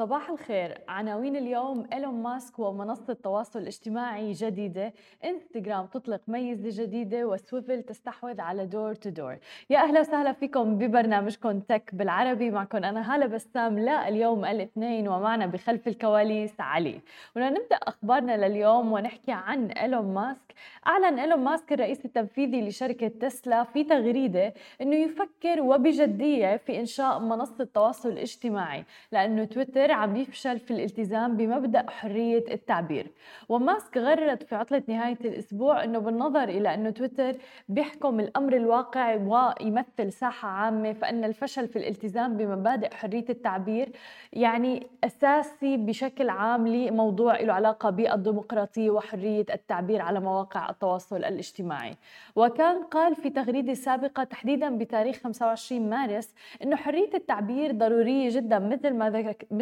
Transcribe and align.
صباح 0.00 0.30
الخير. 0.30 0.78
عناوين 0.88 1.36
اليوم 1.36 1.86
إيلون 1.92 2.14
ماسك 2.22 2.58
ومنصة 2.58 3.12
تواصل 3.12 3.66
اجتماعي 3.66 4.32
جديدة. 4.32 4.92
إنستغرام 5.24 5.86
تطلق 5.86 6.20
ميزة 6.28 6.82
جديدة 6.82 7.26
وسويفل 7.26 7.82
تستحوذ 7.82 8.40
على 8.40 8.66
door2door 8.66 9.36
يا 9.70 9.78
أهلا 9.78 10.00
وسهلا 10.00 10.32
فيكم 10.32 10.78
ببرنامجكم 10.78 11.60
Tech 11.60 11.90
بالعربي. 11.94 12.50
معكم 12.50 12.84
أنا 12.84 13.14
هالة 13.14 13.26
بسام. 13.26 13.78
لا 13.78 14.08
اليوم 14.08 14.44
الاثنين 14.44 15.08
ومعنا 15.08 15.46
بخلف 15.46 15.88
الكواليس 15.88 16.60
علي. 16.60 17.00
ونبدأ 17.36 17.76
أخبارنا 17.76 18.48
لليوم 18.48 18.92
ونحكي 18.92 19.32
عن 19.32 19.70
إيلون 19.70 20.14
ماسك. 20.14 20.54
أعلن 20.86 21.18
إيلون 21.18 21.38
ماسك 21.38 21.72
الرئيس 21.72 22.04
التنفيذي 22.04 22.68
لشركة 22.68 23.08
تسلا 23.08 23.64
في 23.64 23.84
تغريدة 23.84 24.54
أنه 24.80 24.96
يفكر 24.96 25.60
وبجدية 25.60 26.56
في 26.56 26.80
إنشاء 26.80 27.18
منصة 27.18 27.68
تواصل 27.74 28.18
اجتماعي 28.18 28.84
لأنه 29.12 29.44
تويتر 29.44 29.89
تويتر 29.90 30.02
عم 30.02 30.16
يفشل 30.16 30.58
في 30.58 30.70
الالتزام 30.70 31.36
بمبدأ 31.36 31.90
حرية 31.90 32.44
التعبير. 32.50 33.06
وماسك 33.48 33.96
غرد 33.96 34.42
في 34.42 34.54
عطلة 34.54 34.82
نهاية 34.88 35.18
الأسبوع 35.24 35.84
إنه 35.84 35.98
بالنظر 35.98 36.48
إلى 36.48 36.74
إنه 36.74 36.90
تويتر 36.90 37.36
بيحكم 37.68 38.20
الأمر 38.20 38.56
الواقع 38.56 39.14
ويمثل 39.14 40.12
ساحة 40.12 40.48
عامة 40.48 40.92
فإن 40.92 41.24
الفشل 41.24 41.68
في 41.68 41.76
الالتزام 41.76 42.36
بمبادئ 42.36 42.94
حرية 42.94 43.24
التعبير 43.30 43.88
يعني 44.32 44.86
أساسي 45.04 45.76
بشكل 45.76 46.28
عام 46.28 46.68
لموضوع 46.68 47.40
له 47.40 47.52
علاقة 47.52 47.90
بالديمقراطية 47.90 48.90
وحرية 48.90 49.46
التعبير 49.54 50.02
على 50.02 50.20
مواقع 50.20 50.70
التواصل 50.70 51.16
الاجتماعي. 51.16 51.96
وكان 52.36 52.82
قال 52.82 53.16
في 53.16 53.30
تغريدة 53.30 53.74
سابقة 53.74 54.24
تحديدا 54.24 54.78
بتاريخ 54.78 55.16
25 55.16 55.90
مارس 55.90 56.34
إنه 56.62 56.76
حرية 56.76 57.10
التعبير 57.14 57.72
ضرورية 57.72 58.30
جدا 58.30 58.58
مثل 58.58 58.94
ما 58.94 59.10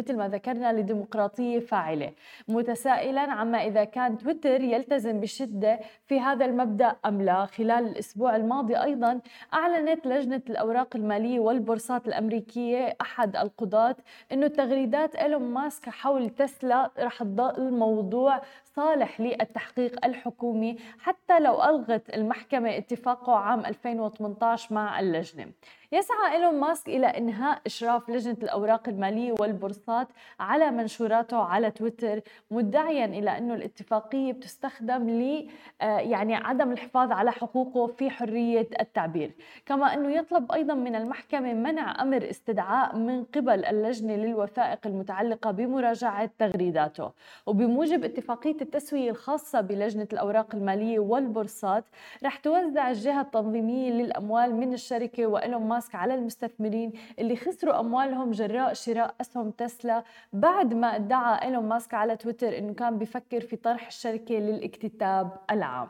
مثل 0.09 0.17
ما 0.17 0.27
ذكرنا 0.27 0.73
لديمقراطية 0.73 1.59
فاعلة. 1.59 2.11
متسائلا 2.47 3.21
عما 3.21 3.57
إذا 3.67 3.83
كان 3.83 4.17
تويتر 4.17 4.61
يلتزم 4.61 5.19
بشدة 5.19 5.79
في 6.05 6.19
هذا 6.19 6.45
المبدأ 6.45 6.95
أم 7.05 7.21
لا. 7.21 7.45
خلال 7.45 7.87
الأسبوع 7.87 8.35
الماضي 8.35 8.75
أيضا 8.75 9.21
أعلنت 9.53 10.07
لجنة 10.07 10.41
الأوراق 10.49 10.95
المالية 10.95 11.39
والبورصات 11.39 12.07
الأمريكية 12.07 12.97
أحد 13.01 13.35
القضاة 13.35 13.95
أنه 14.31 14.47
تغريدات 14.47 15.15
إيلون 15.15 15.41
ماسك 15.41 15.89
حول 15.89 16.29
تسلا 16.29 16.91
رح 16.99 17.23
تضل 17.23 17.73
موضوع 17.73 18.41
صالح 18.63 19.21
للتحقيق 19.21 20.05
الحكومي 20.05 20.77
حتى 20.99 21.39
لو 21.39 21.63
ألغت 21.63 22.15
المحكمة 22.15 22.77
اتفاقه 22.77 23.35
عام 23.35 23.65
2018 23.65 24.73
مع 24.75 24.99
اللجنة. 24.99 25.45
يسعى 25.91 26.31
إيلون 26.35 26.59
ماسك 26.59 26.89
إلى 26.89 27.07
إنهاء 27.07 27.61
إشراف 27.65 28.09
لجنة 28.09 28.37
الأوراق 28.43 28.89
المالية 28.89 29.35
والبورصات 29.39 30.07
على 30.39 30.71
منشوراته 30.71 31.37
على 31.37 31.71
تويتر 31.71 32.21
مدعيا 32.51 33.05
إلى 33.05 33.37
أنه 33.37 33.53
الاتفاقية 33.53 34.33
بتستخدم 34.33 35.09
ل 35.09 35.49
آه، 35.81 35.99
يعني 35.99 36.35
عدم 36.35 36.71
الحفاظ 36.71 37.11
على 37.11 37.31
حقوقه 37.31 37.87
في 37.87 38.09
حرية 38.09 38.67
التعبير. 38.79 39.31
كما 39.65 39.93
أنه 39.93 40.11
يطلب 40.11 40.51
أيضا 40.51 40.73
من 40.73 40.95
المحكمة 40.95 41.53
منع 41.53 42.01
أمر 42.01 42.29
استدعاء 42.29 42.95
من 42.95 43.23
قبل 43.23 43.65
اللجنة 43.65 44.15
للوثائق 44.15 44.79
المتعلقة 44.87 45.51
بمراجعة 45.51 46.29
تغريداته. 46.39 47.11
وبموجب 47.45 48.03
اتفاقية 48.03 48.57
التسوية 48.61 49.09
الخاصة 49.11 49.61
بلجنة 49.61 50.07
الأوراق 50.13 50.55
المالية 50.55 50.99
والبورصات 50.99 51.83
رح 52.23 52.37
توزع 52.37 52.89
الجهة 52.89 53.21
التنظيمية 53.21 53.91
للأموال 53.91 54.55
من 54.55 54.73
الشركة 54.73 55.27
وإيلون 55.27 55.61
ماسك 55.67 55.78
ماسك 55.79 55.95
على 55.95 56.15
المستثمرين 56.15 56.93
اللي 57.19 57.35
خسروا 57.35 57.79
أموالهم 57.79 58.31
جراء 58.31 58.73
شراء 58.73 59.15
أسهم 59.21 59.51
تسلا 59.51 60.03
بعد 60.33 60.73
ما 60.73 60.95
ادعى 60.95 61.41
إيلون 61.47 61.65
ماسك 61.65 61.93
على 61.93 62.17
تويتر 62.17 62.57
إنه 62.57 62.73
كان 62.73 62.97
بيفكر 62.97 63.41
في 63.41 63.55
طرح 63.55 63.87
الشركة 63.87 64.35
للاكتتاب 64.35 65.37
العام. 65.51 65.89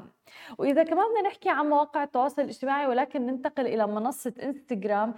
وإذا 0.57 0.83
كمان 0.83 1.05
بدنا 1.11 1.29
نحكي 1.29 1.49
عن 1.49 1.69
مواقع 1.69 2.03
التواصل 2.03 2.41
الاجتماعي 2.41 2.87
ولكن 2.87 3.25
ننتقل 3.25 3.67
إلى 3.67 3.87
منصة 3.87 4.33
انستغرام 4.43 5.13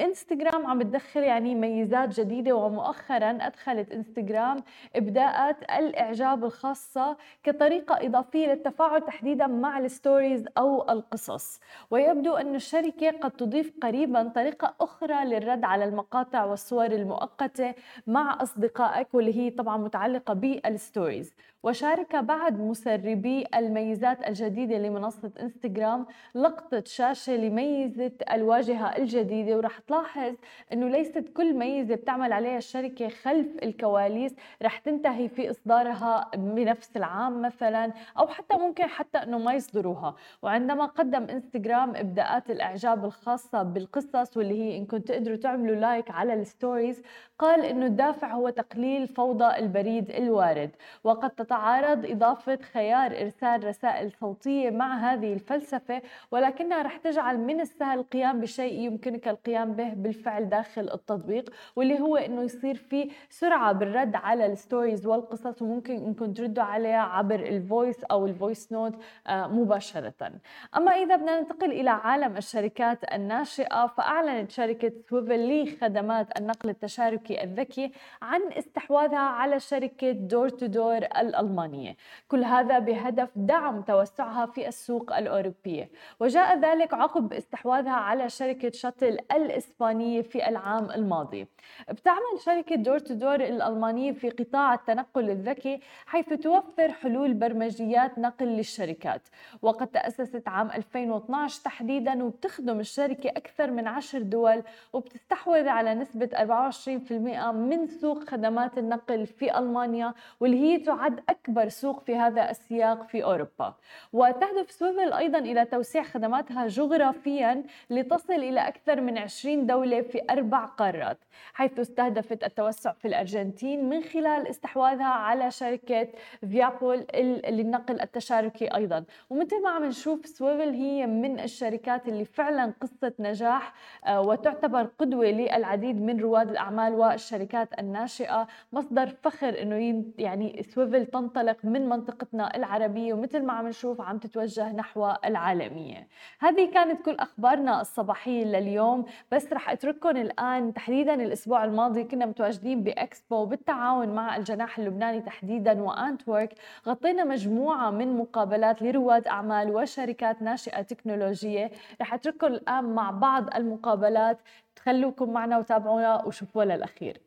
انستغرام 0.00 0.66
عم 0.66 0.78
بتدخل 0.78 1.20
يعني 1.22 1.54
ميزات 1.54 2.20
جديدة 2.20 2.52
ومؤخرا 2.52 3.30
أدخلت 3.40 3.92
انستغرام 3.92 4.56
إبداءات 4.96 5.56
الإعجاب 5.62 6.44
الخاصة 6.44 7.16
كطريقة 7.42 8.06
إضافية 8.06 8.46
للتفاعل 8.46 9.00
تحديدا 9.00 9.46
مع 9.46 9.78
ال 9.78 9.86
stories 9.86 10.44
أو 10.58 10.90
القصص. 10.90 11.60
ويبدو 11.90 12.36
أن 12.36 12.54
الشركة 12.54 13.10
قد 13.10 13.30
تضيف 13.30 13.72
قريبا 13.82 14.28
طريقة 14.28 14.74
أخرى 14.80 15.24
للرد 15.24 15.64
على 15.64 15.84
المقاطع 15.84 16.44
والصور 16.44 16.86
المؤقتة 16.86 17.74
مع 18.06 18.38
أصدقائك 18.42 19.14
واللي 19.14 19.36
هي 19.36 19.50
طبعا 19.50 19.76
متعلقة 19.76 20.34
بال 20.34 20.54
stories. 20.54 21.34
وشارك 21.66 22.16
بعض 22.16 22.60
مسربي 22.60 23.44
الميزات 23.54 24.28
الجديدة 24.28 24.78
لمنصة 24.78 25.30
إنستغرام 25.42 26.06
لقطة 26.34 26.82
شاشة 26.86 27.32
لميزة 27.36 28.12
الواجهة 28.32 28.96
الجديدة. 28.96 29.56
ورح 29.56 29.78
تلاحظ 29.78 30.34
إنه 30.72 30.88
ليست 30.88 31.24
كل 31.36 31.54
ميزة 31.54 31.94
بتعمل 31.94 32.32
عليها 32.32 32.58
الشركة 32.58 33.08
خلف 33.08 33.46
الكواليس 33.62 34.34
رح 34.62 34.78
تنتهي 34.78 35.28
في 35.28 35.50
إصدارها 35.50 36.30
بنفس 36.36 36.96
العام 36.96 37.42
مثلا 37.42 37.92
أو 38.18 38.28
حتى 38.28 38.56
ممكن 38.56 38.86
حتى 38.86 39.18
إنه 39.18 39.38
ما 39.38 39.54
يصدروها. 39.54 40.14
وعندما 40.42 40.86
قدم 40.86 41.22
إنستغرام 41.22 41.96
إبداءات 41.96 42.50
الإعجاب 42.50 43.04
الخاصة 43.04 43.62
بالقصص 43.62 44.36
واللي 44.36 44.62
هي 44.62 44.76
إن 44.78 44.86
كنتوا 44.86 45.14
تقدروا 45.14 45.36
تعملوا 45.36 45.76
like 45.76 46.10
على 46.10 46.34
ال 46.34 46.43
stories 46.43 47.02
قال 47.38 47.64
إنه 47.64 47.86
الدافع 47.86 48.32
هو 48.34 48.48
تقليل 48.50 49.08
فوضى 49.08 49.56
البريد 49.56 50.10
الوارد. 50.10 50.70
وقد 51.04 51.30
تتعارض 51.56 52.06
إضافة 52.06 52.58
خيار 52.72 53.20
إرسال 53.20 53.64
رسائل 53.64 54.12
صوتية 54.20 54.70
مع 54.70 54.96
هذه 54.96 55.32
الفلسفة 55.32 56.02
ولكنها 56.30 56.82
رح 56.82 56.96
تجعل 56.96 57.38
من 57.38 57.60
السهل 57.60 57.98
القيام 57.98 58.40
بشيء 58.40 58.80
يمكنك 58.80 59.28
القيام 59.28 59.72
به 59.72 59.88
بالفعل 59.94 60.48
داخل 60.48 60.90
التطبيق 60.94 61.50
واللي 61.76 62.00
هو 62.00 62.16
إنه 62.16 62.42
يصير 62.42 62.74
في 62.74 63.10
سرعة 63.30 63.72
بالرد 63.72 64.16
على 64.16 64.46
ال 64.46 64.53
stories 64.53 65.06
والقصص 65.06 65.62
وممكن 65.62 65.94
إنكم 65.94 66.32
تردوا 66.32 66.64
عليها 66.64 67.00
عبر 67.00 67.40
ال 67.40 67.51
voice 67.51 68.04
أو 68.04 68.26
ال 68.26 68.34
voice 68.34 68.72
note 68.72 68.94
آه، 69.26 69.46
مباشرة. 69.46 70.32
أما 70.76 70.92
إذا 70.92 71.16
بدنا 71.16 71.40
ننتقل 71.40 71.72
إلى 71.72 71.90
عالم 71.90 72.36
الشركات 72.36 73.14
الناشئة 73.14 73.86
فأعلنت 73.86 74.50
شركة 74.50 74.92
سويفل 75.10 75.62
لخدمات 75.62 76.38
النقل 76.38 76.70
التشاركي 76.70 77.44
الذكي 77.44 77.92
عن 78.22 78.40
استحواذها 78.52 79.18
على 79.18 79.60
شركة 79.60 80.12
door2door 80.12 81.06
الألمانية. 81.40 81.96
كل 82.28 82.44
هذا 82.44 82.78
بهدف 82.78 83.30
دعم 83.36 83.82
توسعها 83.82 84.46
في 84.46 84.68
السوق 84.68 85.16
الأوروبية. 85.16 85.90
وجاء 86.20 86.58
ذلك 86.58 86.94
عقب 86.94 87.32
استحواذها 87.32 87.92
على 87.92 88.28
شركة 88.28 88.70
Shotl 88.70 89.18
الإسبانية 89.32 90.22
في 90.22 90.48
العام 90.48 90.90
الماضي. 90.90 91.46
بتعمل 91.90 92.40
شركة 92.44 92.76
door2door 92.76 93.34
الألمانية 93.34 94.12
في 94.12 94.30
قطاع 94.30 94.74
التنقل 94.74 95.30
الذكي 95.30 95.80
حيث 96.06 96.32
توفر 96.32 96.92
حلول 96.92 97.34
برمجيات 97.34 98.18
نقل 98.18 98.46
للشركات. 98.46 99.22
وقد 99.62 99.86
تأسست 99.86 100.48
عام 100.48 100.70
2012 100.70 101.62
تحديدا 101.64 102.24
وبتخدم 102.24 102.80
الشركة 102.80 103.30
أكثر 103.30 103.70
من 103.70 103.86
عشر 103.86 104.22
دول 104.22 104.62
وبتستحوذ 104.92 105.68
على 105.68 105.94
نسبة 105.94 106.28
24% 106.34 107.52
من 107.52 107.86
سوق 107.86 108.24
خدمات 108.24 108.78
النقل 108.78 109.26
في 109.26 109.58
ألمانيا 109.58 110.14
واللي 110.40 110.58
هي 110.60 110.78
تعد 110.78 111.20
أكبر 111.28 111.68
سوق 111.68 112.00
في 112.00 112.16
هذا 112.16 112.50
السياق 112.50 113.08
في 113.08 113.24
أوروبا. 113.24 113.74
وتهدف 114.12 114.70
سويفل 114.70 115.12
أيضا 115.12 115.38
إلى 115.38 115.64
توسيع 115.64 116.02
خدماتها 116.02 116.66
جغرافيا 116.66 117.64
لتصل 117.90 118.32
إلى 118.32 118.68
أكثر 118.68 119.00
من 119.00 119.18
20 119.18 119.66
دولة 119.66 120.02
في 120.02 120.22
أربع 120.30 120.64
قارات 120.64 121.18
حيث 121.54 121.78
استهدفت 121.78 122.44
التوسع 122.44 122.92
في 122.92 123.08
الأرجنتين 123.08 123.88
من 123.88 124.02
خلال 124.02 124.48
استحواذها 124.48 125.04
على 125.06 125.50
شركة 125.50 126.08
Viapool 126.40 127.06
للنقل 127.48 128.00
التشاركي 128.00 128.74
أيضا. 128.74 129.04
ومثل 129.30 129.62
ما 129.62 129.70
عم 129.70 129.84
نشوف 129.84 130.26
سويفل 130.26 130.70
هي 130.70 131.06
من 131.06 131.40
الشركات 131.40 132.08
اللي 132.08 132.24
فعلا 132.24 132.72
قصة 132.80 133.12
نجاح 133.18 133.74
آه، 134.06 134.20
وتعتبر 134.20 134.88
قدوة 134.98 135.26
للعديد 135.26 136.00
من 136.00 136.20
رواد 136.20 136.50
الأعمال 136.50 136.94
والشركات 136.94 137.78
الناشئة 137.78 138.48
مصدر 138.72 139.06
فخر 139.22 139.62
أنه 139.62 140.04
يعني 140.18 140.62
سويفل 140.62 141.06
تنطلق 141.20 141.56
من 141.64 141.88
منطقتنا 141.88 142.56
العربية 142.56 143.14
ومثل 143.14 143.42
ما 143.42 143.52
عم 143.52 143.68
نشوف 143.68 144.00
عم 144.00 144.18
تتوجه 144.18 144.72
نحو 144.72 145.12
العالمية. 145.24 146.08
هذه 146.40 146.70
كانت 146.70 147.02
كل 147.04 147.14
أخبارنا 147.14 147.80
الصباحية 147.80 148.44
لليوم 148.44 149.04
بس 149.32 149.52
رح 149.52 149.70
أترككم 149.70 150.16
الآن 150.16 150.74
تحديدا 150.74 151.14
الأسبوع 151.14 151.64
الماضي 151.64 152.04
كنا 152.04 152.26
متواجدين 152.26 152.82
بإكسبو 152.82 153.44
بالتعاون 153.44 154.08
مع 154.08 154.36
الجناح 154.36 154.78
اللبناني 154.78 155.20
تحديدا 155.20 155.82
و 155.82 155.90
Antwork. 155.90 156.54
غطينا 156.88 157.24
مجموعة 157.24 157.90
من 157.90 158.16
مقابلات 158.16 158.82
لرواد 158.82 159.26
أعمال 159.28 159.70
وشركات 159.76 160.42
ناشئة 160.42 160.82
تكنولوجية. 160.82 161.70
رح 162.00 162.14
أترككم 162.14 162.46
الآن 162.46 162.84
مع 162.94 163.10
بعض 163.10 163.54
المقابلات. 163.54 164.38
خلوكم 164.84 165.32
معنا 165.32 165.58
وتابعونا 165.58 166.24
وشوفوا 166.24 166.64
للأخير. 166.64 167.25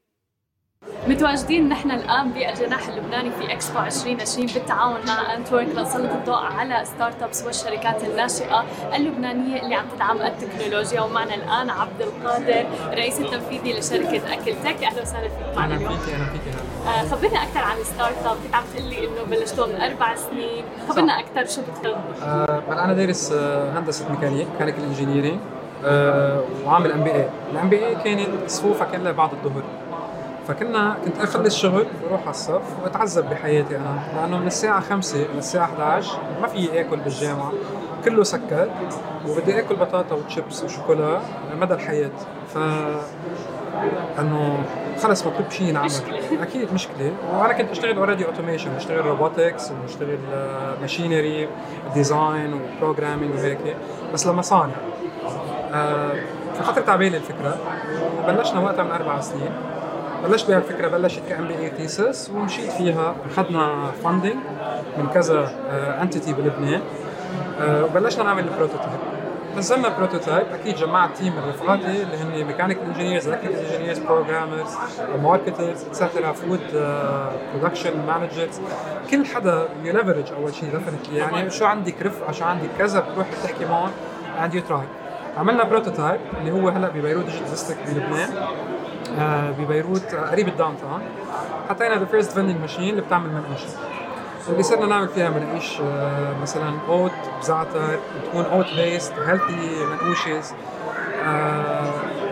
متواجدين 1.08 1.70
نحن 1.70 1.92
الآن 1.92 2.32
بالجناح 2.32 2.88
اللبناني 2.88 3.32
في 3.32 3.54
اكسبو 3.54 3.80
2020 3.80 4.46
بالتعاون 4.48 5.00
مع 5.08 5.34
Antwork 5.36 5.68
لنسلط 5.76 6.12
الضوء 6.12 6.36
على 6.36 6.86
startups 6.86 7.44
والشركات 7.46 8.04
الناشئة 8.04 8.66
اللبنانية 8.96 9.62
اللي 9.62 9.76
عم 9.76 9.86
تدعم 9.96 10.22
التكنولوجيا. 10.22 11.02
ومعنا 11.02 11.36
الآن 11.36 11.70
عبد 11.70 12.02
القادر 12.02 12.66
الرئيس 12.94 13.20
التنفيذي 13.20 13.80
لشركة 13.80 14.34
أكل 14.34 14.54
tech 14.64 14.84
أهلا 14.84 15.02
وسهلا 15.02 15.28
فيك 15.30 15.58
معنا 15.58 15.76
اليوم. 15.76 15.92
أهلا 15.92 16.26
فيك 16.26 16.42
أهلا 16.88 17.02
آه 17.02 17.08
خبرنا 17.10 17.44
أكثر 17.44 17.60
عن 17.60 17.78
startup 17.84 18.38
كنت 18.44 18.56
عم 18.56 18.64
تقول 18.76 18.90
لي 18.90 19.00
إنه 19.00 19.24
بلشتوا 19.30 19.66
من 19.68 19.76
أربع 19.82 20.16
سنين. 20.16 20.64
خبرنا 20.90 21.20
أكثر 21.20 21.46
شو 21.46 21.62
بتخدموا 21.62 21.96
آه 22.24 22.64
أنا 22.70 22.94
دارس 22.94 23.32
آه 23.32 23.80
هندسة 23.80 24.12
ميكانيك 24.12 24.48
mechanical 24.54 24.84
engineering 24.84 25.40
آه 25.86 26.44
وعامل 26.66 26.92
MBA 26.92 27.12
ال 27.12 27.30
MBA 27.52 27.96
كانت 27.96 28.50
صفوفها 28.50 28.88
كلها 28.88 29.12
بعد 29.12 29.30
الظهر. 29.34 29.64
فكنا 30.50 30.98
كنت 31.06 31.18
اخلص 31.20 31.58
شغل 31.58 31.86
بروح 32.08 32.22
على 32.22 32.30
الصف 32.30 32.62
وأتعذب 32.84 33.30
بحياتي 33.30 33.78
أنا 33.78 34.00
لأنه 34.16 34.38
من 34.38 34.48
الساعة 34.48 34.80
5 34.80 35.18
للساعه 35.36 35.66
11 35.66 36.18
ما 36.42 36.48
في 36.48 36.82
أكل 36.82 36.98
بالجامعة 36.98 37.52
كله 38.06 38.24
سكر 38.24 38.70
وبدي 39.28 39.60
أكل 39.60 39.76
بطاطا 39.76 40.16
وتشيبس 40.16 40.64
وشوكولا 40.64 41.20
مدى 41.62 41.74
الحياة. 41.74 42.12
ف 42.54 42.58
انه 44.20 44.64
خلص 45.04 45.28
مطلوب 45.28 45.52
شيء 45.52 45.74
نعمل. 45.74 45.92
أكيد 46.42 46.74
مشكلة. 46.74 47.14
وأنا 47.34 47.54
كنت 47.54 47.72
أشتغل 47.72 47.98
already 47.98 48.26
automation 48.26 48.76
بشتغل 48.76 49.06
robotics 49.06 49.72
وبشتغل 49.72 50.18
machinery 50.82 51.50
design 51.94 52.54
و 52.54 52.61
programming 52.61 53.36
وهيك 53.36 53.78
بس 54.14 54.28
لمصانع. 54.28 54.76
آه 55.74 56.14
فخطرت 56.60 56.90
على 56.90 57.00
بالي 57.00 57.18
الفكرة 57.18 57.58
وبلشنا 58.24 58.60
وقتها 58.60 58.84
من 58.84 58.92
أربع 58.92 59.20
سنين. 59.20 59.52
بلشت 60.24 60.48
بهالفكره 60.48 60.88
بلشت 60.88 61.22
ك 61.30 61.48
MBA 61.48 61.54
thesis 61.58 62.30
ومشيت 62.36 62.72
فيها. 62.72 63.16
أخذنا 63.32 63.92
funding 64.04 64.36
من 64.98 65.08
كذا 65.14 65.52
entity 66.02 66.34
بلبنان 66.34 66.82
آه، 67.62 67.84
وبلشنا 67.86 68.24
نعمل 68.24 68.44
ال 68.44 68.49
prototype 68.49 69.00
نزلنا 69.58 69.98
prototype 69.98 70.46
أكيد 70.54 70.76
جمعت 70.76 71.18
team 71.18 71.34
من 71.36 71.50
رفقاتي 71.50 71.86
اللي 72.04 72.18
هن 72.18 72.48
mechanical 72.48 72.84
engineers 72.84 73.28
electrical 73.28 73.66
engineers 73.66 74.00
programmers 74.00 74.68
marketers 75.24 75.84
et 75.88 75.99
cetera 75.99 76.32
food 76.32 76.60
production 77.54 77.92
managers 78.08 78.62
كل 79.12 79.26
حدا 79.26 79.68
ي 79.84 79.89
leverage 79.89 80.32
أول 80.38 80.54
شيء 80.54 80.70
definitely 80.70 81.18
يعني 81.18 81.50
شو 81.50 81.66
عندك 81.66 82.02
رفقة 82.02 82.32
شو 82.32 82.46
عندك 82.46 82.70
كذا 82.80 83.00
بتروح 83.00 83.28
بتحكي 83.42 83.66
معهم 83.66 83.92
and 84.44 84.54
you 84.54 84.62
try 84.62 84.84
عملنا 85.38 85.64
prototype 85.64 86.20
اللي 86.42 86.52
هو 86.52 86.70
هلأ 86.70 86.90
ب 86.90 86.95
Beirut 86.95 87.26
Digital 87.26 87.76
بلبنان. 87.88 88.38
آه، 88.38 88.48
ببيروت 89.60 90.14
آه، 90.14 90.32
قريب 90.32 90.48
ال 90.48 90.76
downtown. 90.78 91.02
حطينا 91.70 92.00
ذا 92.00 92.06
فيرست 92.06 92.32
فيندنج 92.32 92.62
ماشين 92.62 92.90
اللي 92.90 93.02
بتعمل 93.02 93.30
منقوش 93.30 93.62
اللي 94.50 94.64
صرنا 94.64 94.86
نعمل 94.86 95.08
فيها 95.08 95.30
منقيش 95.30 95.82
آه، 95.82 96.34
مثلا 96.42 96.74
اوت 96.88 97.12
بزعتر 97.42 98.00
تكون 98.26 98.46
اوت 98.46 98.66
بيست 98.76 99.14
هيلثي 99.28 99.86
منقوشز 99.92 100.54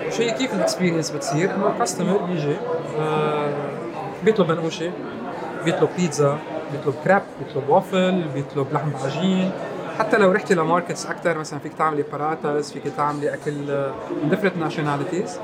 شيء 0.10 0.32
كيف 0.38 0.54
الاكسبيرينس 0.54 1.12
بتصير؟ 1.12 1.56
إنه 1.56 1.68
الكاستمر 1.68 2.18
بيجي 2.18 2.56
بيطلب 4.24 4.52
منقوشه 4.52 4.92
بيطلب 5.66 5.90
بيتزا 5.98 6.38
بيطلب 6.72 6.96
كراب 7.04 7.22
بيطلب 7.40 7.70
وافل 7.70 8.26
بيطلب 8.34 8.68
لحم 8.74 8.90
بعجين. 9.04 9.52
حتى 10.00 10.18
لو 10.18 10.32
رحتي 10.32 10.56
لماركتس 10.56 11.06
أكثر 11.06 11.38
مثلا 11.38 11.60
فيك 11.60 11.74
تعملي 11.74 12.04
باراتاس 12.12 12.72
فيك 12.72 12.84
تعملي 12.98 13.34
أكل 13.34 13.52
من 14.24 14.30
ديفرنت 14.30 14.58
ناشوناليتيز 14.58 15.40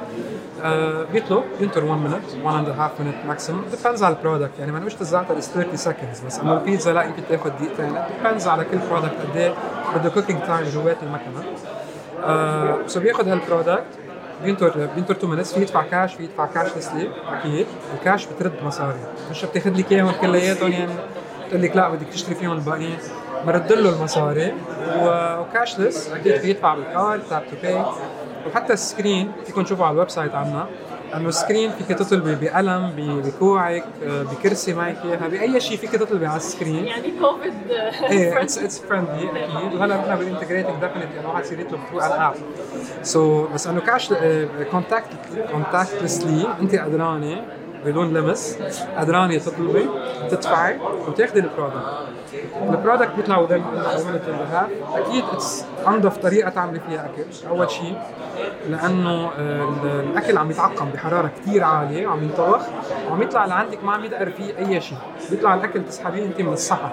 بيطلب 1.14 1.44
بينطر 1.60 1.84
1 1.84 2.02
minute 2.02 2.46
1 2.46 2.58
and 2.58 2.70
half 2.70 3.02
minute 3.02 3.16
maximum 3.28 3.66
depends 3.72 4.04
على 4.04 4.16
ال 4.16 4.20
product 4.20 4.52
يعني 4.60 4.72
ما 4.72 4.88
الزعتر 5.02 5.38
is 5.38 5.50
30 5.50 5.78
seconds 5.78 6.20
بس. 6.20 6.40
أما 6.40 6.54
البيتزا 6.54 6.94
ل 6.94 7.04
يمكن 7.04 7.22
تأخذ 7.30 7.50
دقيقتين. 7.50 7.96
depends 8.18 8.48
على 8.48 8.64
كل 8.64 8.78
product 8.90 9.14
قد 9.14 9.38
إيه 9.38 9.54
بده 9.96 10.10
cooking 10.10 10.40
time 10.42 10.70
جوات 10.70 10.98
المكنه 11.04 11.44
so 12.88 13.00
بيأخذ 13.00 13.28
هال 13.28 13.40
product 13.40 13.84
بينطر 14.44 14.90
بينطر 14.96 15.14
2 15.14 15.34
minutes 15.34 15.54
في 15.54 15.62
يدفع 15.62 15.84
كاش 15.84 16.16
في 16.16 16.24
يدفع 16.24 16.46
cashlessly 16.46 17.10
أكيد. 17.32 17.66
الكاش 18.00 18.26
بترد 18.26 18.54
مصاري 18.64 19.00
مش 19.32 19.46
بتاخذ 19.46 19.74
لك 19.78 19.92
إياهم 19.92 20.12
كلياتهم 20.22 20.72
يعني. 20.72 20.94
بتقول 21.48 21.62
لك 21.62 21.76
لا 21.76 21.90
بدك 21.90 22.08
تشتري 22.08 22.36
فيهم 22.36 22.52
الباقيين 22.52 22.98
برد 23.48 23.74
له 23.74 23.90
المصاري. 23.90 24.54
و 25.02 25.14
cashless 25.14 26.12
أكيد 26.12 26.36
في 26.36 26.50
يدفع 26.50 26.76
بال 26.76 26.91
card 26.91 27.22
tap 27.30 27.44
to 27.52 27.56
pay 27.64 27.86
وحتى 28.48 28.74
ال 28.74 28.82
screen 28.82 29.32
فيكم 29.46 29.64
تشوفوا 29.64 29.86
على 29.86 29.94
ال 29.94 30.10
website 30.10 30.36
عنا. 30.36 30.68
انه 31.16 31.30
ال 31.30 31.36
screen 31.36 31.72
فيك 31.72 31.98
تطلبي 31.98 32.36
بقلم 32.36 32.92
بكوعك 32.98 33.84
بكرسي 34.06 34.74
معك 34.74 34.98
إياها 35.06 35.28
بأي 35.28 35.60
شيء 35.60 35.78
فيك 35.78 35.92
تطلبي 35.92 36.26
على 36.26 36.38
السكرين 36.38 36.86
يعني 36.86 37.14
كوفيد 37.22 37.54
إيه 38.12 38.42
it's 38.42 38.58
it's 38.58 38.80
friendly 38.80 39.30
أكيد. 39.30 39.74
وهلا 39.80 39.98
نحن 39.98 40.16
بال 40.16 40.25
integrating 40.25 40.74
definitely 40.82 41.20
إنه 41.20 41.30
واحد 41.30 41.44
يصير 41.44 41.60
يطلب 41.60 41.80
through 41.92 42.00
app 42.02 42.34
so 43.04 43.48
بس 43.48 43.68
انه 43.68 43.82
cash 43.82 44.14
contact 44.72 45.08
contactlessly 45.52 46.48
انت 46.62 46.76
قدرانه 46.76 47.44
بدون 47.86 48.14
لمس 48.14 48.58
قدرانه 48.98 49.38
تطلبي 49.38 49.90
تدفعي 50.30 50.80
وتاخذي 51.08 51.40
ال 51.40 51.45
product 51.45 51.84
ال 52.70 52.75
product 52.75 53.12
بيطلع 53.16 53.38
within 53.38 53.64
أكيد 54.96 55.24
it's 55.34 55.66
انظف 55.88 56.18
طريقة 56.18 56.50
تعملي 56.50 56.80
فيها 56.80 57.06
أكل. 57.06 57.48
أول 57.50 57.72
شيء 57.72 57.98
لأنه 58.70 59.32
الأكل 59.84 60.38
عم 60.38 60.52
يتعقم 60.52 60.90
بحرارة 60.90 61.32
كثير 61.42 61.64
عالية 61.64 62.08
وعم 62.08 62.24
ينطبخ 62.24 62.62
وعم 63.10 63.22
يطلع 63.22 63.46
لعندك 63.46 63.84
ما 63.84 63.94
عم 63.94 64.06
يدقر 64.06 64.32
فيه 64.32 64.58
أي 64.58 64.82
شيء 64.82 64.98
بيطلع 65.32 65.54
الأكل 65.54 65.86
تسحبيه 65.86 66.26
أنت 66.26 66.42
من 66.42 66.54
الصحن. 66.54 66.90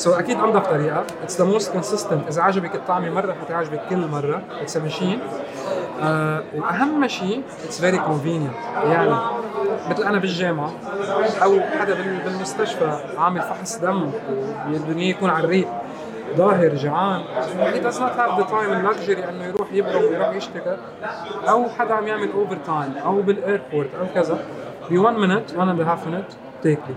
so, 0.00 0.18
أكيد 0.18 0.40
انظف 0.40 0.66
طريقة. 0.66 1.04
it's 1.22 1.38
the 1.38 1.44
most 1.44 1.72
consistent 1.72 2.28
إذا 2.28 2.42
عجبك 2.42 2.74
الطعمة 2.74 3.10
مرة 3.10 3.32
حتعجبك 3.32 3.80
كل 3.90 4.06
مرة. 4.06 4.42
it's 4.60 4.76
a 4.76 4.80
machine 4.80 5.18
وأهم 6.56 7.08
شيء 7.08 7.42
it's 7.64 7.80
very 7.80 7.98
convenient 7.98 8.52
يعني 8.84 9.14
مثل 9.90 10.02
أنا 10.02 10.18
بالجامعة 10.18 10.72
أو 11.42 11.60
حدا 11.80 11.94
بالمستشفى 12.24 12.98
عامل 13.18 13.40
فحص 13.40 13.78
دم 13.78 14.10
بدهم 14.66 14.98
يكون 14.98 15.30
على 15.30 15.44
الريق. 15.44 15.68
ظاهر 16.36 16.70
he 17.74 17.80
does 17.86 17.98
not 17.98 18.12
have 18.20 18.32
the 18.40 18.44
time 18.44 18.70
and 18.72 18.84
luxury 18.88 19.28
إنه 19.28 19.44
يروح 19.44 19.72
يبرم 19.72 20.02
ويروح 20.02 20.28
يشتغل 20.28 20.76
أو 21.48 21.68
حدا 21.78 21.94
عم 21.94 22.06
يعمل 22.06 22.32
overtime 22.32 22.94
أو 23.04 23.22
بال 23.22 23.37
airport 23.37 23.90
أو 24.00 24.06
كذا. 24.14 24.38
ب 24.90 24.98
1 24.98 25.16
minute 25.16 25.56
1 25.56 25.68
and 25.68 25.80
a 25.80 25.84
half 25.84 26.06
minute 26.06 26.34
تاكلي 26.62 26.94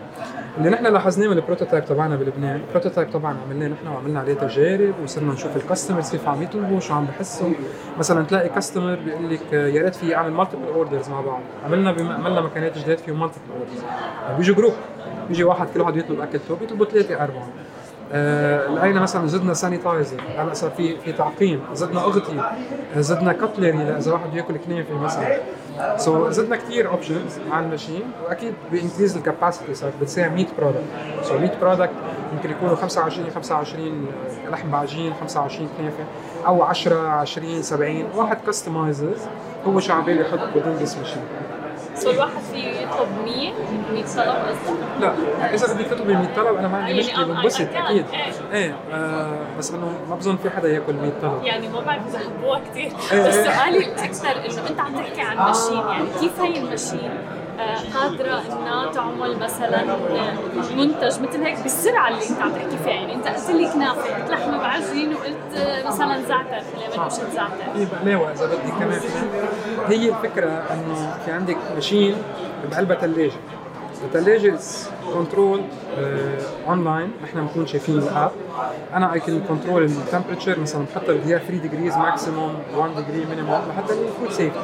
اللي 0.58 0.70
نحن 0.70 0.86
لاحظناه 0.86 1.28
من 1.28 1.38
ال 1.38 1.43
prototype 1.43 1.86
تبعنا 1.86 2.16
بلبنان 2.16 2.56
ال 2.56 2.61
prototype 2.61 3.12
طبعا 3.12 3.38
عملناه 3.46 3.68
نحن 3.68 3.88
وعملنا 3.88 4.20
عليه 4.20 4.34
تجارب 4.34 4.94
وصرنا 5.04 5.34
نشوف 5.34 5.58
ال 5.58 5.63
customers 5.63 6.12
كيف 6.12 6.28
عم 6.28 6.42
يطلبوا 6.42 6.80
شو 6.80 6.94
عم 6.94 7.06
بحسوا. 7.06 7.50
مثلا 8.00 8.26
تلاقي 8.26 8.50
customer 8.50 8.96
بيقول 8.96 9.34
لك 9.34 9.54
يا 9.54 9.82
ريت 9.82 9.96
في 9.96 10.16
أعمل 10.16 10.32
multiple 10.32 10.68
orders 10.68 11.10
مع 11.10 11.22
بعض. 11.22 11.42
عملنا 11.66 11.90
عملنا 11.90 12.42
مكانات 12.42 12.78
جداد 12.78 12.98
فيهم 12.98 13.20
multiple 13.20 13.46
orders 13.52 13.84
بيجوا 14.38 14.56
group 14.56 14.74
بيجي 15.28 15.44
واحد 15.44 15.68
كل 15.74 15.82
واحد 15.82 15.96
يطلب 15.96 16.22
اكلته 16.22 16.56
بيطلبوا 16.56 16.86
ثلاثة 16.86 17.24
أربعة. 17.24 17.48
لقينا 18.76 19.00
مثلا 19.02 19.28
زدنا 19.28 19.54
sanitizer 19.54 20.22
هلا 20.38 20.54
صار 20.54 20.70
في 20.70 20.98
في 20.98 21.14
تعقيم. 21.14 21.62
زدنا 21.74 22.00
أغطية. 22.00 22.52
زدنا 22.98 23.34
cutlery 23.34 23.98
إذا 23.98 24.12
واحد 24.14 24.32
بيأكل 24.34 24.58
كنافه 24.58 24.98
مثلا 24.98 25.38
so, 25.98 26.32
زدنا 26.32 26.56
كثير 26.56 26.90
options 26.90 27.40
على 27.52 27.66
ال 27.66 27.70
machine. 27.70 28.04
وأكيد 28.26 28.54
ب 28.72 28.77
increase 28.77 29.18
ال 29.18 29.24
capacity 29.24 29.74
صار 29.74 29.92
بتصير 30.02 30.30
100 30.30 30.46
product 30.58 30.84
so 31.24 31.38
100 31.38 31.52
product 31.62 31.92
ممكن 32.36 32.50
يكونوا 32.50 32.76
25 32.76 33.30
25 33.36 34.08
لحم 34.52 34.72
بعجين 34.72 35.14
25 35.14 35.70
كنافه 35.78 36.04
أو 36.48 36.64
10 36.64 36.96
20 37.08 37.62
70 37.62 38.04
واحد 38.16 38.38
customizes 38.48 39.28
هو 39.68 39.80
شو 39.80 39.94
عم 39.94 40.10
يحط 40.10 40.40
بدون 40.56 40.74
this 40.74 40.98
machine 40.98 41.22
so 41.96 42.12
الواحد 42.12 42.42
في 42.54 42.84
يطلب 42.84 43.08
100 43.26 43.52
100 43.94 44.04
طلب 44.04 44.36
قصدك؟ 44.36 44.78
لا 45.00 45.14
إذا 45.54 45.74
بدك 45.74 45.86
تطلبي 45.86 46.14
100 46.14 46.36
طلب 46.36 46.56
أنا 46.58 46.68
ما 46.68 46.78
عندي 46.78 46.92
يعني 46.92 47.00
مشكلة 47.04 47.26
بنبسط 47.26 47.62
أكيد. 47.76 48.06
إيه. 48.54 48.76
آه 48.94 49.40
بس 49.58 49.72
إنه 49.72 49.92
ما 50.10 50.16
بظن 50.16 50.38
في 50.38 50.50
حدا 50.50 50.68
ياكل 50.70 50.94
100 50.94 51.12
طلب. 51.22 51.44
يعني 51.44 51.68
ما 51.68 51.80
بعرف 51.80 52.08
إذا 52.08 52.20
حبوها 52.20 52.60
كثير 52.60 52.92
إيه 53.12 53.28
بس 53.28 53.36
سؤالي 53.36 53.78
الاكثر 53.78 54.32
إنه 54.32 54.70
أنت 54.70 54.80
عم 54.80 54.96
تحكي 54.96 55.22
عن 55.22 55.38
machine 55.38 55.78
يعني 55.78 56.08
كيف 56.20 56.40
هي 56.42 56.58
ال 56.58 56.64
machine؟ 56.64 57.12
قادرة 57.94 58.42
إنها 58.52 58.92
تعمل 58.92 59.40
مثلا 59.40 59.84
منتج 60.76 61.22
مثل 61.22 61.44
هيك 61.44 61.60
بالسرعة 61.64 62.08
اللي 62.10 62.30
أنت 62.30 62.42
عم 62.42 62.52
تحكي 62.52 62.78
فيها. 62.84 62.94
يعني 62.94 63.16
أنت 63.16 63.28
قلت 63.28 63.50
لي 63.50 63.70
كنافة 63.74 64.16
قلت 64.16 64.32
لحمة 64.32 64.58
بعجين 64.58 65.14
وقلت 65.14 65.84
مثلا 65.86 66.22
زعتر 66.22 66.62
خلينا 66.76 66.98
منقوشة 66.98 67.30
زعتر. 67.34 67.74
في 67.76 67.86
بقلاوة 67.86 68.32
اذا 68.32 68.46
بدك 68.46 68.74
كمان 68.80 69.00
هي 69.88 70.10
الفكرة 70.10 70.50
إنه 70.50 71.18
في 71.26 71.32
عندك 71.32 71.58
ماشين 71.76 72.16
بقلبها 72.72 72.98
ثلاجة 72.98 73.32
الثلاجة 74.04 74.60
كنترول 75.14 75.62
اونلاين 76.68 77.12
نحن 77.24 77.42
بنكون 77.42 77.68
شايفين 77.68 77.98
الأب. 77.98 78.32
أنا 78.94 79.14
اي 79.14 79.20
كان 79.20 79.42
كنترول 79.50 79.84
التمبرتشر 79.84 80.60
مثلا 80.60 80.86
بحطها 80.96 81.14
بدي 81.14 81.40
3 81.40 81.58
ديجريز 81.58 81.98
ماكسيموم 81.98 82.56
1 82.76 82.96
ديجري 82.96 83.26
مينيموم 83.26 83.62
لحتى 83.70 83.94
الفود 83.94 84.32
سيفتي 84.32 84.60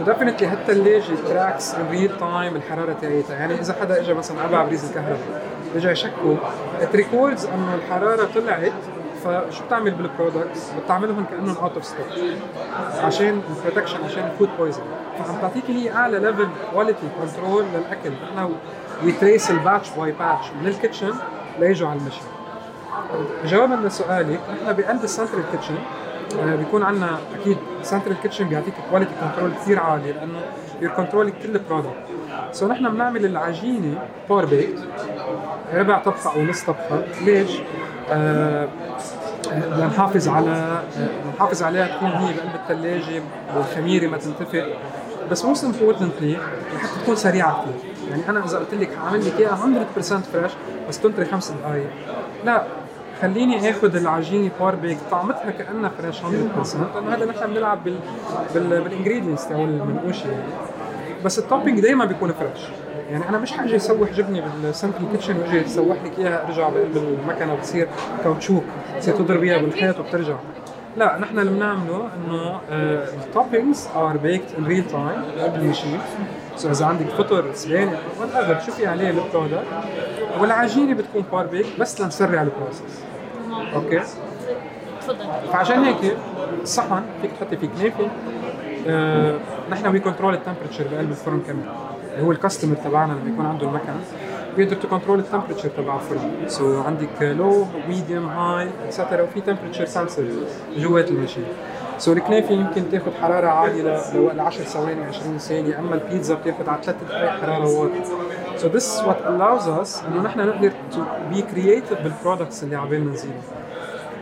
وديفنتلي 0.00 0.46
هالثلاجه 0.46 1.14
تراكس 1.28 1.74
ان 1.74 1.86
ريل 1.90 2.18
تايم 2.18 2.56
الحرارة 2.56 2.96
تاعتها 3.00 3.36
يعني 3.36 3.54
إذا 3.54 3.74
حدا 3.80 4.00
اجى 4.00 4.14
مثلا 4.14 4.44
أبع 4.44 4.64
بريز 4.64 4.84
الكهرباء 4.88 5.42
اجى 5.76 5.88
يشكوا 5.88 6.36
تريكوردز 6.92 7.44
إنه 7.46 7.74
الحرارة 7.74 8.28
طلعت 8.34 8.72
فشو 9.24 9.64
بتعمل 9.66 9.90
بال 9.90 10.04
products؟ 10.04 10.70
بتعملهم 10.84 11.24
كأنهم 11.30 11.56
out 11.56 11.74
of 11.74 11.84
stock 11.84 12.06
عشان 13.04 13.42
ال 13.50 13.55
protection 13.55 14.04
عشان 14.04 14.24
ال 14.32 14.35
food 14.35 14.48
poison 14.58 14.82
فعم 15.18 15.36
تعطيك 15.40 15.64
هي 15.70 15.92
أعلى 15.92 16.18
level 16.18 16.48
quality 16.72 17.06
control 17.20 17.64
للأكل. 17.74 18.10
نحن 18.10 18.50
we 19.04 19.12
trace 19.12 19.50
ال 19.50 19.57
batch 19.57 19.90
by 19.90 20.12
batch 20.12 20.46
من 20.62 20.66
ال 20.68 20.73
kitchen 20.73 21.12
ليجوا 21.60 21.88
على 21.88 21.98
ال 22.00 22.03
machine 22.03 22.22
جوابا 23.44 23.74
لسؤالك 23.88 24.40
نحن 24.50 24.72
بقلب 24.76 25.04
ال 25.04 25.09
central 25.09 25.42
kitchen 25.52 25.74
بيكون 26.44 26.82
عندنا 26.82 27.18
أكيد 27.40 27.56
central 27.82 28.16
kitchen 28.22 28.48
بيعطيك 28.48 28.74
quality 28.90 29.12
control 29.20 29.50
كثير 29.54 29.80
عالي 29.80 30.12
لأنه 30.12 30.40
your 30.80 30.92
control 30.92 31.30
كل 31.30 31.54
ال 31.54 31.59
product 31.59 31.94
so 32.52 32.68
نحن 32.68 32.88
بنعمل 32.88 33.24
العجينة 33.24 33.98
par 34.28 34.44
baked 34.44 34.78
ربع 35.74 35.98
طبقه 35.98 36.34
أو 36.34 36.42
نص 36.42 36.62
طبقه 36.62 37.04
ليش؟ 37.24 37.50
آه 38.10 38.68
لنحافظ 39.52 40.28
على 40.28 40.82
لنحافظ 41.24 41.62
عليها 41.62 41.96
تكون 41.96 42.08
هي 42.08 42.34
بقلب 42.34 42.54
الثلاجة 42.54 43.22
والخميرة 43.56 44.06
ما 44.08 44.16
تنتفخ. 44.16 44.66
بس 45.30 45.44
most 45.44 45.64
importantly 45.64 46.36
لحتى 46.74 47.00
تكون 47.02 47.16
سريعة 47.16 47.62
كثير 47.62 47.92
يعني 48.10 48.28
أنا 48.28 48.44
إذا 48.44 48.58
قلت 48.58 48.74
لك 48.74 48.90
حاعمل 49.02 49.26
لك 49.26 49.40
اياها 49.40 49.86
100% 49.98 50.00
fresh 50.00 50.52
بس 50.88 51.00
تنطري 51.00 51.24
خمس 51.24 51.50
دقائق 51.50 51.86
لا 52.44 52.62
خليني 53.24 53.70
آخذ 53.70 53.96
العجينة 53.96 54.50
par 54.60 54.74
bake. 54.74 54.98
طعمتها 55.10 55.50
كأنها 55.50 55.90
fresh 55.98 56.20
100% 56.20 56.24
لأنه 56.24 57.14
هذا 57.14 57.24
نحن 57.24 57.46
بنلعب 57.46 57.84
بال 57.84 57.98
بال 58.54 58.80
بال 58.80 58.90
ingredients 58.90 59.48
تبع 59.48 59.58
المنقوشه 59.58 60.26
يعني 60.30 60.44
بس 61.24 61.38
ال 61.38 61.43
topping 61.43 61.80
دائما 61.80 62.04
بيكون 62.04 62.32
fresh 62.32 62.68
يعني 63.10 63.28
أنا 63.28 63.38
مش 63.38 63.52
حاجي 63.52 63.76
اسيح 63.76 64.10
جبنه 64.10 64.44
بال 64.62 64.73
central 64.73 65.10
kitchen 65.12 65.36
وأجي 65.36 65.64
اسيح 65.64 65.96
لك 66.04 66.18
إياها 66.18 66.46
أرجع 66.46 66.68
بقلب 66.68 66.96
المكنه 66.96 67.54
بتصير 67.54 67.88
كاوتشوك 68.24 68.64
بتصير 68.96 69.14
تضربيها 69.14 69.58
بالحيط 69.58 70.00
وبترجع. 70.00 70.36
لا 70.96 71.18
نحن 71.18 71.38
اللي 71.38 71.50
بنعمله 71.50 72.08
إنه 72.16 72.60
ال 72.70 72.83
toppings 72.83 73.88
are 73.96 74.16
baked 74.16 74.54
in 74.58 74.66
real 74.66 74.84
time 74.86 75.22
قبل 75.40 75.60
ال 75.60 75.65
machine 75.65 75.98
so 76.56 76.70
إذا 76.70 76.86
عندك 76.86 77.06
فطر 77.06 77.44
سبانخ 77.54 77.98
whatever 78.20 78.60
شو 78.66 78.72
في 78.72 78.86
عليه 78.86 79.10
ال 79.10 79.17
product 79.17 79.64
والعجينة 80.40 80.94
بتكون 80.94 81.24
par 81.32 81.46
bake 81.46 81.66
بس 81.80 82.00
لنسرع 82.00 82.42
ال 82.42 82.49
process 82.49 83.02
okay. 83.74 84.00
تفضل. 85.00 85.26
فعشان 85.52 85.84
هيك 85.84 86.16
الصحن 86.62 87.02
فيك 87.22 87.30
تحطي 87.40 87.56
فيه 87.56 87.68
كنافة. 87.68 88.08
آه، 88.88 89.38
نحن 89.70 89.86
we 89.86 90.00
control 90.00 90.34
ال 90.34 90.38
temperature 90.38 90.84
بقلب 90.92 91.10
الفرن 91.10 91.40
كمان. 91.46 91.68
اللي 92.14 92.26
هو 92.26 92.32
ال 92.32 92.37
customer 92.37 92.76
تبعنا 92.76 93.12
لما 93.12 93.30
يكون 93.34 93.46
عنده 93.46 93.66
المكنة. 93.66 94.00
بيقدر 94.56 94.76
to 94.76 94.85
control 94.85 95.18
ال 95.18 95.22
temperature 95.22 95.68
تبع 95.68 95.94
الفرن. 95.94 96.48
so 96.48 96.82
so, 96.82 96.86
عندك 96.86 97.22
low 97.22 97.66
medium 97.88 98.28
high 98.28 98.68
etcetera 98.86 99.22
وفي 99.22 99.40
temperature 99.40 99.84
sensor 99.84 100.24
جوات 100.76 101.08
ال 101.10 101.14
machine. 101.14 101.44
so 101.98 102.14
so, 102.14 102.16
الكنافة 102.16 102.54
يمكن 102.54 102.90
تاخذ 102.90 103.10
حرارة 103.22 103.46
عالية 103.46 103.82
ل 104.32 104.40
10 104.40 104.64
ثواني 104.64 105.04
20 105.04 105.38
ثانية. 105.38 105.78
أما 105.78 105.94
البيتزا 105.94 106.34
بتاخذ 106.34 106.68
على 106.68 106.82
3 106.82 106.96
دقائق 107.08 107.30
حرارة 107.30 107.78
واطية. 107.78 108.04
So 108.56 108.68
this 108.68 108.88
what 109.06 109.20
allows 109.32 109.64
us 109.80 110.04
إنه 110.04 110.22
نحن 110.22 110.40
نقدر 110.40 110.72
to 110.92 110.98
be 111.34 111.42
creative 111.42 112.02
بال 112.02 112.14
products 112.14 112.64
اللي 112.64 112.76
عبالنا 112.76 113.12
نزيدها. 113.12 113.40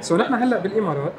so 0.02 0.12
نحن 0.12 0.34
هلأ 0.34 0.58
بالإمارات 0.58 1.12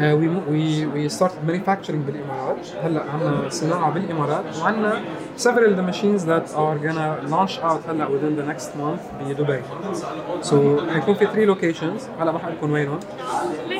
we 0.00 0.28
we 0.50 0.86
we 0.86 1.08
start 1.08 1.32
manufacturing 1.46 2.04
بالإمارات. 2.06 2.56
هلأ 2.82 3.02
عندنا 3.12 3.48
صناعة 3.48 3.90
بالإمارات 3.90 4.44
وعندنا 4.62 5.02
several 5.38 5.74
the 5.76 5.92
machines 5.92 6.24
that 6.24 6.46
are 6.54 6.78
gonna 6.78 7.30
launch 7.30 7.58
out 7.62 7.88
هلأ 7.88 8.06
within 8.08 8.36
the 8.36 8.52
next 8.52 8.68
month 8.76 9.02
بدبي. 9.20 9.62
So 10.42 10.54
حيكون 10.92 11.14
في 11.14 11.26
3 11.26 11.54
locations. 11.54 12.02
هلأ 12.20 12.32
ما 12.32 12.38
حقول 12.38 12.70
وينهم. 12.70 13.00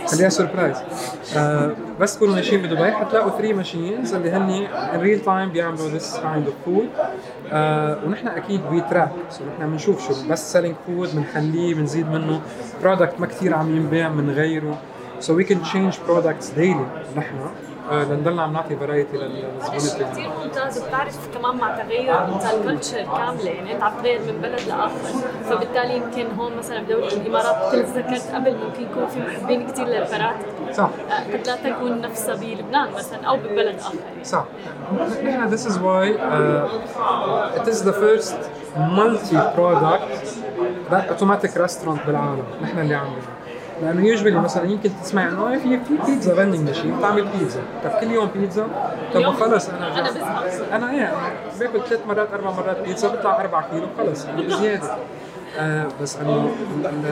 خليها 0.06 0.28
surprise 0.28 0.76
uh, 0.76 1.38
بس 2.00 2.16
تكونوا 2.16 2.34
ماشيين 2.34 2.62
بدبي. 2.62 2.92
حتلاقوا 2.92 3.30
3 3.38 3.52
machines 3.52 4.14
اللي 4.14 4.30
هن 4.30 4.66
in 4.66 5.00
real 5.00 5.24
time 5.26 5.52
بيعملوا 5.52 5.98
kind 5.98 6.46
of 6.46 6.68
food. 6.68 6.88
uh, 7.50 7.54
ونحن 8.06 8.28
أكيد 8.28 8.60
we 8.70 8.80
track 8.80 9.10
so 9.30 9.44
نحن 9.44 9.70
بنشوف 9.70 10.08
شو 10.08 10.28
best 10.30 10.52
selling 10.52 10.74
food 10.86 11.08
بنخليه 11.16 11.74
بنزيد 11.74 12.08
منه. 12.08 12.40
product 12.82 13.20
ما 13.20 13.26
كثير 13.26 13.54
عم 13.54 13.76
ينباع 13.76 14.08
بنغيره 14.08 14.78
so 15.20 15.26
we 15.30 15.44
can 15.44 15.58
change 15.72 15.94
products 16.08 16.48
daily. 16.58 17.16
نحن 17.16 17.36
آه، 17.38 17.50
لنضلنا 17.90 18.42
عم 18.42 18.52
نعطي 18.52 18.76
variety 18.76 19.16
للزبون 19.16 20.10
كثير 20.12 20.28
ممتاز 20.44 20.82
وبتعرف 20.82 21.38
كمان 21.38 21.56
مع 21.56 21.76
تغير 21.76 22.24
انت 22.24 22.44
ال 22.54 22.60
culture 22.60 23.02
كاملة 23.02 23.50
يعني 23.50 23.74
أنت 23.74 23.82
عم 23.82 23.92
تغير 24.02 24.20
من 24.20 24.38
بلد 24.42 24.60
لآخر. 24.68 25.18
فبالتالي 25.50 25.96
يمكن 25.96 26.26
هون 26.38 26.56
مثلا 26.56 26.82
بدوله 26.82 27.08
الإمارات 27.08 27.74
مثل 27.74 27.98
ذكرت 27.98 28.34
قبل 28.34 28.56
ممكن 28.56 28.82
يكون 28.82 29.06
في 29.06 29.20
محبين 29.20 29.66
كثير 29.66 29.86
للفراتة 29.86 30.72
صح. 30.72 30.88
آه، 31.10 31.32
قد 31.32 31.46
لا 31.46 31.56
تكون 31.56 32.00
نفسها 32.00 32.34
بلبنان 32.34 32.92
مثلا 32.92 33.24
أو 33.24 33.36
ببلد 33.36 33.78
آخر. 33.78 33.94
صح. 34.22 34.44
نحن 35.24 35.56
this 35.56 35.60
is 35.60 35.74
why 35.74 36.04
uh, 36.18 37.60
it 37.60 37.68
is 37.68 37.82
the 37.82 37.92
first 37.92 38.34
multi 38.76 39.36
product 39.56 40.10
automatic 41.12 41.52
restaurant 41.54 42.06
بالعالم. 42.06 42.44
نحن 42.62 42.78
اللي 42.78 42.94
عاملينه. 42.94 43.33
لأنه 43.84 44.06
usually 44.06 44.40
مثلا 44.40 44.64
يمكن 44.64 44.90
تسمع 45.02 45.28
انه 45.28 45.58
في 45.58 45.78
في 45.84 45.94
بيتزا 46.06 46.34
vending 46.34 46.60
machine 46.68 46.98
بتعمل 46.98 47.24
بيتزا 47.38 47.60
طب 47.84 47.90
كل 48.00 48.10
يوم 48.10 48.28
بيتزا 48.34 48.66
طب 49.14 49.22
خلص 49.22 49.68
أنا 49.68 49.98
أنا 49.98 50.10
بزهق 50.10 50.72
أنا 50.72 50.90
إيه 50.90 51.12
باكل 51.60 51.80
ثلاث 51.88 52.00
مرات 52.08 52.28
أربع 52.32 52.50
مرات 52.50 52.80
بيتزا 52.80 53.08
بيطلع 53.08 53.40
4 53.40 53.68
كيلو 53.70 53.86
خلص 53.98 54.24
يعني 54.24 54.42
بزياده 54.42 54.96
آه 55.58 55.86
بس 56.02 56.16
انه 56.16 56.50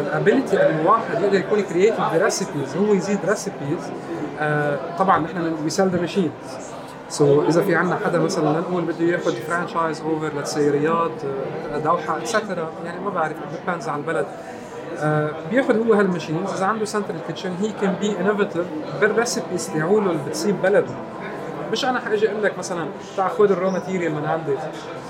ال 0.01 0.08
ability 0.08 0.57
انه 0.57 0.81
الواحد 0.81 1.23
يقدر 1.23 1.39
يكون 1.39 1.61
creative 1.61 2.01
ب 2.15 2.22
recipes 2.23 2.77
هو 2.77 2.95
يزيد 2.95 3.19
recipes 3.29 3.79
آه 4.41 4.79
طبعا 4.99 5.19
نحن 5.19 5.55
we 5.65 5.71
sell 5.71 5.89
the 5.89 6.01
machine 6.01 6.31
so 7.09 7.43
إذا 7.49 7.63
في 7.63 7.75
عندنا 7.75 7.99
حدا 8.05 8.19
مثلا 8.19 8.59
لنقول 8.59 8.83
بده 8.83 9.05
ياخذ 9.05 9.33
franchise 9.33 10.01
over 10.01 10.39
let's 10.39 10.59
رياض 10.59 11.11
آه، 11.75 11.79
دوحة 11.79 12.17
etcetera 12.19 12.71
يعني 12.85 13.01
ما 13.01 13.11
بعرف 13.11 13.37
depends 13.61 13.89
على 13.89 14.01
البلد. 14.01 14.27
بياخذ 15.51 15.89
هو 15.89 15.95
هال 15.95 16.05
machines. 16.05 16.53
إذا 16.53 16.67
عنده 16.67 16.85
central 16.85 17.21
kitchen 17.27 17.53
هي 17.61 17.73
can 17.81 17.95
be 18.01 18.21
innovative 18.21 18.67
بال 19.01 19.16
recipes 19.16 19.71
تاعوله 19.75 20.11
اللي 20.11 20.23
بتصيب 20.29 20.63
بلده. 20.63 20.95
مش 21.73 21.85
أنا 21.85 22.01
حاجي 22.01 22.31
أقول 22.31 22.43
لك 22.43 22.59
مثلا 22.59 22.87
تعال 23.17 23.31
خذ 23.31 23.53
ال 23.53 23.57
raw 23.57 23.71
material 23.71 24.15
من 24.15 24.25
عندي. 24.25 24.55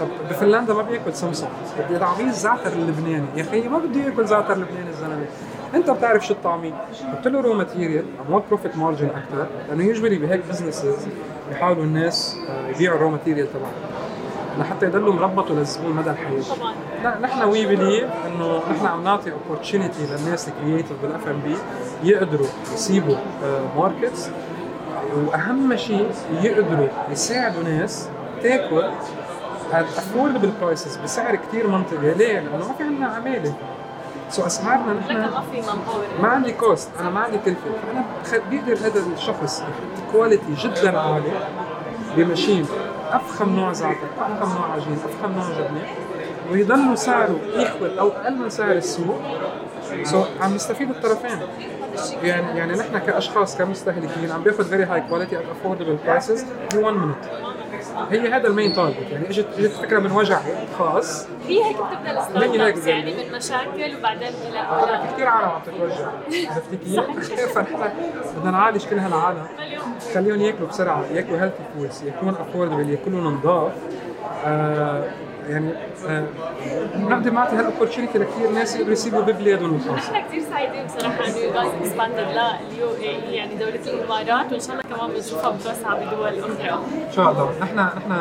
طب 0.01 0.07
بفنلندا 0.31 0.75
ما 0.75 0.83
بياكل 0.83 1.15
سمسم. 1.15 1.47
بدي 1.89 1.99
طعميه 1.99 2.31
زعتر 2.31 2.73
اللبناني. 2.73 3.27
يا 3.37 3.43
أخي 3.43 3.69
ما 3.69 3.79
بده 3.79 4.01
ياكل 4.01 4.27
زعتر 4.27 4.55
لبناني 4.55 4.91
الزلمة. 4.91 5.27
أنت 5.75 5.91
بتعرف 5.91 6.27
شو 6.27 6.35
الطعمية؟ 6.35 6.73
حط 7.13 7.29
له 7.29 7.41
raw 7.41 7.55
material 7.55 8.05
more 8.31 8.43
profit 8.49 8.77
margin 8.77 9.07
أكثر 9.07 9.47
لأنه 9.69 9.85
usually 9.85 10.19
بهيك 10.19 10.41
businesses 10.49 11.07
بيحاولوا 11.49 11.85
الناس 11.85 12.37
آه، 12.49 12.69
يبيعوا 12.69 12.97
ال 12.97 13.00
raw 13.00 13.11
material 13.11 13.49
تبعهم. 13.53 13.73
لحتى 14.59 14.87
يضلوا 14.87 15.15
مربطين 15.15 15.57
للزبون 15.57 15.93
مدى 15.93 16.11
الحياة. 16.11 16.43
طبعا. 16.57 16.75
لا 17.05 17.19
نحن 17.21 17.43
we 17.43 17.67
believe 17.67 18.11
إنه 18.27 18.63
نحن 18.71 18.87
عم 18.87 19.05
نعطي 19.05 19.33
opportunity 19.33 20.07
للناس 20.07 20.49
ال 20.49 20.97
creative 21.03 21.29
بال 21.29 21.41
F&B 21.45 21.57
يقدروا 22.03 22.47
يسيبوا 22.75 23.17
markets 23.77 24.31
وأهم 25.27 25.77
شيء 25.77 26.11
يقدروا 26.43 26.89
يساعدوا 27.11 27.63
ناس 27.63 28.09
تاكل 28.43 28.91
affordable 29.73 30.53
prices 30.63 30.99
بسعر 31.05 31.37
كثير 31.37 31.67
منطقي. 31.67 32.15
ليه؟ 32.15 32.41
لأنه 32.41 32.57
ما 32.57 32.75
في 32.79 32.85
عندنا 32.85 33.07
عمالة. 33.07 33.55
so 34.31 34.47
اسعارنا 34.47 34.93
نحن. 34.93 35.31
ما 36.23 36.29
عندي 36.29 36.53
cost 36.53 36.91
أنا 37.01 37.11
ما 37.11 37.21
عندي 37.21 37.39
كلفه 37.39 37.71
فأنا 38.27 38.43
بيقدر 38.51 38.73
هذا 38.73 39.03
الشخص 39.17 39.61
يحط 39.61 40.13
quality 40.13 40.55
جدا 40.55 40.99
عالي. 40.99 41.33
ب 42.17 42.23
machine 42.23 42.67
أفخم 43.11 43.49
نوع 43.49 43.73
زعتر 43.73 44.07
أفخم 44.21 44.59
نوع 44.59 44.73
عجين 44.73 44.97
أفخم 45.05 45.33
نوع 45.33 45.45
جبنة 45.49 45.87
ويضل 46.53 46.99
سعره 46.99 47.41
equal 47.57 47.99
أو 47.99 48.09
أقل 48.09 48.35
من 48.37 48.51
سعر 48.51 48.73
السوق. 48.73 49.21
so 50.03 50.25
عم 50.41 50.55
يستفيد 50.55 50.91
الطرفين. 50.91 51.39
يعني 52.23 52.59
يعني 52.59 52.73
نحن 52.73 52.99
كأشخاص 52.99 53.59
كمستهلكين 53.59 54.31
عم 54.33 54.43
بياخذ 54.43 54.65
very 54.65 54.85
high 54.85 55.01
quality 55.01 55.39
at 55.39 55.43
affordable 55.61 55.97
prices 56.07 56.47
ب 56.75 56.77
1 56.77 56.97
minute 56.97 57.17
هي 58.11 58.29
هذا 58.29 58.47
ال 58.47 58.52
main 58.52 58.73
target 58.73 58.97
يعني 59.11 59.29
اجت 59.31 59.47
إجت 59.59 59.71
فكرة 59.73 59.99
من 59.99 60.13
وجع 60.13 60.41
خاص. 60.79 61.27
في 61.47 61.65
هيك 61.65 61.77
بتبدأ 61.77 62.11
هي 62.11 62.19
ال 62.19 62.30
start 62.30 62.87
يعني؟ 62.87 63.15
من 63.15 63.33
مشاكل 63.33 63.97
وبعدين 63.99 64.29
إلى 64.29 65.07
في 65.07 65.13
كثير 65.15 65.27
عالم 65.27 65.49
عم 65.49 65.61
تتوجع. 65.67 66.11
عرفتي 66.53 67.35
كيف؟ 67.37 67.59
فنحن 67.59 67.77
بدنا 68.37 68.51
نعالج 68.51 68.85
كل 68.87 68.99
هالعالم. 68.99 69.47
خليهم 70.15 70.41
ياكلوا 70.41 70.69
بسرعة 70.69 71.05
ياكلوا 71.13 71.41
healthy 71.41 71.63
foods 71.75 72.03
ياكلون 72.03 72.35
affordable 72.35 72.91
ياكلون 72.91 73.35
نضاف 73.35 73.73
آه 74.45 75.11
يعني 75.49 75.73
بنقدر 76.95 77.31
نعطي 77.31 77.57
هال 77.57 77.66
opportunity 77.66 78.19
لكثير 78.19 78.51
ناس 78.51 78.77
يصيروا 78.77 79.21
ببلادهم 79.23 79.75
الخاصه 79.75 80.13
نحن 80.13 80.27
كثير 80.29 80.43
سعيدين 80.51 80.87
بصراحة 80.87 81.25
إنه 81.27 81.37
you 81.37 81.71
guys 81.81 81.93
expanded 81.93 82.19
لل 82.19 82.91
UAE 83.01 83.35
يعني 83.35 83.55
دولة 83.55 83.81
الامارات 83.87 84.53
وإن 84.53 84.61
شاء 84.61 84.71
الله 84.73 84.97
كمان 84.97 85.11
بنشوفها 85.11 85.51
متوسعة 85.53 85.95
بدول 85.97 86.39
أخرى. 86.39 86.71
إن 87.09 87.13
شاء 87.17 87.31
الله. 87.31 87.51
نحن 87.61 87.77
نحن 87.79 88.21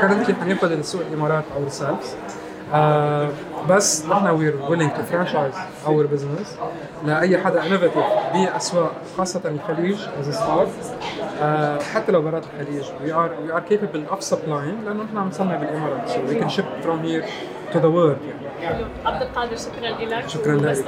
currently 0.00 0.34
حناخذ 0.34 0.72
السوق 0.72 1.02
الإمارات 1.10 1.44
ourselves 1.56 2.14
آه 2.74 3.28
بس 3.68 4.06
نحن 4.06 4.26
we're 4.26 4.54
willing 4.68 4.92
to 4.92 5.02
franchise 5.02 5.54
our 5.86 6.06
business 6.06 6.58
لأي 7.06 7.38
حدا 7.38 7.66
innovative 7.66 8.04
بأسواق 8.34 8.92
خاصة 9.18 9.40
الخليج 9.44 9.96
as 10.20 10.34
start 10.34 10.68
آه 11.42 11.78
حتى 11.94 12.12
لو 12.12 12.22
برات 12.22 12.42
الخليج 12.44 12.84
we 13.02 13.12
are 13.12 13.30
we 13.44 13.52
are 13.52 13.60
capable 13.60 14.04
of 14.10 14.22
supplying 14.22 14.84
لأنه 14.84 15.02
نحن 15.02 15.18
عم 15.18 15.28
نصنع 15.28 15.56
بالإمارات. 15.56 16.08
so 16.08 16.20
we 16.28 16.34
can 16.34 16.48
ship 16.48 16.64
from 16.82 16.98
here 16.98 17.24
to 17.72 17.78
the 17.78 17.86
world 17.86 18.16
يعني 18.62 18.84
عبد 19.06 19.22
القادر 19.22 19.56
شكرا 19.56 19.90
لك. 20.06 20.28
شكراً 20.28 20.54
لك. 20.56 20.62
best 20.62 20.78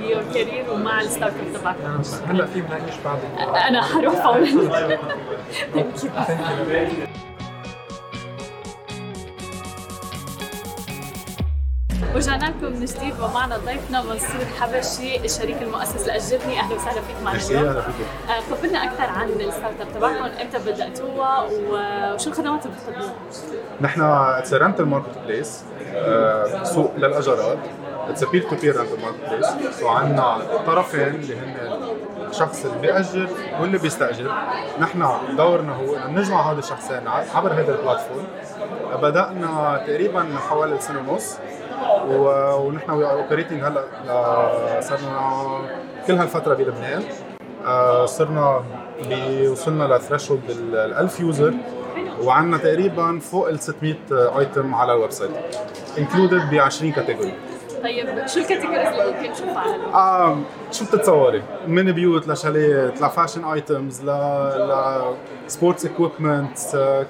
ب 0.00 0.04
your 0.04 0.22
career 0.34 0.64
ومع 0.72 1.00
ال 1.00 1.05
start 1.05 1.32
up 1.54 1.60
تبعك. 1.60 1.76
وسهلاً. 2.00 2.32
هلا 2.32 2.46
في 2.46 2.62
مناقش 2.62 2.94
بعد. 3.04 3.18
أنا 3.68 3.82
حروح 3.82 4.14
فورا. 4.14 4.98
ورجعنا 12.16 12.44
لكم 12.44 12.72
من 12.72 12.84
جديد 12.84 13.14
ومعنا 13.20 13.56
ضيفنا 13.56 14.02
منصور 14.02 14.44
حبشي 14.60 15.24
الشريك 15.24 15.62
المؤسس 15.62 16.06
لأجرني 16.06 16.60
أهلا 16.60 16.74
وسهلا 16.74 17.00
فيك 17.00 17.16
معنا 17.24 17.38
اليوم. 17.38 17.64
أهلا 17.64 17.80
فيك. 17.80 18.06
آه، 18.30 18.40
خبرنا 18.40 18.84
أكثر 18.84 19.02
عن 19.02 19.28
ال 19.28 19.37
start 19.37 19.80
up 19.80 19.88
تبعكم. 19.94 20.24
إمتى 20.24 20.58
بدأتوها 20.58 21.42
وشو 21.42 22.30
الخدمات 22.30 22.66
اللي 22.66 22.76
بتقدموها؟ 22.76 23.14
نحن 23.80 24.00
it's 24.02 24.54
rental 24.54 24.84
marketplace 24.84 25.64
سوق 26.62 26.92
للأجارات. 26.96 27.58
it's 28.08 28.24
peer 28.24 28.42
to 28.42 28.56
peer 28.56 28.76
rental 28.76 29.02
marketplace 29.02 29.82
وعندنا 29.82 30.38
طرفين 30.66 31.02
اللي 31.02 31.36
هن 31.36 31.54
الشخص 32.30 32.64
اللي 32.64 32.78
بيأجر 32.78 33.28
واللي 33.60 33.78
بيستأجر. 33.78 34.34
نحن 34.80 35.08
دورنا 35.36 35.76
هو 35.76 35.96
إنه 35.96 36.20
نجمع 36.20 36.52
هذا 36.52 36.58
الشخصين 36.58 37.08
عبر 37.34 37.52
هذا 37.52 37.74
ال 37.74 37.79
platform. 37.79 38.26
بدأنا 39.02 39.84
تقريبا 39.86 40.26
حوالي 40.48 40.80
سنة 40.80 40.98
ونص. 41.10 41.36
ونحن 42.10 42.90
operating 42.90 43.62
هلا 43.64 43.84
صرنا 44.80 45.58
كل 46.06 46.12
هالفترة 46.14 46.54
بلبنان. 46.54 47.02
آه، 47.66 48.06
صرنا 48.06 48.62
وصلنا 49.50 49.84
ل 49.84 49.91
threshold 49.91 50.50
ال 50.50 50.76
1000 50.94 51.20
user 51.20 51.54
وعندنا 52.22 52.58
تقريبا 52.58 53.18
فوق 53.18 53.48
ال 53.48 53.60
600 53.60 53.94
item 54.38 54.74
على 54.74 54.92
ال 54.92 55.10
website 55.10 55.30
included 55.98 56.50
ب 56.50 56.54
20 56.54 56.92
category 56.92 57.34
طيب 57.86 58.26
شو 58.26 58.40
ال 58.40 58.44
categories 58.44 58.88
اللي 58.88 59.12
ممكن 59.12 59.30
نشوفها 59.30 59.58
على؟ 59.58 59.84
آه 59.84 60.38
شو 60.72 60.84
بتتصوري؟ 60.84 61.42
من 61.66 61.92
بيوت 61.92 62.28
لشاليات 62.28 63.02
ل 63.02 63.07
fashion 63.07 63.44
items 63.44 64.02
ل 64.02 64.06
ل 64.06 65.02
sports 65.46 65.86
equipment 65.86 66.58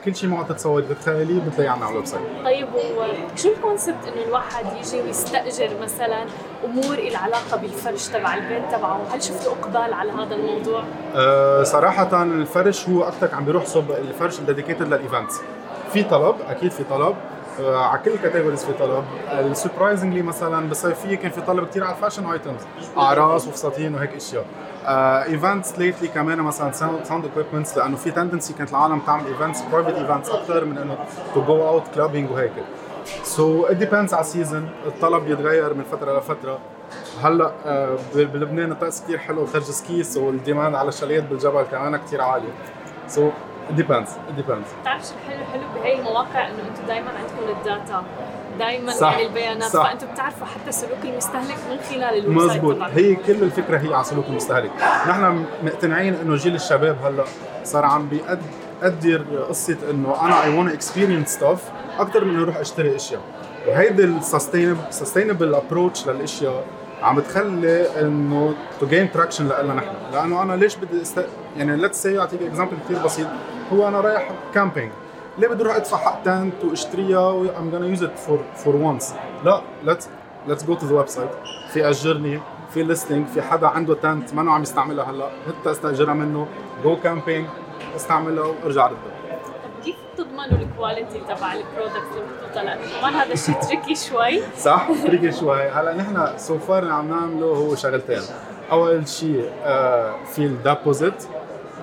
كل 0.05 0.17
شيء 0.17 0.31
ما 0.31 0.43
تتصوري 0.43 0.83
تتخيليه 0.83 1.41
بتلاقيه 1.41 1.71
عنا 1.71 1.85
على 1.85 1.93
ال 1.93 2.07
website 2.07 2.23
طيب 2.45 2.69
وشو 2.75 3.49
ال 3.49 3.55
concept 3.55 3.97
إنه 4.07 4.25
الواحد 4.29 4.65
يجي 4.81 5.01
ويستأجر 5.03 5.71
مثلا 5.83 6.25
أمور 6.65 6.99
العلاقه 6.99 7.57
بالفرش 7.57 8.09
تبع 8.09 8.35
البيت 8.35 8.73
تبعه، 8.73 9.01
هل 9.13 9.23
شفتوا 9.23 9.53
إقبال 9.53 9.95
على 9.95 10.13
هذا 10.13 10.35
الموضوع؟ 10.35 10.83
آه 11.15 11.63
صراحة 11.63 12.23
الفرش 12.23 12.89
هو 12.89 13.03
أكثر 13.03 13.35
عم 13.35 13.45
بيروح 13.45 13.65
صوب 13.65 13.91
الفرش 13.91 14.41
dedicated 14.41 14.87
لل 14.89 15.02
events 15.02 15.41
في 15.93 16.03
طلب 16.03 16.37
أكيد 16.49 16.71
في 16.71 16.85
طلب 16.85 17.17
على 17.61 18.01
كل 18.05 18.11
ال 18.11 18.15
categories 18.15 18.65
في 18.65 18.73
طلب. 18.73 19.05
ال 19.31 19.38
surprisingly 19.38 20.23
مثلا 20.23 20.69
بالصيفيه 20.69 21.17
كان 21.17 21.31
في 21.31 21.41
طلب 21.41 21.67
كثير 21.67 21.85
على 21.85 21.97
ال 21.97 22.00
fashion 22.00 22.27
items 22.27 22.61
أعراس 22.99 23.49
وفساتين 23.49 23.95
وهيك 23.95 24.15
إشياء. 24.15 24.45
events 25.29 25.79
lately 25.79 26.09
كمان 26.09 26.39
مثلا 26.41 26.73
sound 27.05 27.25
equipments 27.25 27.79
لأنه 27.79 27.97
في 27.97 28.11
tendency 28.11 28.53
كانت 28.53 28.71
العالم 28.71 28.99
تعمل 28.99 29.27
events 29.27 29.63
private 29.73 29.95
events 29.99 30.31
أكثر 30.31 30.65
من 30.65 30.79
إنه 30.79 30.99
to 31.35 31.43
go 31.45 31.69
out 31.69 31.83
clubbing 31.95 32.31
وهيك. 32.31 32.53
so 33.23 33.67
it 33.67 33.77
depends 33.77 34.15
على 34.15 34.21
ال 34.21 34.28
season 34.28 34.71
الطلب 34.87 35.25
بيتغير 35.25 35.75
من 35.75 35.85
فترة 35.85 36.19
لفتره 36.19 36.59
هلأ 37.23 37.53
آه، 37.67 37.97
بلبنان 38.15 38.73
الطقس 38.73 39.03
كثير 39.03 39.19
حلو 39.19 39.45
بترجي 39.45 39.73
ski 39.73 40.03
so 40.03 40.31
ال 40.31 40.37
demand 40.37 40.75
على 40.75 40.89
الشاليات 40.89 41.23
بالجبل 41.25 41.63
كمان 41.63 41.97
كثير 41.97 42.23
عالي. 42.23 42.49
so 43.09 43.31
depends 43.71 44.11
depends 44.37 44.67
بتعرف 44.81 45.05
شو 45.05 45.13
الحلو 45.15 45.45
حلو 45.53 45.63
بهي 45.75 45.99
المواقع؟ 45.99 46.49
إنه 46.49 46.69
أنتم 46.69 46.87
دائما 46.87 47.11
عندكم 47.11 47.59
ال 47.59 47.66
data. 47.66 48.05
دائما 48.59 48.93
صح، 48.93 49.13
يعني 49.13 49.27
البيانات. 49.27 49.71
صح. 49.71 49.89
فانتم 49.89 50.07
بتعرفوا 50.13 50.47
حتى 50.47 50.73
سلوك 50.73 50.99
المستهلك 51.05 51.57
من 51.71 51.79
خلال 51.91 52.19
ال 52.19 52.39
website 52.39 52.51
مزبوط. 52.51 52.77
هي 52.95 53.15
كل 53.15 53.43
الفكرة 53.43 53.79
هي 53.79 53.95
على 53.95 54.05
سلوك 54.05 54.25
المستهلك. 54.27 54.71
نحن 55.09 55.45
مقتنعين 55.63 56.15
إنه 56.15 56.37
جيل 56.37 56.55
الشباب 56.55 56.97
هلأ 57.05 57.25
صار 57.65 57.85
عم 57.85 58.09
بيقدر 58.09 59.45
قصة 59.49 59.77
إنه 59.91 60.25
أنا 60.25 60.45
I 60.45 60.59
want 60.59 60.75
experience 60.75 61.29
stuff 61.29 61.63
أكثر 61.99 62.25
من 62.25 62.41
أروح 62.41 62.57
أشتري 62.57 62.97
أشياء. 62.97 63.21
وهيدي 63.67 64.05
ال 64.05 64.17
sustainable 64.17 65.55
approach 65.55 66.09
للأشياء 66.09 66.65
عم 67.03 67.17
بتخلي 67.17 68.01
إنه 68.01 68.55
to 68.81 68.87
gain 68.87 69.13
traction 69.13 69.45
لنا 69.45 69.75
نحن. 69.75 69.95
لأنه 70.13 70.43
أنا 70.43 70.53
ليش 70.53 70.77
بدي 70.77 71.03
است... 71.03 71.27
يعني 71.57 71.77
let's 71.77 72.03
say 72.03 72.19
اعطيك 72.19 72.43
example 72.43 72.77
كثير 72.85 73.05
بسيط. 73.05 73.27
هو 73.73 73.89
أنا 73.89 74.01
رايح 74.01 74.31
camping 74.55 74.91
ليه 75.39 75.49
بدي 75.49 75.63
أروح 75.63 75.77
أدفع 75.77 75.97
حق 75.97 76.23
tent 76.23 76.65
وأشتريها 76.65 77.29
و 77.29 77.47
I'm 77.47 77.73
gonna 77.73 77.99
use 77.99 78.03
it 78.03 78.19
for 78.27 78.65
for 78.65 78.73
once 78.73 79.15
لا 79.45 79.63
let's 79.87 80.05
let's 80.49 80.63
go 80.63 80.75
to 80.75 80.85
the 80.85 81.05
website. 81.05 81.49
في 81.73 81.89
أجرني 81.89 82.41
في 82.71 82.83
listing 82.83 83.27
في 83.27 83.43
حدا 83.43 83.67
عنده 83.67 83.95
tent 83.95 84.35
ما 84.35 84.53
عم 84.53 84.63
يستعملها 84.63 85.11
هلأ. 85.11 85.31
حتى 85.47 85.71
استأجرها 85.71 86.15
منه 86.15 86.47
go 86.85 86.97
camping 86.97 87.47
استعملها 87.97 88.45
وارجع 88.65 88.87
ردها 88.87 89.16
بتضمنوا 90.17 90.59
ال 90.67 90.73
quality 90.73 91.19
تبع 91.29 91.53
ال 91.53 91.59
product 91.59 92.07
اللي 92.13 92.23
محطوطه 92.27 92.63
لأنه 92.63 92.81
كمان 93.01 93.15
هذا 93.15 93.33
الشيء 93.33 93.55
tricky 93.55 93.95
شوي. 94.09 94.41
صح؟ 94.59 94.89
tricky 95.07 95.33
شوي. 95.33 95.63
هلا 95.69 95.95
نحن 95.95 96.39
so 96.39 96.59
far 96.59 96.83
اللي 96.83 96.95
عم 96.95 97.09
نعمله 97.09 97.47
هو 97.47 97.75
شغلتين. 97.75 98.21
أول 98.73 99.09
شيء 99.09 99.51
في 100.33 100.39
ال 100.39 100.49
deposit 100.49 101.25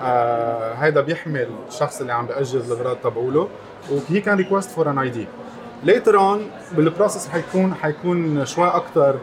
آه 0.02 0.74
هيدا 0.74 1.00
بيحمل 1.00 1.48
الشخص 1.68 2.00
اللي 2.00 2.12
عم 2.12 2.26
بيأجر 2.26 2.60
الأغراض 2.60 2.96
تبعوله. 2.96 3.48
وهي 3.90 4.20
كان 4.20 4.36
request 4.36 4.70
for 4.70 4.90
an 4.90 4.98
ID 4.98 5.08
later 5.08 5.26
on 5.84 6.18
بال 6.18 6.50
process 6.72 7.28
حيكون 7.28 7.74
حيكون 7.74 8.46
شوي 8.46 8.68
أكثر 8.68 9.16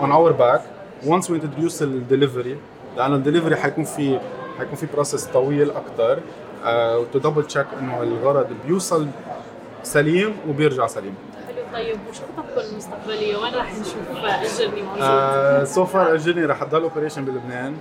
on 0.00 0.12
our 0.12 0.32
back 0.32 0.60
once 1.06 1.24
we 1.24 1.30
introduce 1.40 1.82
الدليفري 1.82 2.56
لأنه 2.96 3.14
الدليفري 3.14 3.56
حيكون 3.56 3.84
في 3.84 4.18
حيكون 4.58 4.74
في 4.74 4.86
process 4.94 5.24
طويل 5.24 5.70
أكثر 5.70 6.18
to 7.12 7.18
double 7.18 7.44
check 7.44 7.66
إنه 7.80 8.02
الغرض 8.02 8.46
بيوصل 8.66 9.06
سليم 9.82 10.36
وبيرجع 10.48 10.86
سليم. 10.86 11.14
حلو 11.46 11.62
طيب 11.72 11.98
وشو 12.10 12.22
خططكم 12.36 12.70
المستقبلية؟ 12.72 13.36
وين 13.36 13.54
راح 13.54 13.72
نشوف 13.74 14.24
أجرني 14.24 14.82
موجود؟ 14.82 15.64
so 15.64 15.84
far 15.84 16.14
أجرني 16.14 16.44
رح 16.44 16.62
تضل 16.64 16.82
operation 16.82 17.24
بلبنان 17.24 17.76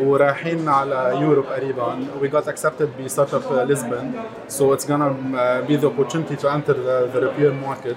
ورايحين 0.00 0.68
على 0.68 1.18
Europe 1.20 1.44
قريبا. 1.44 1.96
We 2.22 2.28
got 2.28 2.48
accepted 2.48 3.02
ب 3.04 3.34
Startup 3.34 3.70
Lisbon 3.70 4.12
so 4.48 4.72
it's 4.72 4.84
gonna 4.84 5.10
uh, 5.10 5.68
be 5.68 5.76
the 5.76 5.86
opportunity 5.86 6.36
to 6.36 6.48
enter 6.48 6.74
the, 6.74 7.08
the 7.12 7.20
European 7.20 7.60
market. 7.68 7.96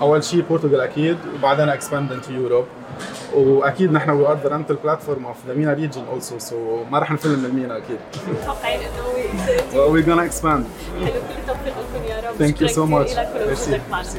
أول 0.00 0.24
شيء 0.24 0.42
بورتوغال 0.42 0.80
أكيد 0.80 1.16
وبعدين 1.34 1.72
expand 1.72 2.12
into 2.12 2.30
Europe. 2.30 2.91
وأكيد 3.34 3.92
نحن 3.92 4.24
we 4.24 4.26
are 4.26 4.36
the 4.46 4.50
rental 4.50 4.76
platform 4.76 5.24
of 5.26 5.36
the 5.48 5.54
MENA 5.54 5.74
region 5.74 6.04
also 6.14 6.38
so 6.50 6.54
ما 6.90 6.98
رح 6.98 7.10
نفل 7.12 7.28
من 7.38 7.44
المينا 7.44 7.76
أكيد. 7.76 7.98
متوقعين 8.42 8.80
انه 8.80 9.92
we're 9.92 10.06
gonna 10.06 10.30
expand. 10.32 10.64
حلو 11.04 11.20
كل 11.28 11.38
التوفيق 11.38 11.74
لكم 11.78 12.04
يا 12.08 12.30
رب. 12.30 12.52
كثير 12.52 12.86
much. 12.86 13.18
لك 13.18 13.28
ولوجودك 13.34 13.80
Merci. 13.90 14.16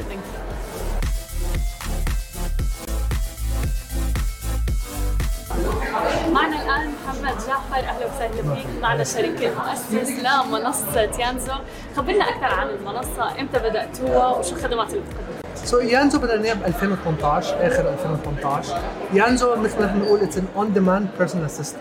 معنا. 6.32 6.62
الآن 6.62 6.92
محمد 7.06 7.36
جعفر 7.46 7.76
أهلا 7.76 8.06
وسهلا 8.06 8.54
فيك. 8.54 8.66
معنا 8.82 9.04
شريك 9.04 9.44
المؤسس 9.44 10.10
لمنصه 10.18 11.00
يانزو. 11.18 11.52
خبرنا 11.96 12.24
أكثر 12.28 12.44
عن 12.54 12.68
المنصة 12.68 13.40
إمتى 13.40 13.58
بدأتوها 13.58 14.26
وشو 14.28 14.56
الخدمات 14.56 14.90
اللي 14.90 15.00
بتقدموها 15.00 15.33
so 15.64 15.78
يانزو 15.78 16.18
بدأناها 16.18 16.54
ب 16.54 16.64
2018 16.66 17.66
آخر 17.66 17.88
2018 17.92 18.78
يانزو 19.14 19.56
مثل 19.56 19.80
ما 19.80 19.86
بنقول 19.86 20.20
it's 20.20 20.38
an 20.38 20.44
on 20.56 20.72
demand 20.72 21.08
personal 21.18 21.46
assistant 21.46 21.80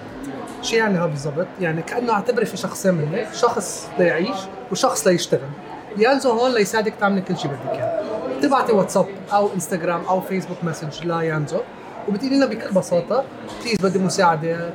شو 0.62 0.76
يعني 0.76 0.98
هذا 0.98 1.06
بالضبط؟ 1.06 1.48
يعني 1.62 1.82
كأنه 1.82 2.13
اعتبري 2.13 2.46
في 2.46 2.58
شخصين 2.58 2.93
منك، 2.93 3.28
شخص 3.34 3.88
ليعيش 4.00 4.38
وشخص 4.72 5.08
ليشتغل. 5.08 5.50
يانزو 5.98 6.32
هون 6.32 6.54
ليساعدك 6.54 6.93
تعملي 7.00 7.22
كل 7.22 7.38
شيء 7.38 7.52
بدك 7.52 7.72
إياه. 7.72 8.04
بتبعتي 8.39 8.72
واتساب 8.72 9.06
أو 9.34 9.54
إنستغرام 9.56 10.02
أو 10.10 10.22
فيسبوك 10.22 10.58
message 10.63 11.06
ليانزو 11.06 11.60
وبتقولي 12.08 12.36
لنا 12.36 12.46
بكل 12.46 12.72
بساطة 12.72 13.24
please 13.63 13.78
بدي 13.82 14.00
مساعدة 14.00 14.69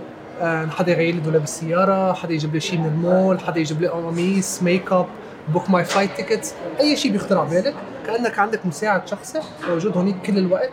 حدا 0.70 0.92
يغير 0.92 1.14
لي 1.14 1.20
دولاب 1.20 1.42
السيارة، 1.42 2.12
حدا 2.12 2.32
يجيب 2.32 2.54
لي 2.54 2.60
شيء 2.60 2.78
من 2.78 2.86
المول، 2.86 3.40
حدا 3.40 3.60
يجيب 3.60 3.80
لي 3.80 3.88
قميص، 3.88 4.62
make 4.62 4.92
up، 4.92 5.06
book 5.48 5.70
my 5.70 5.84
flight 5.84 6.10
tickets 6.16 6.54
أي 6.80 6.96
شيء 6.96 7.12
بيخطر 7.12 7.38
على 7.38 7.50
بالك 7.50 7.74
كأنك 8.08 8.38
عندك 8.38 8.66
مساعد 8.66 9.08
شخصي 9.08 9.40
موجود 9.68 9.96
هونيك 9.96 10.16
كل 10.26 10.38
الوقت 10.38 10.70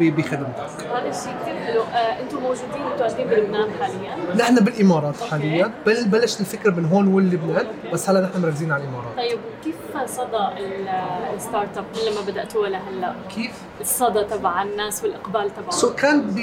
بخدمتك 0.00 0.86
هذا 0.94 1.08
الشيء 1.08 1.32
كثير 1.42 1.56
حلو. 1.66 1.82
آه، 1.82 2.22
أنتم 2.22 2.36
موجودين 2.42 2.86
متواجدين 2.94 3.26
بلبنان 3.26 3.68
حاليا؟ 3.80 4.34
نحن 4.36 4.54
بالإمارات. 4.54 5.20
حاليا. 5.30 5.72
بل 5.86 6.04
بلشت 6.04 6.40
الفكرة 6.40 6.70
من 6.70 6.84
هون 6.84 7.08
ولبنان 7.14 7.66
بس 7.92 8.10
هلا 8.10 8.20
نحن 8.20 8.42
مركزين 8.42 8.72
على 8.72 8.82
الإمارات. 8.82 9.16
طيب 9.16 9.38
وكيف 9.60 10.10
صدى 10.10 10.36
ال- 10.36 10.88
ال 11.36 11.43
start 11.43 11.78
up 11.78 11.84
من 11.94 12.12
لما 12.12 12.20
بداتوها 12.32 12.68
لهلا؟ 12.70 13.14
كيف؟ 13.34 13.52
الصدى 13.80 14.24
تبع 14.24 14.62
الناس 14.62 15.02
والإقبال 15.04 15.50
تبعهم. 15.54 15.70
so 15.70 15.94
كان 15.94 16.20
ب... 16.20 16.40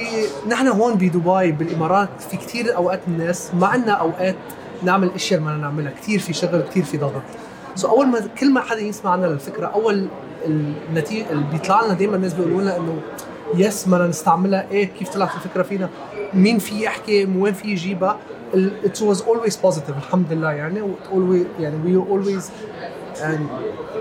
نحن 0.47 0.67
هون 0.67 0.93
بدبي 0.93 1.51
بالإمارات 1.51 2.09
في 2.29 2.37
كثير 2.37 2.75
أوقات 2.75 3.01
الناس 3.07 3.51
ما 3.53 3.67
عندنا 3.67 3.93
أوقات 3.93 4.35
نعمل 4.83 5.11
أشياء 5.15 5.39
اللي 5.39 5.51
بدنا 5.51 5.61
نعملها. 5.61 5.91
كثير 5.91 6.19
في 6.19 6.33
شغل 6.33 6.61
كثير 6.61 6.83
في 6.83 6.97
ضغط. 6.97 7.21
so 7.75 7.87
أول 7.87 8.07
ما 8.07 8.19
كل 8.39 8.51
ما 8.53 8.61
حدا 8.61 8.79
يسمع 8.81 9.11
عنا 9.11 9.27
الفكرة 9.27 9.67
أول 9.67 10.07
النتيجه 10.45 11.31
اللي 11.31 11.43
بيطلع 11.51 11.85
لنا 11.85 11.93
دائما 11.93 12.15
الناس 12.15 12.33
بيقولوا 12.33 12.61
لنا 12.61 12.77
إنه 12.77 13.01
yes 13.55 13.87
بدنا 13.87 14.07
نستعملها. 14.07 14.67
إيه 14.71 14.85
كيف 14.99 15.09
طلعت 15.09 15.35
الفكرة 15.35 15.63
فينا؟ 15.63 15.89
مين 16.33 16.59
في 16.59 16.83
يحكي؟ 16.83 17.25
وين 17.25 17.53
في 17.53 17.67
يجيبها؟ 17.67 18.17
it 18.85 19.01
was 19.01 19.21
always 19.21 19.55
positive 19.57 19.97
الحمد 19.97 20.33
لله 20.33 20.51
يعني. 20.51 20.81
Always 21.11 21.61
يعني 21.61 21.75
we 21.85 21.95
always 21.95 22.51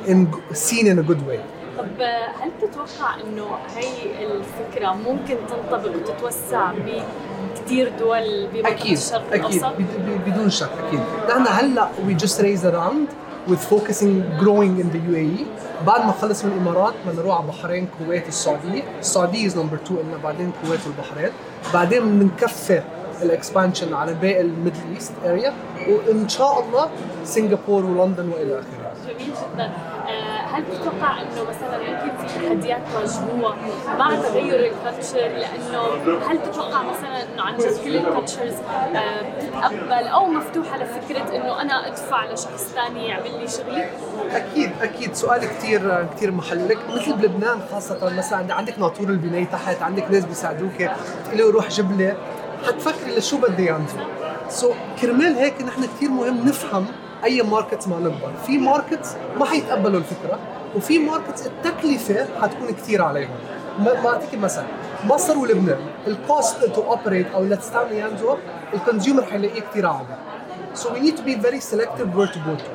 in 0.06 0.26
seen 0.54 0.86
in 0.86 0.98
a 0.98 1.02
good 1.10 1.22
way. 1.30 1.40
طب 1.78 2.00
هل 2.40 2.50
تتوقع 2.62 3.14
إنه 3.24 3.46
هي 3.76 4.26
الفكرة 4.26 4.92
ممكن 4.92 5.36
تنطبق 5.48 5.96
وتتوسع 5.96 6.72
بكثير 6.72 7.92
دول 7.98 8.46
بمنطقة 8.52 8.68
أكيد 8.72 8.96
الشرق 8.96 9.24
أكيد. 9.32 9.44
الأوسط؟ 9.44 9.66
بد- 9.78 10.06
ب- 10.26 10.30
بدون 10.30 10.50
شك 10.50 10.70
أكيد. 10.88 11.00
نحن 11.28 11.46
هلأ 11.48 11.88
we 12.08 12.20
just 12.22 12.38
raised 12.38 12.64
a 12.64 12.72
round. 12.74 13.12
We're 13.48 13.62
focusing 13.74 14.14
growing 14.42 14.72
in 14.82 14.88
the 14.94 15.00
UAE 15.12 15.44
بعد 15.86 16.06
ما 16.06 16.12
خلص 16.12 16.44
من 16.44 16.52
الإمارات 16.52 16.94
بدنا 17.06 17.22
نروح 17.22 17.34
على 17.36 17.44
البحرين 17.44 17.88
الكويت 18.00 18.28
السعودية. 18.28 18.82
السعودية 19.00 19.48
is 19.48 19.52
number 19.52 19.76
2 19.86 19.98
قلنا 19.98 20.16
بعدين 20.24 20.52
الكويت 20.62 20.80
والبحرين. 20.86 21.32
بعدين 21.74 22.18
بنكفي 22.18 22.82
ال 23.22 23.29
expansion 23.29 23.94
على 23.94 24.14
باقي 24.14 24.40
ال 24.40 24.46
Middle 24.46 24.78
East 24.94 25.12
area 25.24 25.52
وإن 25.88 26.28
شاء 26.28 26.64
الله 26.64 26.88
سنغافور 27.24 27.84
ولندن 27.84 28.28
وإلى 28.28 28.52
آخره. 28.58 28.92
جميل 29.06 29.32
جدا. 29.54 29.64
آه، 29.64 30.37
هل 30.58 30.64
تتوقع 30.78 31.20
إنه 31.22 31.42
مثلا 31.48 31.78
ممكن 31.78 32.26
في 32.26 32.38
تحديات 32.48 32.80
تواجهوها 32.92 33.56
مع 33.98 34.14
تغير 34.14 34.72
ال 34.72 34.78
culture 34.78 35.16
لأنه 35.18 35.82
هل 36.30 36.42
تتوقع 36.42 36.82
مثلا 36.82 37.22
إنه 37.34 37.42
عن 37.42 37.56
جد 37.56 37.84
كل 37.84 37.96
ال 37.96 38.03
cultures 38.03 38.54
بتتقبل 39.38 40.08
أو 40.08 40.26
مفتوحة 40.26 40.78
لفكرة 40.78 41.36
إنه 41.36 41.62
أنا 41.62 41.86
أدفع 41.86 42.24
لشخص 42.32 42.72
ثاني 42.74 43.06
يعمل 43.08 43.40
لي 43.40 43.48
شغلي؟ 43.48 43.86
أكيد 44.32 44.70
أكيد. 44.82 45.14
سؤال 45.14 45.40
كثير 45.40 46.06
كثير 46.16 46.30
محلك 46.30 46.78
مثل 46.88 47.12
بلبنان 47.12 47.60
خاصة 47.72 48.16
مثلا 48.18 48.38
عند- 48.38 48.50
عندك 48.50 48.78
ناطور 48.78 49.08
البناية 49.08 49.44
تحت 49.44 49.82
عندك 49.82 50.10
ناس 50.10 50.24
بيساعدوك 50.24 50.80
له 51.32 51.50
روح 51.52 51.68
جيب 51.68 51.98
لي 52.00 52.16
حتفكري 52.66 53.16
لشو 53.18 53.36
بدي 53.38 53.66
ينزل 53.66 54.00
so 54.48 54.72
كرمال 55.02 55.36
هيك 55.36 55.62
نحن 55.62 55.82
كثير 55.84 56.10
مهم 56.10 56.48
نفهم 56.48 56.86
أي 57.24 57.42
market 57.42 57.88
ما 57.88 57.98
نكبر 57.98 58.32
في 58.46 58.58
market 58.58 59.16
ما 59.38 59.44
حيتقبلوا 59.44 59.98
الفكرة 60.00 60.38
وفي 60.76 60.98
market 60.98 61.46
التكلفة 61.46 62.26
حتكون 62.42 62.68
كثير 62.70 63.02
عليهم. 63.02 63.30
أعطيك 63.86 64.34
مثلا 64.34 64.64
مصر 65.04 65.38
ولبنان 65.38 65.80
ال 66.06 66.18
cost 66.18 66.64
to 66.64 66.82
operate 66.82 67.26
أو 67.34 67.44
لتستعمل 67.44 67.92
Yanzo 67.92 68.36
ال 68.74 68.80
consumer 68.80 69.22
حيلاقيه 69.22 69.60
كثير 69.60 69.86
عالي 69.86 70.16
So 70.74 70.92
we 70.92 71.00
need 71.00 71.16
to 71.16 71.22
be 71.22 71.34
very 71.34 71.60
selective 71.60 72.08
where 72.14 72.26
to 72.34 72.38
go 72.38 72.56
to. 72.56 72.70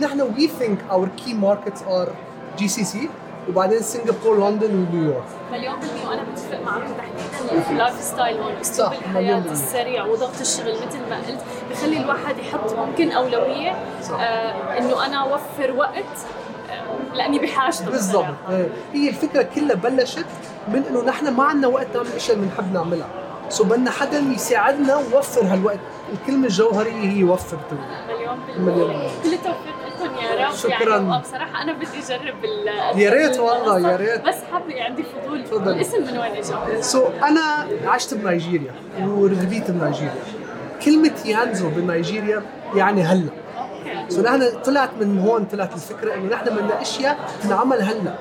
نحن 0.00 0.34
we 0.36 0.46
think 0.46 0.78
our 0.90 1.08
key 1.20 1.34
markets 1.34 1.82
are 1.82 2.08
GCC 2.58 2.96
وبعدين 3.48 3.82
سنغافور 3.82 4.50
لندن 4.50 4.86
ونيويورك. 4.92 5.24
مليون 5.52 5.74
بالمية 5.80 6.08
وأنا 6.08 6.22
بتفق 6.32 6.60
معكم 6.64 6.92
تحديدا 6.98 7.70
ال 7.70 8.00
lifestyle 8.00 8.40
هون 8.40 8.52
أسلوب 8.60 8.92
الحياة. 8.92 9.42
السريع 9.50 10.04
وضغط 10.04 10.40
الشغل 10.40 10.74
مثل 10.74 10.98
ما 11.10 11.16
قلت 11.16 11.40
بخلي 11.70 11.96
الواحد 11.96 12.38
يحط 12.38 12.72
ممكن 12.72 13.12
أولوية 13.12 13.74
صح. 14.02 14.20
آه 14.20 14.78
إنه 14.78 15.06
أنا 15.06 15.16
أوفر 15.16 15.72
وقت 15.76 15.94
آه 16.70 17.16
لأني 17.16 17.38
بحاجته 17.38 17.90
بالضبط. 17.90 18.24
إيه. 18.50 18.68
هي 18.92 19.08
الفكرة 19.08 19.42
كلها 19.42 19.74
بلشت 19.74 20.26
من 20.68 20.82
إنه 20.90 21.04
نحن 21.04 21.28
ما 21.28 21.44
عندنا 21.44 21.66
وقت 21.68 21.86
نعمل 21.94 22.08
الاشياء 22.08 22.36
اللي 22.36 22.48
بنحب 22.48 22.72
نعملها. 22.72 23.06
so 23.48 23.64
بدنا 23.64 23.90
حدا 23.90 24.18
يساعدنا 24.18 25.00
نوفر 25.12 25.44
هالوقت، 25.44 25.78
الكلمة 26.12 26.46
الجوهرية 26.46 27.10
هي 27.12 27.24
وفر. 27.24 27.56
مليون 28.08 28.38
بالمية. 28.46 29.08
كل 29.22 29.32
التوفيق 29.32 29.75
شكراً. 30.54 30.96
يعني 30.96 31.16
وبصراحة 31.18 31.62
أنا 31.62 31.72
بدي 31.72 31.86
أجرب 32.14 32.44
ال 32.44 32.98
يا 33.00 33.10
ريت 33.10 33.38
والله، 33.38 33.90
يا 33.90 33.96
ريت. 33.96 34.20
بس 34.28 34.34
حابة 34.52 34.82
عندي 34.82 35.02
فضول 35.02 35.44
تفضل. 35.44 35.72
الاسم 35.72 36.02
من 36.02 36.18
وين 36.18 36.32
إجا؟ 36.32 36.80
so 36.80 37.04
so, 37.04 37.24
أنا 37.24 37.66
عشت 37.86 38.14
بنيجيريا 38.14 38.74
وربيت 39.00 39.70
بنيجيريا. 39.70 40.14
كلمة 40.84 41.14
Yanzo 41.24 41.68
بنيجيريا 41.68 42.42
يعني 42.74 43.02
هلا. 43.02 43.28
so 44.08 44.22
نحن 44.22 44.50
طلعت 44.64 44.90
من 45.00 45.18
هون 45.18 45.44
طلعت 45.44 45.74
الفكرة 45.74 46.14
إنه 46.14 46.28
نحن 46.34 46.44
بدنا 46.44 46.82
أشياء 46.82 47.18
تنعمل 47.42 47.82
هلا 47.82 48.14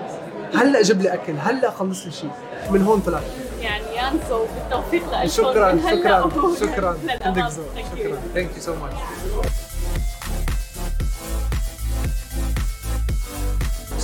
هلا 0.55 0.81
جيب 0.81 1.01
لي 1.01 1.13
أكل 1.13 1.33
هلا 1.39 1.71
خلص 1.71 2.05
لي 2.05 2.11
شيء 2.11 2.29
من 2.71 2.83
هون 2.83 2.99
طلعت 2.99 3.23
يعني 3.61 3.83
Yanzo 3.95 4.39
بالتوفيق 4.55 5.03
لكم 5.13 5.27
شكرا 5.27 5.77
شكرا 5.91 6.31
شكرا. 6.59 6.97
عندك 7.25 7.41
ذوق. 7.43 7.65
Thank 7.75 7.97
you. 7.97 7.99
شكرا 7.99 8.17
thank 8.33 8.49
you 8.55 8.61
so 8.61 8.73
much 8.75 9.64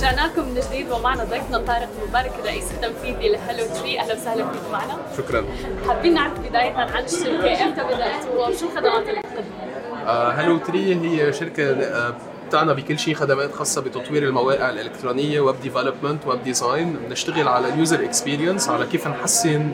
رجعنا 0.02 0.26
لكم 0.26 0.48
من 0.48 0.60
جديد 0.60 0.90
ومعنا 0.92 1.24
ضيفنا 1.24 1.58
طارق 1.58 1.88
مبارك 2.08 2.32
الرئيس 2.40 2.70
التنفيذي 2.72 3.28
ل 3.28 3.34
Hello 3.34 3.66
Tree 3.66 4.00
أهلا 4.00 4.14
وسهلا 4.14 4.44
فيك 4.50 4.62
معنا. 4.72 4.96
شكرا. 5.18 5.44
حابين 5.88 6.14
نعرف 6.14 6.40
بداية 6.40 6.72
عن 6.72 7.04
الشركة. 7.04 7.64
إمتى 7.64 7.84
بدأتوا 7.84 8.46
وشو 8.48 8.66
الخدمات 8.66 9.08
اللي 9.08 9.20
بتقدموها 9.20 10.30
Hello 10.30 10.58
Tree 10.58 10.94
هي 10.94 11.32
شركة 11.32 11.72
آه، 12.54 12.62
بتعنى 12.62 12.74
بكل 12.74 12.98
شيء 12.98 13.14
خدمات 13.14 13.54
خاصة 13.54 13.80
بتطوير 13.80 14.22
المواقع 14.22 14.70
الإلكترونية 14.70 15.40
web 15.40 15.60
development 15.62 16.26
web 16.26 16.42
design 16.42 16.92
بنشتغل 16.92 17.48
على 17.48 17.68
ال 17.68 17.75
user 17.75 18.04
experience 18.04 18.68
على 18.68 18.86
كيف 18.86 19.08
نحسن 19.08 19.72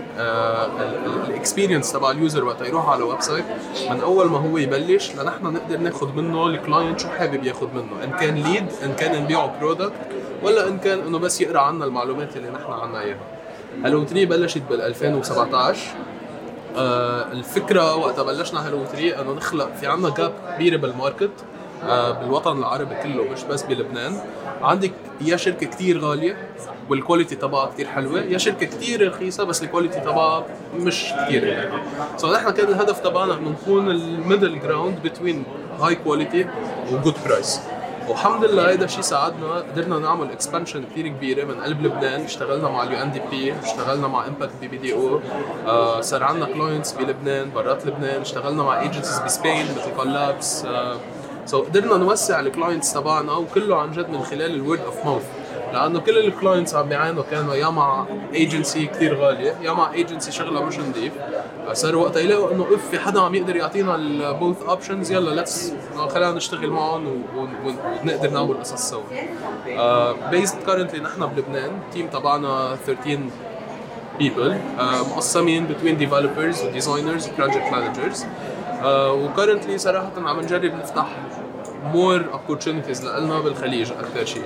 ال 1.29 1.35
experience 1.35 1.93
تبع 1.93 2.11
ال 2.11 2.17
user 2.17 2.45
وقت 2.45 2.61
يروح 2.61 2.89
على 2.89 3.03
website 3.03 3.45
من 3.91 4.01
أول 4.01 4.31
ما 4.31 4.39
هو 4.39 4.59
يبلش 4.59 5.13
لنحن 5.13 5.45
نقدر 5.45 5.77
ناخذ 5.77 6.13
منه 6.13 6.47
ال 6.47 6.54
client 6.54 7.01
شو 7.01 7.09
حابب 7.09 7.45
ياخذ 7.45 7.69
منه 7.75 8.05
إن 8.05 8.11
كان 8.11 8.35
lead 8.35 8.67
إن 8.85 8.93
كان 8.93 9.23
نبيعه 9.23 9.61
product 9.61 9.93
ولا 10.43 10.69
إن 10.69 10.79
كان 10.79 10.99
إنه 10.99 11.19
بس 11.19 11.41
يقرأ 11.41 11.61
عنا 11.61 11.85
المعلومات 11.85 12.37
اللي 12.37 12.51
نحن 12.51 12.73
عنا 12.73 13.01
إياها. 13.01 13.19
Hello 13.85 14.05
Tree 14.05 14.27
بلشت 14.27 14.63
بال 14.71 14.81
2017 14.81 15.81
آه، 16.77 17.33
الفكرة 17.33 17.97
وقتها 17.97 18.23
بلشنا 18.23 18.69
Hello 18.69 18.85
Tree 18.85 19.21
إنه 19.21 19.33
نخلق 19.33 19.75
في 19.81 19.87
عنا 19.87 20.11
gap 20.11 20.33
كبيرة 20.55 20.77
بال 20.77 20.90
market 20.90 21.31
آه، 21.31 21.58
بالوطن 22.21 22.59
العربي 22.59 22.95
كله 22.95 23.25
مش 23.33 23.43
بس 23.43 23.63
بلبنان. 23.63 24.21
عندك 24.63 24.93
يا 25.21 25.37
شركة 25.37 25.67
كتير 25.67 26.01
غالية 26.01 26.37
وال 26.91 27.01
quality 27.01 27.37
تبعها 27.37 27.67
كتير 27.67 27.87
حلوة. 27.89 28.21
يا 28.21 28.39
شركة 28.39 28.67
كتير 28.67 29.09
رخيصة 29.09 29.45
بس 29.45 29.63
ال 29.63 29.67
quality 29.67 30.01
تبعها 30.01 30.45
مش 30.77 31.05
كتير 31.25 31.47
يعني. 31.47 31.71
so 32.17 32.33
نحن 32.33 32.51
كان 32.51 32.69
الهدف 32.69 33.01
تبعنا 33.01 33.35
إنه 33.35 33.51
نكون 33.51 33.91
ال 33.91 34.01
middle 34.01 34.61
ground 34.61 35.03
between 35.05 35.45
high 35.81 35.95
quality 35.95 36.47
و 36.93 36.97
good 36.97 37.15
price 37.27 37.61
والحمد 38.09 38.45
لله 38.45 38.73
هذا 38.73 38.85
الشيء 38.85 39.01
ساعدنا. 39.01 39.55
قدرنا 39.55 39.99
نعمل 39.99 40.31
expansion 40.31 40.85
كثير 40.85 41.09
كبيرة 41.09 41.45
من 41.45 41.61
قلب 41.61 41.83
لبنان. 41.83 42.21
اشتغلنا 42.21 42.69
مع 42.69 42.83
ال 42.83 43.03
UNDP 43.03 43.55
اشتغلنا 43.63 44.09
مع 44.09 44.27
Impact 44.27 44.53
BBDO. 44.61 45.21
صار 46.01 46.25
عندنا 46.25 46.47
clients 46.47 46.93
بلبنان 46.93 47.51
برات 47.55 47.87
لبنان. 47.87 48.21
اشتغلنا 48.21 48.63
مع 48.63 48.81
agencies 48.81 49.19
ب 49.19 49.26
Spain 49.26 49.65
مثل 49.65 49.97
collabs 49.97 50.67
so 51.49 51.63
قدرنا 51.63 51.97
نوسع 51.97 52.41
ال 52.41 52.47
clients 52.47 52.93
تبعنا 52.93 53.33
وكله 53.33 53.77
عن 53.81 53.93
جد 53.93 54.11
من 54.11 54.23
خلال 54.23 54.55
ال 54.55 54.60
word 54.60 54.81
of 54.81 55.05
mouth 55.05 55.25
لأنه 55.73 56.01
كل 56.01 56.19
ال 56.19 56.26
clients 56.26 56.75
عم 56.75 56.89
بيعانوا 56.89 57.23
كانوا 57.31 57.55
يا 57.55 57.69
مع 57.69 58.05
ايجنسي 58.35 58.87
كثير 58.87 59.15
غالية 59.15 59.55
يا 59.63 59.73
مع 59.73 59.93
ايجنسي 59.93 60.33
شغلها 60.33 60.63
مش 60.63 60.79
نظيف 60.79 61.13
صاروا 61.73 62.03
وقتها 62.03 62.21
يلاقوا 62.21 62.53
إنه 62.53 62.67
if 62.75 62.91
في 62.91 62.99
حدا 62.99 63.21
عم 63.21 63.35
يقدر 63.35 63.57
يعطينا 63.57 63.95
ال 63.95 64.08
both 64.08 64.63
options 64.63 65.13
يلا 65.13 65.31
let's 65.31 65.73
خلينا 66.09 66.33
نشتغل 66.33 66.71
معهم 66.71 67.23
ونقدر 68.05 68.31
نعمل 68.31 68.61
قصص 68.61 68.91
سوا. 68.91 69.03
based 70.31 70.63
currently 70.67 71.01
نحن 71.01 71.27
بلبنان 71.27 71.71
ال 71.87 71.91
team 71.91 72.07
تبعنا 72.07 72.77
13 72.87 73.19
people 74.21 74.53
uh, 74.79 74.83
مقسمين 75.11 75.69
between 75.69 76.03
developers 76.03 76.65
و 76.65 76.81
designers 76.81 77.25
و 77.29 77.43
project 77.43 77.73
managers. 77.75 78.19
uh, 78.21 78.85
وكرنتلي 78.87 79.79
صراحة 79.79 80.13
عم 80.17 80.41
نجرب 80.41 80.75
نفتح 80.75 81.07
more 81.95 82.23
opportunities 82.37 83.05
لنا 83.05 83.41
بالخليج 83.41 83.93
أكثر 83.93 84.25
شيء. 84.25 84.43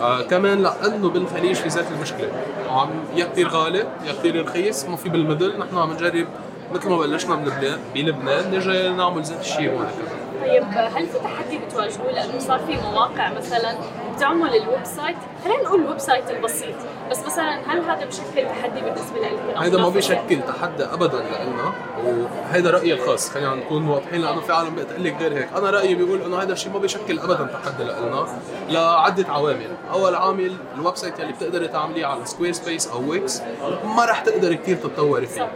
uh, 0.00 0.02
كمان 0.30 0.62
لأنه 0.62 1.08
بالخليج 1.10 1.56
في 1.56 1.68
ذات 1.68 1.84
المشكلة. 1.96 2.30
عم 2.70 2.88
يا 3.16 3.24
كثير 3.24 3.48
غالي 3.48 3.78
يا 3.78 4.12
كثير 4.12 4.42
رخيص 4.46 4.84
ما 4.84 4.96
في 4.96 5.08
بالمدل 5.08 5.58
نحن 5.58 5.78
عم 5.78 5.92
نجرب 5.92 6.26
مثل 6.74 6.88
ما 6.88 6.96
بلشنا 6.96 7.36
من 7.36 7.44
لبنان 7.44 7.78
بلبنان 7.94 8.54
نجي 8.54 8.88
نعمل 8.88 9.22
ذات 9.22 9.40
الشيء 9.40 9.70
هون 9.70 9.86
طيب 10.42 10.62
هل 10.72 11.06
في 11.06 11.18
تحدي 11.18 11.58
بتواجهوه؟ 11.58 12.12
لأنه 12.12 12.38
صار 12.38 12.58
في 12.58 12.76
مواقع 12.76 13.32
مثلا 13.32 13.74
بتعمل 14.20 14.56
ال 14.56 14.84
website 14.84 15.16
خلينا 15.44 15.62
نقول 15.62 15.80
ال 15.80 15.98
website 15.98 16.30
البسيط. 16.30 16.74
بس 17.10 17.18
مثلا 17.26 17.72
هل 17.72 17.80
هذا 17.80 18.04
بشكل 18.04 18.48
تحدي 18.48 18.80
بالنسبة 18.80 19.26
أو 19.56 19.60
هيدا 19.60 19.78
ما؟ 19.78 19.88
بيشكل 19.88 20.42
تحدي. 20.48 20.84
ابدا 20.84 21.18
لنا 21.18 21.72
وهيدا 22.04 22.70
رأيي 22.70 22.92
الخاص. 22.92 23.30
خلينا 23.30 23.54
نكون 23.54 23.88
واضحين 23.88 24.20
لأنه 24.20 24.40
في 24.40 24.52
عالم 24.52 24.74
بتقول 24.74 25.04
لك 25.04 25.16
غير 25.20 25.32
هيك. 25.32 25.48
أنا 25.56 25.70
رأيي 25.70 25.94
بيقول 25.94 26.22
إنه 26.22 26.42
هذا 26.42 26.52
الشيء 26.52 26.72
ما 26.72 26.78
بيشكل 26.78 27.18
ابدا 27.18 27.48
تحدي 27.52 27.84
لنا 27.84 28.26
لعدة 28.68 29.32
عوامل. 29.32 29.70
أول 29.92 30.14
عامل 30.14 30.56
ال 30.74 30.96
website 30.96 31.20
اللي 31.20 31.32
بتقدري 31.32 31.68
تعمليه 31.68 32.06
على 32.06 32.26
Squarespace 32.26 32.88
أو 32.88 33.10
Wix 33.10 33.42
ما 33.84 34.04
رح 34.04 34.20
تقدري 34.20 34.56
كثير 34.56 34.76
تتطوري 34.76 35.26
فيه. 35.26 35.50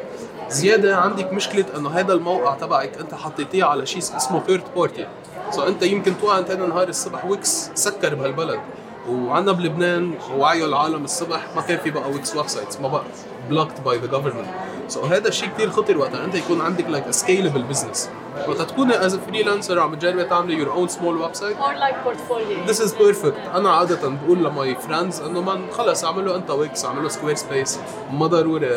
زيادة 0.48 0.96
عندك 0.96 1.33
مشكلة 1.33 1.64
إنه 1.76 1.90
هذا 1.90 2.12
الموقع 2.12 2.54
تبعك 2.54 2.98
أنت 2.98 3.14
حطيتيه 3.14 3.64
على 3.64 3.87
شيء 3.87 3.98
اسمه 3.98 4.40
third 4.46 4.62
party 4.77 5.07
so 5.50 5.62
أنت 5.62 5.83
يمكن 5.83 6.12
توقع 6.20 6.38
أنت 6.38 6.50
نهار 6.52 6.88
الصبح 6.88 7.24
Wix 7.24 7.70
سكر 7.74 8.14
بهالبلد. 8.14 8.61
وعنا 9.09 9.52
بلبنان 9.52 10.14
وعيوا 10.37 10.66
العالم 10.68 11.04
الصبح 11.04 11.40
ما 11.57 11.62
كان 11.62 11.78
في 11.78 11.90
بقى 11.90 12.11
Wix 12.11 12.37
websites 12.37 12.81
ما 12.80 12.88
بقى 12.88 13.02
blocked 13.50 13.81
by 13.81 13.98
the 13.98 14.07
government 14.07 14.46
so 14.88 15.00
هذا 15.01 15.29
الشيء 15.29 15.49
كثير 15.49 15.70
خطر 15.70 15.99
وقتها. 15.99 16.25
أنت 16.25 16.35
يكون 16.35 16.61
عندك 16.61 16.88
like 16.88 17.11
scalable 17.11 17.62
business 17.62 18.11
وقتها 18.49 18.64
تكوني 18.64 19.07
as 19.07 19.16
freelancer 19.16 19.79
عم 19.79 19.94
تجربي 19.94 20.25
تعملي 20.25 20.55
your 20.55 20.72
own 20.72 20.88
small 20.88 21.16
web 21.16 21.35
site 21.35 21.57
more 21.57 21.61
like 21.61 22.09
portfolio. 22.09 22.70
This 22.70 22.81
is 22.81 22.92
perfect. 22.92 23.55
أنا 23.55 23.70
عادة 23.70 24.09
بقول 24.09 24.44
ل 24.44 24.55
my 24.55 24.74
friends 24.74 25.20
إنه 25.20 25.40
من 25.40 25.70
خلص 25.70 26.05
اعملوا 26.05 26.37
انت 26.37 26.51
Wix 26.50 26.85
اعملوا 26.85 27.09
Squarespace 27.09 27.81
ما 28.12 28.27
ضروري 28.27 28.68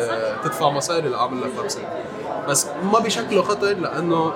تدفع 0.44 0.70
مصاري 0.70 1.08
لأعمل 1.08 1.40
لك 1.40 1.50
website 1.58 1.86
بس 2.48 2.66
ما 2.92 2.98
بشكله 2.98 3.42
خطر 3.42 3.72
لأنه 3.72 4.32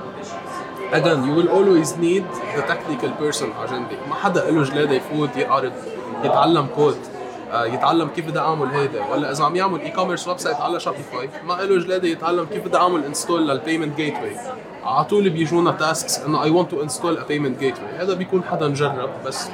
again 0.92 1.20
you 1.26 1.34
will 1.38 1.50
always 1.50 1.88
need 1.88 2.24
the 2.56 2.62
technical 2.72 3.10
person 3.22 3.70
جنبك 3.70 3.98
ما 4.08 4.14
حدا 4.14 4.50
له 4.50 4.62
جلادة 4.62 4.94
يفوت 4.94 5.36
يعرض 5.36 5.72
يتعلم 6.24 6.66
كود 6.66 6.98
يتعلم 7.54 8.08
كيف 8.08 8.26
بدي 8.26 8.38
أعمل 8.38 8.66
هيدا. 8.66 9.06
ولا 9.06 9.30
إذا 9.32 9.44
عم 9.44 9.56
يعمل 9.56 9.80
e-commerce 9.80 10.28
website 10.28 10.56
على 10.56 10.80
Shopify 10.80 11.28
ما 11.44 11.52
له 11.54 11.78
جلادة 11.84 12.08
يتعلم 12.08 12.44
كيف 12.44 12.64
بدي 12.64 12.76
أعمل 12.76 13.04
install 13.04 13.48
لل 13.48 13.96
payment 13.96 14.14
gateway 14.14 14.36
على 14.84 15.04
طول 15.04 15.30
بيجونا 15.30 15.70
tasks 15.72 16.18
إنه 16.18 16.42
I 16.42 16.50
want 16.50 16.70
to 16.70 16.82
install 16.82 17.18
a 17.18 17.24
payment 17.24 17.58
gateway 17.60 17.96
هذا 18.04 18.14
بيكون 18.14 18.44
حدا 18.44 18.68
مجرب 18.68 19.10
بس 19.26 19.48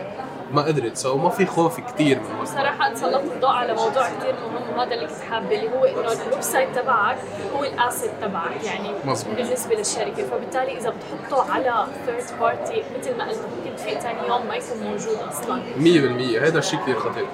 ما 0.53 0.63
قدرت 0.63 0.97
so 0.97 1.17
ما 1.17 1.31
في 1.31 1.47
خوف 1.47 1.81
كثير 1.81 2.21
من 2.21 2.47
انت 2.89 2.97
سلطت 2.97 3.33
الضوء 3.35 3.51
على 3.51 3.75
موضوع 3.75 4.09
كثير 4.09 4.35
مهم 4.35 4.79
وهذا 4.79 4.95
اللي 4.95 5.07
كنت 5.07 5.21
حابة 5.31 5.57
اللي 5.57 5.71
هو 5.71 5.85
إنه 5.85 6.13
ال 6.13 6.41
website 6.41 6.77
تبعك 6.77 7.17
هو 7.57 7.65
ال 7.65 7.72
asset 7.72 8.11
تبعك 8.21 8.65
يعني 8.65 8.91
مظبوط. 9.05 9.35
بالنسبة 9.35 9.75
للشركة. 9.75 10.23
فبالتالي 10.31 10.79
إذا 10.79 10.91
بتحطه 10.91 11.53
على 11.53 11.87
third 12.07 12.41
party 12.41 12.83
مثل 12.99 13.17
ما 13.19 13.29
قلت 13.29 13.39
ممكن 13.39 13.77
تفيق 13.77 14.01
ثاني 14.01 14.29
يوم 14.29 14.47
ما 14.47 14.55
يكون 14.55 14.79
موجود 14.83 15.19
أصلا. 15.31 15.63
100% 15.77 16.43
هذا 16.43 16.59
الشيء 16.59 16.81
كثير 16.81 16.99
خطير. 16.99 17.27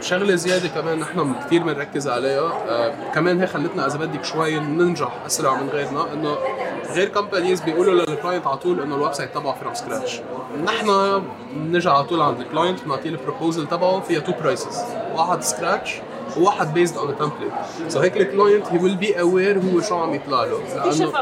شغلة 0.00 0.34
زيادة 0.34 0.68
كمان 0.68 0.98
نحن 0.98 1.34
كثير 1.46 1.62
بنركز 1.62 2.08
عليها. 2.08 2.52
آه 2.68 2.94
كمان 3.14 3.40
هي 3.40 3.46
خلتنا 3.46 3.86
إذا 3.86 3.98
بدك 3.98 4.24
شوي 4.24 4.58
ننجح 4.58 5.12
أسرع 5.26 5.54
من 5.62 5.68
غيرنا 5.68 6.12
إنه 6.12 6.36
غير 6.94 7.08
companies 7.08 7.60
بيقولوا 7.60 7.94
لل 7.94 8.07
client 8.07 8.46
على 8.46 8.56
طول 8.56 8.80
إنه 8.80 8.94
ال 8.96 9.12
website 9.12 9.34
تبعه 9.34 9.54
from 9.60 9.74
scratch 9.74 10.20
نحن 10.64 11.22
بنجي 11.56 11.88
على 11.90 12.04
طول 12.04 12.20
عند 12.20 12.40
ال 12.40 12.46
client 12.46 12.84
بنعطيه 12.84 13.10
ال 13.10 13.16
proposal 13.16 13.66
تبعه 13.66 14.00
فيها 14.00 14.20
two 14.20 14.32
prices 14.32 14.82
واحد 15.14 15.42
scratch 15.42 15.94
وواحد 16.36 16.74
based 16.74 16.96
on 16.96 17.18
template 17.18 17.52
so 17.88 18.00
هيك 18.00 18.16
ال 18.16 18.23
client 18.23 18.66
he 18.66 18.78
will 18.78 18.96
be 18.96 19.20
aware 19.20 19.58
هو 19.58 19.80
شو 19.80 19.96
عم 19.96 20.14
يطلع 20.14 20.44
له. 20.44 20.58
لأنه 20.76 21.12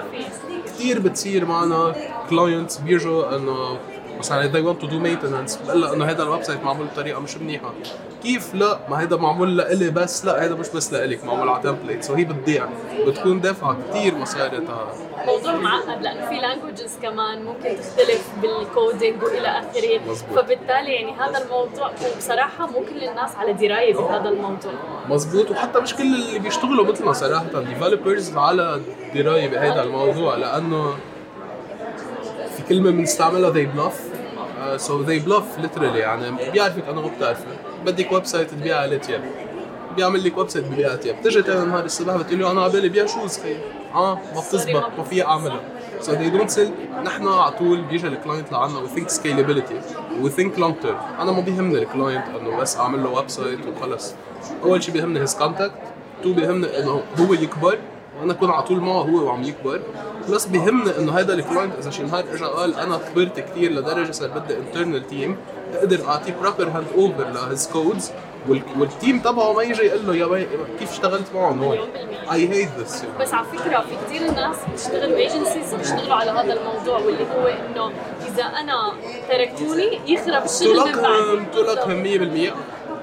كثير 0.67 0.99
بتصير 1.01 1.45
معنا 1.45 1.95
clients 2.31 2.77
بيجوا 2.77 3.37
إنه 3.37 3.79
مثلا 4.19 4.53
they 4.53 4.65
want 4.67 4.85
to 4.85 4.87
do 4.87 4.95
maintenance. 4.95 5.67
بقول 5.67 5.85
إنه 5.85 6.05
هذا 6.05 6.23
ال 6.23 6.43
website 6.43 6.65
معمول 6.65 6.87
بطريقة 6.87 7.21
مش 7.21 7.37
منيحة. 7.37 7.73
كيف؟ 8.23 8.55
لا. 8.55 8.79
ما 8.89 9.03
هذا 9.03 9.17
معمول 9.17 9.57
لإلي 9.57 9.91
بس. 9.91 10.25
لا 10.25 10.45
هذا 10.45 10.55
مش 10.55 10.69
بس 10.69 10.93
لإلك 10.93 11.25
معمول 11.25 11.49
على 11.49 11.63
template 11.63 12.05
so 12.05 12.15
هي 12.15 12.25
بتضيع 12.25 12.69
بتكون 13.07 13.41
دافعة 13.41 13.77
كثير 13.91 14.15
مصاري 14.15 14.61
تا 14.61 14.89
موضوع 15.27 15.53
معقد. 15.53 16.03
لأنه 16.03 16.29
في 16.29 16.35
languages 16.35 16.99
كمان 17.03 17.45
ممكن 17.45 17.77
تختلف 17.77 18.29
بال 18.43 18.63
coding 18.63 19.23
وإلى 19.23 19.49
آخره. 19.49 20.15
فبالتالي 20.37 20.93
يعني 20.93 21.13
هذا 21.13 21.45
الموضوع 21.45 21.91
وبصراحة 22.15 22.67
مو 22.67 22.81
كل 22.81 23.05
الناس 23.09 23.35
على 23.37 23.53
دراية 23.53 23.95
بهذا 23.95 24.29
الموضوع. 24.29 24.73
مزبوط 25.09 25.51
وحتى 25.51 25.81
مش 25.81 25.95
كل 25.95 26.03
اللي 26.03 26.39
بيشتغلوا 26.39 26.85
مثلنا 26.85 27.13
صراحة 27.13 27.61
developers 27.61 28.37
على 28.37 28.81
دراية 29.15 29.49
بهذا 29.49 29.83
الموضوع. 29.83 30.37
لأنه 30.37 30.95
كلمة 32.69 32.91
بنستعملها 32.91 33.53
they 33.53 33.67
bluff. 33.77 33.99
So 34.77 34.91
they 34.91 35.29
bluff 35.29 35.65
literally 35.65 35.97
يعني 35.97 36.51
بيعرفك 36.53 36.89
انه 36.89 37.01
ما 37.01 37.09
بتعرفي 37.17 37.45
بدك 37.87 38.13
website 38.13 38.51
تبيع 38.51 38.81
عليه 38.81 38.97
تياب 38.97 39.21
بيعمل 39.97 40.25
لك 40.25 40.39
website 40.39 40.65
ببيع 40.65 40.97
تياب 40.97 41.17
بتجي 41.17 41.43
تاني 41.43 41.67
نهار 41.67 41.85
الصبح 41.85 42.17
بتقول 42.17 42.41
له 42.41 42.51
أنا 42.51 42.63
على 42.63 42.73
بالي 42.73 42.89
بيع 42.89 43.07
shoes 43.07 43.39
خيي 43.39 43.57
آه 43.95 44.15
ما 44.35 44.41
بتزبط 44.41 44.85
ما 44.99 45.05
فيها 45.05 45.25
أعملها. 45.25 45.61
So 46.01 46.11
they 46.11 46.31
don't 46.31 46.51
sell. 46.57 46.71
نحن 47.05 47.29
على 47.29 47.51
طول 47.51 47.81
بيجي 47.81 48.07
ال 48.07 48.13
client 48.13 48.53
لعنا 48.53 48.81
we 48.87 48.99
think 48.99 49.09
scalability. 49.09 49.75
We 50.23 50.29
think 50.29 50.59
long 50.59 50.85
term. 50.85 51.21
أنا 51.21 51.33
ما 51.33 51.41
بيهمني 51.41 51.79
ال 51.79 51.85
client 51.85 52.25
إنه 52.41 52.57
بس 52.57 52.77
أعمل 52.77 53.05
له 53.05 53.11
website 53.11 53.59
وخلص. 53.67 54.15
أول 54.63 54.83
شيء 54.83 54.95
بيهمني 54.95 55.27
his 55.27 55.31
contact. 55.31 55.73
two 56.23 56.33
بيهمني 56.33 56.79
إنه 56.79 57.03
هو 57.19 57.33
يكبر. 57.33 57.79
وأنا 58.21 58.33
اكون 58.33 58.51
على 58.51 58.63
طول 58.63 58.81
معه 58.81 59.03
هو 59.03 59.27
وعم 59.27 59.43
يكبر. 59.43 59.81
plus 60.29 60.47
بيهمني 60.47 60.99
إنه 60.99 61.19
هذا 61.19 61.35
ال 61.35 61.40
client 61.40 61.73
إذا 61.79 61.91
شي 61.91 62.03
نهار 62.03 62.25
اجى 62.35 62.45
قال 62.45 62.75
أنا 62.75 62.99
كبرت 62.99 63.41
كثير 63.41 63.73
لدرجة 63.73 64.13
صار 64.13 64.29
بدي 64.29 64.57
internal 64.57 65.07
team 65.07 65.37
أقدر 65.75 66.09
أعطيه 66.09 66.35
proper 66.41 66.69
handover 66.69 67.31
ل 67.31 67.40
his 67.40 67.69
codes 67.73 68.13
وال 68.79 68.92
team 68.92 69.19
تبعه 69.19 69.53
ما 69.53 69.63
يجي 69.63 69.83
يقول 69.83 70.07
له 70.07 70.17
يا 70.17 70.27
بي 70.27 70.47
كيف 70.79 70.91
اشتغلت 70.91 71.27
معهم 71.35 71.63
هون 71.63 71.79
I 72.33 72.49
hate 72.49 72.69
this 72.79 73.05
بس 73.21 73.35
على 73.35 73.47
فكرة 73.47 73.81
في 73.81 73.97
كثير 74.07 74.31
ناس 74.31 74.57
بتشتغل 74.73 75.13
ب 75.13 75.19
agencies 75.19 75.75
بيشتغلوا 75.75 76.15
على 76.15 76.31
هذا 76.31 76.53
الموضوع 76.53 76.99
واللي 76.99 77.25
هو 77.25 77.47
إنه 77.47 77.93
إذا 78.29 78.43
أنا 78.43 78.93
تركتوني 79.29 80.01
يخرب 80.07 80.45
الشغل 80.45 80.77
من 80.77 81.03
بعدي 81.03 81.45
تلقهم 81.53 82.05
100% 82.51 82.53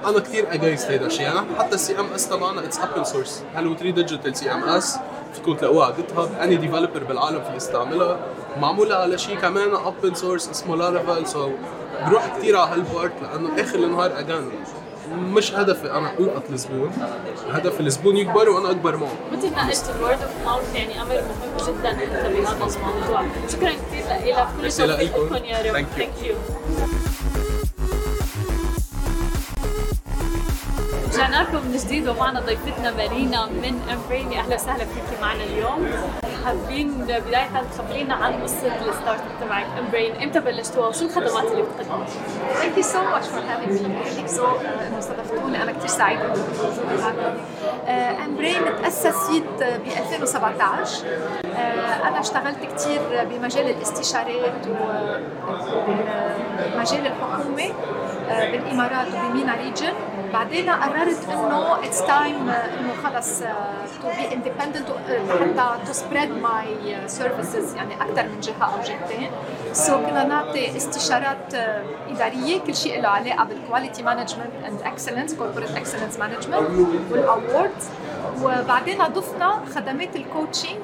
أنا 0.06 0.20
كثير 0.20 0.52
against 0.52 0.90
هيدا 0.90 1.06
الشيء. 1.06 1.22
يعني 1.22 1.40
حتى 1.58 1.74
ال 1.74 2.00
CMS 2.00 2.28
تبعنا 2.28 2.64
it's 2.64 2.78
open 2.78 3.04
source 3.04 3.42
هلو 3.54 3.74
3 3.74 3.90
ديجيتال 3.90 4.36
CMS 4.36 4.98
فيكم 5.34 5.54
تلاقوها 5.54 5.86
على 5.86 5.94
جيت 5.96 6.12
هاب 6.12 6.30
any 6.42 6.56
developer 6.56 7.04
بالعالم 7.04 7.42
في 7.42 7.56
يستعملها. 7.56 8.18
معمولة 8.60 8.94
على 8.94 9.18
شيء 9.18 9.38
كمان 9.38 9.74
open 9.74 10.14
source 10.14 10.50
اسمه 10.50 10.76
لارافيل 10.76 11.26
so 11.26 11.50
بروح 12.06 12.36
كثير 12.38 12.56
على 12.56 12.70
هال 12.70 12.84
part 12.84 13.12
لأنه 13.22 13.62
اخر 13.62 13.78
النهار 13.78 14.18
again. 14.18 14.50
مش 15.12 15.54
هدفي 15.54 15.90
أنا 15.90 16.12
القط 16.18 16.50
الزبون 16.50 16.90
هدف 17.50 17.80
الزبون 17.80 18.16
يكبر 18.16 18.48
وأنا 18.48 18.70
أكبر 18.70 18.96
معه. 18.96 19.12
مثل 19.32 19.50
ما 19.50 19.68
قلت 19.68 19.84
ال 19.98 20.02
word 20.02 20.18
of 20.22 20.46
mouth 20.46 20.74
يعني 20.74 21.02
أمر 21.02 21.14
مهم 21.14 21.56
جدا 21.68 21.88
حتى 21.88 22.34
بهذا 22.34 22.52
الموضوع. 22.76 23.24
شكرا 23.52 23.70
كثير 23.70 24.04
لك 24.06 24.78
كل 24.78 24.86
لإلكم. 24.86 25.34
لكم 25.34 25.44
يا 25.44 25.58
رب. 25.58 25.86
thank 25.96 26.22
you 26.22 26.34
رجعنا 31.16 31.42
لكم 31.42 31.66
من 31.66 31.76
جديد 31.76 32.08
ومعنا 32.08 32.40
ضيفتنا 32.40 32.90
مارينا 32.90 33.46
من 33.46 33.80
امبريني 33.92 34.40
أهلا 34.40 34.54
وسهلا 34.54 34.84
فيكي 34.84 35.20
معنا 35.22 35.44
اليوم 35.44 35.88
حابين 36.44 36.90
بداية 36.90 37.62
تخبرينا 37.76 38.14
عن 38.14 38.42
قصة 38.42 38.66
ال 38.66 39.20
startup 39.20 39.46
تبعك 39.46 39.66
امبرين 39.78 40.22
إمتى 40.22 40.40
بلشتوها 40.40 40.88
وشو 40.88 41.04
الخدمات 41.04 41.44
اللي 41.44 41.62
بتقدموها؟ 41.62 42.06
So 42.76 43.02
much 43.14 43.26
for 43.32 43.40
having 43.50 43.70
me. 43.74 43.78
Thank 44.04 44.28
you 44.28 44.36
so 44.38 44.42
uh, 44.42 44.86
إنه 44.86 44.98
استضفتوني 44.98 45.62
أنا 45.62 45.72
كثير 45.72 45.86
سعيدة 45.88 46.26
بوجودي 46.28 47.02
معكم. 47.02 47.38
امبرين 48.24 48.62
تأسست 48.82 49.42
ب 49.60 49.86
2017 49.98 51.06
آه، 51.56 52.08
أنا 52.08 52.20
اشتغلت 52.20 52.58
كثير 52.74 53.00
بمجال 53.30 53.70
الاستشارات 53.70 54.66
وبالمجال 55.76 57.06
الحكومي 57.06 57.72
آه، 58.30 58.50
بالإمارات 58.50 59.06
وب 59.08 59.23
MENA 59.23 59.54
region 59.54 59.92
بعدين 60.32 60.70
قررت 60.70 61.05
إنه 61.06 61.84
it's 61.84 62.02
time 62.06 62.48
إنه 62.50 62.92
خلص 63.04 63.40
to 64.02 64.08
be 64.08 64.34
independent 64.34 64.88
حتى 65.40 65.86
to 65.86 65.92
spread 65.92 66.30
my 66.30 66.96
services 67.06 67.74
يعني 67.74 67.94
أكثر 67.94 68.22
من 68.22 68.40
جهة 68.40 68.64
أو 68.64 68.82
جهتين. 68.82 69.30
so 69.72 69.92
so 69.92 69.96
كنا 69.96 70.24
نعطي 70.24 70.76
استشارات 70.76 71.54
آه، 71.54 71.82
إدارية 72.10 72.60
كل 72.60 72.74
شيء 72.76 73.00
له 73.00 73.08
علاقة 73.08 73.44
بال 73.44 73.57
quality 73.57 74.02
management 74.02 74.50
and 74.68 74.82
excellence 74.82 75.34
corporate 75.34 75.70
excellence 75.76 76.18
management 76.18 76.88
وال 77.10 77.30
awards 77.30 77.88
وبعدين 78.42 78.98
ضفنا 78.98 79.60
خدمات 79.74 80.16
ال 80.16 80.23
coaching 80.23 80.76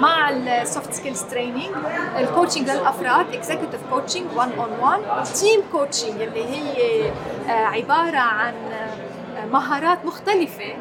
مع 0.00 0.30
ال 0.30 0.42
soft 0.42 0.92
skills 0.92 1.22
training 1.22 1.76
ال 2.18 2.24
coaching 2.24 2.70
للأفراد 2.70 3.34
executive 3.34 3.80
coaching 3.90 4.26
1 4.36 4.52
on 4.58 4.70
1 4.80 5.24
team 5.24 5.60
coaching 5.72 6.22
اللي 6.22 6.44
هي 6.44 7.10
آه، 7.48 7.66
عبارة 7.66 8.18
عن 8.18 8.54
آه، 8.72 9.46
مهارات 9.52 10.04
مختلفة 10.04 10.74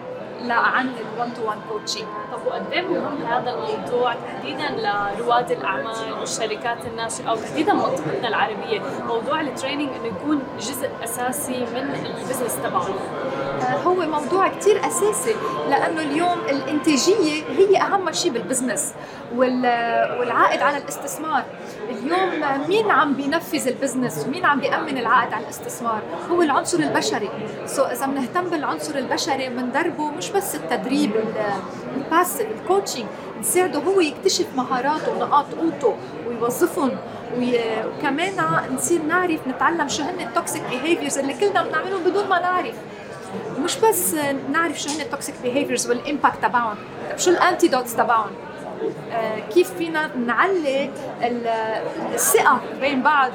عن 0.50 0.88
ال 0.88 0.99
one 0.99 1.34
to 1.34 1.48
1 1.48 1.58
coaching 1.70 2.06
طب 2.32 2.40
وقد 2.48 2.72
إيه 2.72 2.82
مهم 2.82 3.24
هذا 3.26 3.52
الموضوع 3.52 4.14
تحديدا 4.14 4.70
لرواد 4.70 5.52
الأعمال 5.52 6.14
والشركات 6.20 6.86
الناشئه 6.86 7.30
أو 7.30 7.36
تحديدا 7.36 7.74
منطقتنا 7.74 8.28
العربية، 8.28 8.82
موضوع 9.08 9.42
ال 9.42 9.47
training 9.47 9.90
إنه 9.90 10.06
يكون 10.06 10.44
جزء 10.60 10.90
أساسي 11.04 11.60
من 11.60 11.96
ال 12.06 12.11
business 12.11 12.56
تبعه. 12.64 12.88
هو 13.86 13.94
موضوع 13.94 14.48
كتير 14.48 14.88
أساسي 14.88 15.36
لأنه 15.70 16.02
اليوم 16.02 16.38
الإنتاجية 16.50 17.44
هي 17.58 17.82
أهم 17.82 18.12
شيء 18.12 18.32
بال 18.32 18.44
business 18.44 18.94
والعائد 19.36 20.62
على 20.62 20.78
الاستثمار. 20.78 21.44
اليوم 21.90 22.30
مين 22.68 22.92
عم 22.92 23.14
بينفذ 23.14 23.68
ال 23.68 23.74
business؟ 23.74 24.26
ومين 24.28 24.46
عم 24.46 24.60
بيأمن 24.60 24.98
العائد 24.98 25.34
على 25.34 25.44
الاستثمار؟ 25.44 26.02
هو 26.32 26.42
العنصر 26.42 26.80
البشري. 26.80 27.30
so 27.66 27.84
إذا 27.84 28.06
بنهتم 28.06 28.44
بالعنصر 28.44 28.96
البشري 28.96 29.50
بندربه 29.50 30.10
مش 30.10 30.30
بس 30.30 30.56
التدريب 30.56 31.12
ال 31.98 32.04
passive 32.04 32.48
ال 32.62 32.67
coaching 32.67 33.06
نساعده 33.40 33.80
هو 33.80 34.02
يكتشف 34.02 34.46
مهاراته 34.56 35.12
ونقاط 35.12 35.46
قوته 35.54 35.96
ويوظفهم. 36.28 36.92
وكمان 37.38 38.34
نصير 38.76 39.02
نعرف 39.02 39.48
نتعلم 39.48 39.88
شو 39.88 40.04
هن 40.04 40.20
ال 40.20 40.27
toxic 40.27 40.64
behaviors 40.70 41.18
اللي 41.18 41.34
كلنا 41.34 41.64
بنعملهم 41.64 42.04
بدون 42.04 42.28
ما 42.30 42.40
نعرف. 42.40 42.76
مش 43.60 43.78
بس 43.78 44.16
نعرف 44.52 44.82
شو 44.82 44.90
هن 44.90 45.02
ال 45.02 45.08
toxic 45.08 45.36
behaviors 45.44 45.90
وال 45.90 46.02
impact 46.02 46.38
تبعهم. 46.42 46.76
طيب 47.10 47.18
شو 47.18 47.32
ال 47.32 47.38
antidotes 47.38 47.96
تبعهم؟ 47.96 48.32
آه، 49.12 49.40
كيف 49.40 49.74
فينا 49.78 50.16
نعلي 50.16 50.90
الثقة 52.14 52.60
بين 52.82 53.02
بعض؟ 53.04 53.32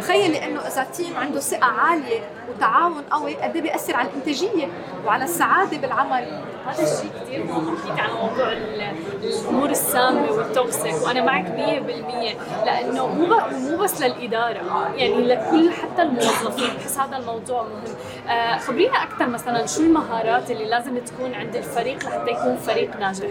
تخيلي 0.00 0.44
إنه 0.44 0.60
إذا 0.60 0.84
team 0.84 1.16
عنده 1.16 1.40
ثقة 1.40 1.66
عالية 1.66 2.20
وتعاون 2.56 3.02
قوي 3.10 3.34
قد 3.36 3.54
إيه 3.56 3.62
بيأثر 3.62 3.96
على 3.96 4.08
الإنتاجية 4.08 4.68
وعلى 5.06 5.24
السعادة 5.24 5.76
بالعمل. 5.78 6.42
هذا 6.66 6.82
الشيء 6.82 7.10
كثير 7.22 7.44
مهم. 7.44 7.76
حكيت 7.76 8.00
عن 8.00 8.10
موضوع 8.10 8.52
الأمور 8.52 9.70
السامة 9.70 10.30
وال 10.30 10.48
toxic 10.48 10.94
وأنا 11.06 11.22
معك 11.24 11.46
100% 11.46 12.66
لأنه 12.66 13.06
مو 13.06 13.26
مو 13.52 13.76
بس 13.76 14.00
للإدارة. 14.02 14.92
يعني 14.96 15.26
لكل 15.28 15.70
حتى 15.72 16.02
الموظفين. 16.02 16.76
بحس 16.76 16.98
هذا 16.98 17.16
الموضوع 17.16 17.62
مهم. 17.62 18.30
آه 18.30 18.58
خبرينا 18.58 19.02
أكثر 19.02 19.26
مثلا 19.28 19.66
شو 19.66 19.80
المهارات 19.82 20.50
اللي 20.50 20.64
لازم 20.64 20.98
تكون 20.98 21.34
عند 21.34 21.56
الفريق 21.56 21.96
لحتى 22.04 22.30
يكون 22.30 22.56
فريق 22.56 22.96
ناجح؟ 22.96 23.28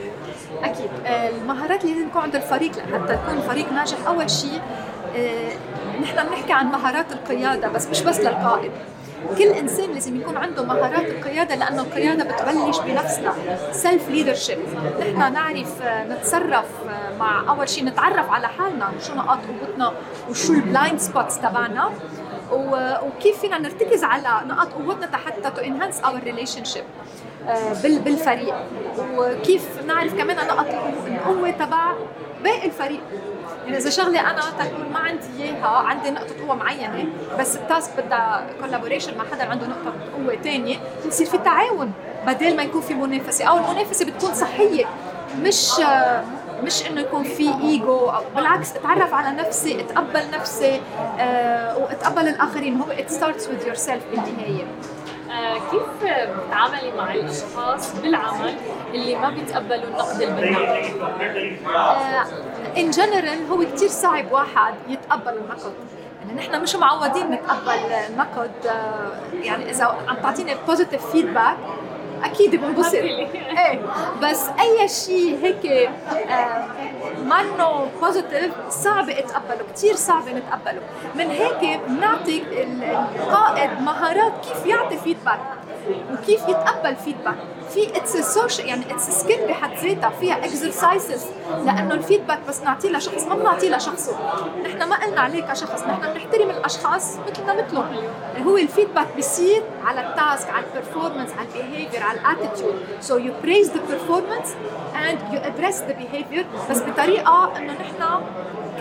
أكيد. 0.63 0.89
آه 1.05 1.29
المهارات 1.29 1.84
اللي 1.84 1.93
لازم 1.95 2.10
تكون 2.10 2.21
عند 2.21 2.36
الفريق 2.36 2.71
لحتى 2.71 3.13
يكون 3.13 3.41
فريق 3.41 3.73
ناجح. 3.73 3.97
أول 4.07 4.29
شيء 4.29 4.62
آه 5.15 5.51
نحن 6.01 6.27
بنحكي 6.27 6.53
عن 6.53 6.65
مهارات 6.65 7.12
القيادة 7.12 7.67
بس 7.67 7.88
مش 7.88 8.01
بس 8.01 8.19
للقائد. 8.19 8.71
كل 9.38 9.43
إنسان 9.43 9.91
لازم 9.91 10.21
يكون 10.21 10.38
عنده 10.38 10.63
مهارات 10.63 11.05
القيادة 11.05 11.55
لأنه 11.55 11.81
القيادة 11.81 12.23
بتبلش 12.23 12.79
بنفسنا. 12.79 13.34
self 13.71 14.10
leadership 14.10 14.60
نحن 14.99 15.34
نعرف 15.34 15.81
آه، 15.81 16.03
نتصرف 16.07 16.65
آه، 16.89 17.17
مع 17.19 17.49
أول 17.49 17.69
شيء 17.69 17.86
نتعرف 17.86 18.29
على 18.29 18.47
حالنا 18.47 18.91
شو 19.07 19.13
نقاط 19.13 19.39
قوتنا 19.62 19.93
وشو 20.29 20.53
ال 20.53 20.61
blind 20.61 20.99
spots 20.99 21.39
تبعنا. 21.39 21.91
وكيف 22.51 23.39
فينا 23.39 23.57
نرتكز 23.57 24.03
على 24.03 24.47
نقاط 24.47 24.73
قوتنا 24.73 25.17
حتى 25.17 25.51
to 25.55 25.62
enhance 25.62 25.99
our 25.99 26.19
relationship 26.23 26.84
بالفريق. 27.84 28.55
وكيف 29.17 29.86
نعرف 29.88 30.13
كمان 30.17 30.36
نقاط 30.36 30.65
القوة 31.07 31.51
تبع 31.51 31.93
باقي 32.43 32.65
الفريق. 32.65 33.01
يعني 33.65 33.78
إذا 33.78 33.89
شغلة 33.89 34.19
أنا 34.19 34.41
تكون 34.60 34.89
ما 34.93 35.00
عندي 35.00 35.43
إياها 35.43 35.67
عندي 35.67 36.12
نقطة 36.12 36.45
قوة 36.45 36.56
معينة 36.56 37.06
بس 37.39 37.56
ال 37.55 37.63
task 37.63 37.91
بدها 37.97 38.47
collaboration 38.62 39.17
مع 39.17 39.24
حدا 39.32 39.50
عنده 39.50 39.67
نقطة 39.67 39.93
قوة 40.17 40.36
ثانية 40.43 40.78
بصير 41.08 41.28
في 41.28 41.38
تعاون 41.38 41.91
بدل 42.28 42.56
ما 42.56 42.63
يكون 42.63 42.82
في 42.82 42.93
منافسة. 42.93 43.45
أو 43.45 43.58
المنافسة 43.58 44.06
بتكون 44.06 44.34
صحية 44.34 44.86
مش 45.39 45.71
مش 46.63 46.88
إنه 46.88 47.02
يكون 47.02 47.24
في 47.24 47.54
ايجو 47.62 47.97
أو 48.10 48.21
بالعكس 48.36 48.76
أتعرف 48.76 49.13
على 49.13 49.38
نفسي 49.38 49.80
أتقبل 49.82 50.32
نفسي 50.34 50.82
أه 51.19 51.78
وأتقبل 51.78 52.28
الآخرين. 52.28 52.82
هو 52.82 52.86
it 52.93 53.12
starts 53.12 53.43
with 53.43 53.67
yourself 53.67 54.02
بالنهاية. 54.12 54.63
آه 54.63 55.00
كيف 55.71 55.81
بتتعاملي 56.03 56.91
مع 56.97 57.13
الأشخاص 57.13 57.95
بالعمل 57.95 58.55
اللي 58.93 59.15
ما 59.15 59.29
بيتقبلوا 59.29 59.83
النقد 59.83 60.21
البناء؟ 60.21 60.91
In 62.77 62.88
uh 62.88 62.91
general 62.91 63.45
هو 63.51 63.65
كثير 63.73 63.89
صعب 63.89 64.31
واحد 64.31 64.73
يتقبل 64.87 65.33
النقد 65.37 65.73
يعني 66.19 66.33
نحن 66.33 66.61
مش 66.61 66.75
معودين 66.75 67.31
نتقبل 67.31 67.93
النقد 68.09 68.51
آه 68.65 69.11
يعني 69.43 69.69
إذا 69.69 69.85
عم 70.07 70.15
تعطيني 70.15 70.55
positive 70.67 71.05
feedback 71.05 71.57
أكيد 72.23 72.55
بنبسط 72.55 72.93
إيه. 72.93 73.27
بس 74.23 74.49
أي 74.60 74.88
شيء 74.88 75.39
هيك 75.43 75.65
آه 76.29 76.65
منه 77.23 77.88
positive 78.01 78.51
صعب 78.69 79.10
اتقبله 79.10 79.65
كثير 79.75 79.95
صعب 79.95 80.23
نتقبله. 80.29 80.81
من 81.15 81.29
هيك 81.31 81.79
بنعطي 81.88 82.43
القائد 83.15 83.81
مهارات 83.81 84.34
كيف 84.45 84.65
يعطي 84.65 84.97
feedback 84.97 85.39
وكيف 86.13 86.41
يتقبل 86.47 86.95
feedback 86.95 87.36
في 87.69 87.97
it's 87.97 88.17
social 88.17 88.67
يعني 88.67 88.93
it's 88.93 89.10
skill 89.10 89.47
بحد 89.47 89.77
ذاتها. 89.77 90.09
فيها 90.09 90.45
exercises 90.45 91.25
لأنه 91.65 91.93
ال 91.93 91.99
feedback 91.99 92.39
بس 92.47 92.61
نعطيه 92.61 92.89
لشخص 92.89 93.23
ما 93.23 93.35
بنعطيه 93.35 93.75
لشخصه. 93.75 94.15
نحن 94.63 94.83
ما 94.89 94.95
قلنا 94.95 95.21
عليه 95.21 95.43
كشخص. 95.43 95.83
نحن 95.83 96.13
بنحترم 96.13 96.49
الأشخاص 96.49 97.17
مثلنا 97.17 97.53
مثلهم 97.53 97.85
هو 98.45 98.57
ال 98.57 98.63
feedback 98.63 99.07
بيصير 99.15 99.63
على 99.85 99.99
ال 99.99 100.10
task 100.10 100.49
على 100.49 100.65
ال 100.65 100.71
performance 100.71 101.31
على 101.31 101.47
ال 101.47 101.54
behavior 101.54 102.03
على 102.03 102.19
ال 102.19 102.26
attitude 102.26 102.75
so 103.01 103.17
you 103.17 103.34
praise 103.43 103.71
the 103.71 103.79
performance 103.79 104.49
and 104.97 105.19
you 105.34 105.39
address 105.39 105.81
the 105.81 105.95
behavior. 105.95 106.71
بس 106.71 106.81
بطريقة 106.81 107.57
إنه 107.57 107.73
نحن 107.73 108.21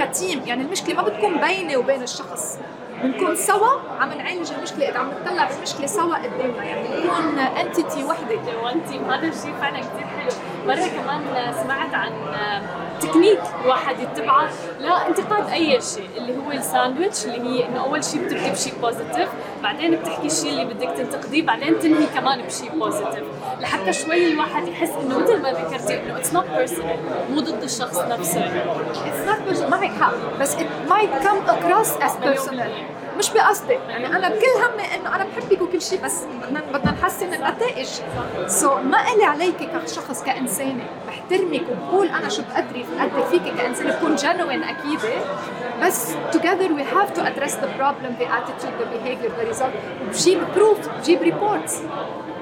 ك 0.00 0.09
team 0.09 0.42
يعني 0.46 0.62
المشكلة 0.62 0.94
ما 0.94 1.02
بتكون 1.02 1.40
بيني 1.40 1.76
وبين 1.76 2.02
الشخص. 2.02 2.58
بنكون 3.02 3.36
سوا 3.36 3.68
عم 4.00 4.12
نعالج 4.12 4.52
المشكلة 4.52 4.88
إذا 4.88 4.98
عم 4.98 5.10
نطلع 5.10 5.48
بالمشكلة 5.50 5.86
سوا 5.86 6.16
قدامنا 6.16 6.64
يعني 6.64 6.88
بنكون 6.88 7.38
entity 7.38 8.04
وحدة. 8.04 8.62
One 8.62 8.84
team 8.84 9.10
هذا 9.10 9.28
الشيء 9.28 9.54
فعلا 9.60 9.78
كثير 9.78 10.06
حلو. 10.06 10.30
مرة 10.70 10.88
كمان 11.02 11.52
سمعت 11.62 11.94
عن 11.94 12.12
تكنيك 13.00 13.38
الواحد 13.64 13.96
يتبعه. 14.00 14.48
لانتقاد 14.80 15.48
أي 15.50 15.80
شيء 15.80 16.08
اللي 16.16 16.36
هو 16.36 16.52
الساندويتش 16.52 17.24
اللي 17.26 17.38
هي 17.48 17.68
إنه 17.68 17.84
أول 17.84 18.04
شيء 18.04 18.24
بتبدي 18.24 18.50
بشيء 18.50 18.74
positive 18.82 19.28
بعدين 19.62 19.96
بتحكي 19.96 20.26
الشيء 20.26 20.50
اللي 20.50 20.64
بدك 20.64 20.88
تنتقديه 20.96 21.42
بعدين 21.46 21.78
تنهي 21.78 22.06
كمان 22.14 22.42
بشيء 22.42 22.70
positive 22.78 23.24
لحتى 23.60 23.92
شوي 23.92 24.32
الواحد 24.32 24.68
يحس 24.68 24.90
إنه 24.90 25.18
مثل 25.18 25.42
ما 25.42 25.52
ذكرتي 25.52 26.00
إنه 26.02 26.16
it's 26.16 26.32
not 26.32 26.44
personal 26.56 26.98
مو 27.30 27.40
ضد 27.40 27.62
الشخص 27.62 27.98
نفسه. 27.98 28.44
It's 29.06 29.28
not 29.28 29.38
personal 29.46 29.70
معك 29.70 29.90
حق 30.00 30.12
بس 30.40 30.54
it 30.56 30.90
might 30.90 31.24
come 31.24 31.50
across 31.50 32.04
as 32.06 32.12
personal. 32.26 32.70
مش 33.20 33.30
بقصدي. 33.30 33.72
يعني 33.72 34.06
أنا 34.06 34.28
كل 34.28 34.36
همي 34.36 34.94
إنه 34.94 35.16
أنا 35.16 35.24
بحبك 35.24 35.62
وكل 35.62 35.82
شيء 35.82 36.00
بس 36.04 36.24
بدنا 36.42 36.60
بدنا 36.72 36.92
نحسن 36.92 37.34
النتائج. 37.34 37.88
so, 38.46 38.72
ما 38.72 39.12
إلي 39.12 39.24
عليك 39.24 39.70
كشخص 39.84 40.22
كإنسانة 40.22 40.84
بحترمك 41.06 41.62
وبقول 41.70 42.08
أنا 42.08 42.28
شو 42.28 42.42
بقدري 42.42 42.86
بقدر 42.98 43.22
فيك 43.30 43.42
كإنسانة 43.42 43.96
بكون 43.96 44.14
genuine 44.14 44.62
أكيد. 44.62 44.98
بس 45.82 46.12
together 46.32 46.68
we 46.78 46.84
have 46.96 47.14
to 47.14 47.20
address 47.20 47.54
the 47.54 47.70
problem 47.78 48.10
the 48.20 48.28
attitude 48.38 48.74
the 48.80 48.86
behavior 48.94 49.30
the 49.40 49.46
result. 49.52 49.74
بجيب 50.08 50.40
proof 50.56 50.78
بجيب 50.98 51.22
reports 51.22 51.78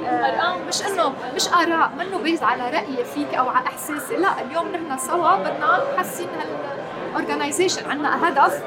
آه 0.09 0.57
مش 0.69 0.83
إنه 0.83 1.13
مش 1.35 1.49
آراء 1.49 1.91
منه 1.99 2.19
based 2.19 2.43
على 2.43 2.71
رايي 2.71 3.05
فيك 3.15 3.35
أو 3.35 3.49
على 3.49 3.67
احساسي 3.67 4.17
لا 4.17 4.29
اليوم 4.41 4.69
نحن 4.69 4.99
سوا 4.99 5.37
بدنا 5.37 5.81
نحسن 5.97 6.25
هال 6.25 6.49
organization. 7.17 7.87
عندنا 7.87 8.29
هدف 8.29 8.63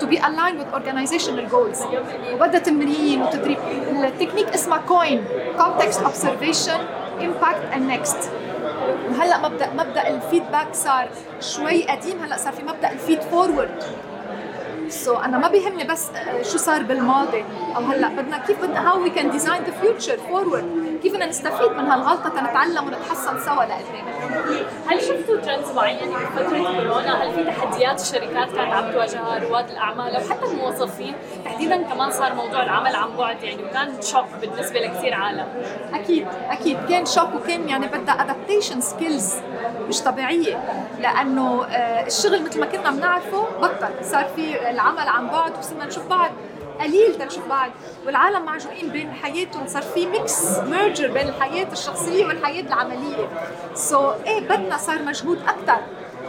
to 0.00 0.06
be 0.06 0.16
aligned 0.18 0.58
with 0.60 0.74
organizational 0.74 1.46
goals. 1.50 1.86
وبدها 2.32 2.60
تمرين 2.60 3.22
وتدريب. 3.22 3.58
التكنيك 3.90 4.48
اسمها 4.48 4.78
COIN 4.78 5.24
context 5.58 5.98
observation 5.98 6.80
impact 7.20 7.74
and 7.74 7.82
next. 7.92 8.16
وهلا 9.10 9.38
مبدأ 9.38 9.70
مبدأ 9.70 10.08
ال 10.08 10.15
feedback 10.15 10.68
صار 10.72 11.08
شوي 11.40 11.84
قديم 11.84 12.22
هلأ 12.22 12.36
صار 12.36 12.52
في 12.52 12.62
مبدأ 12.62 12.92
ال 12.92 13.22
feed 13.22 13.84
forward 14.90 15.14
so, 15.14 15.24
أنا 15.24 15.38
ما 15.38 15.48
بيهمني 15.48 15.84
بس 15.84 16.08
شو 16.42 16.58
صار 16.58 16.82
بالماضي 16.82 17.44
أو 17.76 17.82
هلأ 17.82 18.08
بدنا 18.08 18.38
كيف 18.38 18.62
بدنا 18.62 18.90
how 18.90 19.02
we 19.02 19.10
can 19.10 19.30
design 19.30 19.62
the 19.62 19.70
future 19.70 20.16
forward 20.16 20.98
كيف 21.02 21.12
بدنا 21.12 21.26
نستفيد 21.26 21.72
من 21.72 21.90
هالغلطة 21.90 22.28
تنتعلم 22.28 22.86
ونتحسن 22.86 23.38
سوا 23.38 23.64
لقدام 23.64 24.08
هل 24.90 25.00
شفتوا 25.00 25.40
trends 25.40 25.72
معينة 25.76 26.16
بفتره 26.16 26.58
كورونا؟ 26.58 27.22
هل 27.22 27.34
في 27.34 27.44
تحديات 27.44 28.00
الشركات 28.00 28.52
كانت 28.52 28.72
عم 28.72 28.92
تواجهها 28.92 29.38
رواد 29.48 29.70
الأعمال 29.70 30.16
أو 30.16 30.22
حتى 30.30 30.44
الموظفين؟ 30.44 31.14
تحديدا 31.44 31.82
كمان 31.82 32.10
صار 32.10 32.34
موضوع 32.34 32.62
العمل 32.62 32.96
عن 32.96 33.16
بعد 33.16 33.42
يعني 33.42 33.64
وكان 33.64 34.02
shock 34.02 34.24
بالنسبة 34.40 34.80
لكثير 34.80 35.14
عالم. 35.14 35.46
أكيد 35.94 36.26
أكيد. 36.50 36.78
كان 36.88 37.06
shock 37.06 37.34
وكان 37.34 37.68
يعني 37.68 37.86
بدها 37.86 38.22
adaptation 38.22 38.80
skills 38.80 39.34
مش 39.88 40.00
طبيعية. 40.00 40.62
لأنه 41.00 41.66
الشغل 42.06 42.42
مثل 42.42 42.60
ما 42.60 42.66
كنا 42.66 42.90
بنعرفه 42.90 43.44
بطل. 43.60 44.04
صار 44.04 44.24
في 44.36 44.70
العمل 44.78 45.08
عن 45.08 45.26
بعد 45.26 45.58
وصرنا 45.58 45.86
نشوف 45.86 46.06
بعض 46.06 46.30
قليل 46.80 47.18
تنشوف 47.18 47.48
بعض. 47.48 47.70
والعالم 48.06 48.44
معجوقين 48.44 48.88
بين 48.88 49.12
حياتهم 49.12 49.66
صار 49.66 49.82
في 49.82 50.06
mix 50.06 50.58
merger 50.58 51.08
بين 51.10 51.28
الحياة 51.28 51.72
الشخصية 51.72 52.26
والحياة 52.26 52.62
العملية. 52.62 53.28
so, 53.74 54.26
إيه 54.26 54.40
بدنا 54.40 54.76
صار 54.76 55.02
مجهود 55.02 55.38
أكثر 55.42 55.80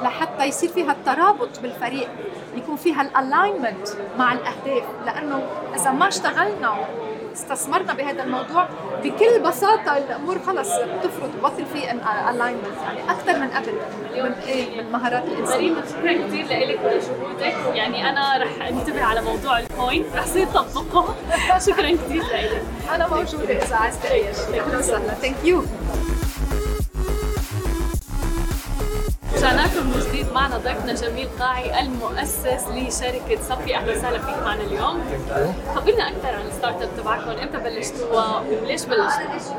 لحتى 0.03 0.45
يصير 0.45 0.69
فيها 0.69 0.91
الترابط 0.91 1.59
بالفريق 1.59 2.09
يكون 2.55 2.75
فيها 2.75 3.01
ال 3.01 3.10
alignment 3.10 3.87
مع 4.17 4.33
الأهداف. 4.33 4.83
لأنه 5.05 5.43
إذا 5.75 5.91
ما 5.91 6.07
اشتغلنا 6.07 6.75
استثمرنا 7.39 7.93
بهذا 7.93 8.23
الموضوع. 8.23 8.67
بكل 9.03 9.39
بساطة 9.39 9.97
الأمور 9.97 10.39
خلص 10.47 10.69
بتفرط 10.69 11.29
وبطل 11.39 11.65
في 11.65 11.91
alignment 11.91 12.77
يعني 12.83 13.11
أكثر 13.11 13.39
من 13.39 13.47
قبل 13.49 13.73
من 14.23 14.31
إيه 14.31 14.81
من 14.81 14.91
مهارات 14.91 15.23
الإنسان. 15.23 15.75
شكرا 15.89 16.27
كثير 16.27 16.45
لك 16.45 16.79
ولجهودك 16.83 17.75
يعني 17.75 18.09
أنا 18.09 18.37
رح 18.37 18.67
انتبه 18.67 19.03
على 19.03 19.21
موضوع 19.21 19.59
ال 19.59 19.68
point 19.68 20.15
رح 20.15 20.25
صير 20.25 20.47
طبقه. 20.47 21.15
شكرا 21.67 21.91
كثير 21.91 22.23
لك 22.23 22.61
أنا 22.95 23.07
موجودة 23.07 23.63
إذا 23.63 23.75
عايز 23.75 23.99
تعيش 24.03 24.37
أهلا 24.59 24.77
وسهلا. 24.77 25.13
Thank 25.13 25.35
you 25.43 25.63
رجعنا 29.39 29.61
لكم 29.61 29.87
من 29.87 29.99
جديد 30.09 30.25
معنا 30.33 30.57
ضيفنا 30.57 30.93
جميل 30.93 31.27
قاعي 31.39 31.79
المؤسس 31.81 32.67
لشركة 32.67 33.41
صفي. 33.41 33.75
أهلا 33.75 33.91
وسهلا 33.97 34.19
فيك 34.19 34.43
معنا 34.43 34.61
اليوم. 34.61 35.01
خبرنا 35.75 36.09
أكثر 36.09 36.27
عن 36.35 36.41
ال 36.47 36.81
startup 36.81 36.89
تبعكم. 36.97 37.29
إمتى 37.29 37.57
بلشتوها 37.57 38.43
وليش 38.63 38.85
بلشتوا؟ 38.85 39.55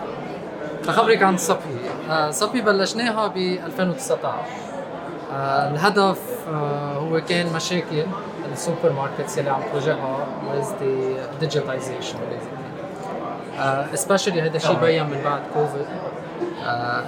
أخبرك 0.88 1.22
عن 1.22 1.36
صفي. 1.36 1.78
آه، 2.10 2.30
صفي 2.30 2.60
بلشناها 2.60 3.26
ب 3.26 3.36
2019 3.36 4.34
آه، 5.32 5.70
الهدف 5.70 6.18
آه، 6.48 6.92
هو 6.94 7.20
كان 7.20 7.52
مشاكل 7.52 8.04
ال 8.52 8.92
supermarkets 8.92 9.38
اللي 9.38 9.50
عم 9.50 9.60
تواجهها 9.72 10.26
with 10.52 10.66
the 10.82 11.44
digitization 11.44 12.16
basically. 12.16 12.70
uh, 13.58 13.98
especially 13.98 14.38
هذا 14.38 14.56
الشيء 14.56 14.74
بين 14.80 15.06
من 15.06 15.20
بعد 15.24 15.40
كوفيد 15.54 15.86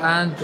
and 0.03 0.43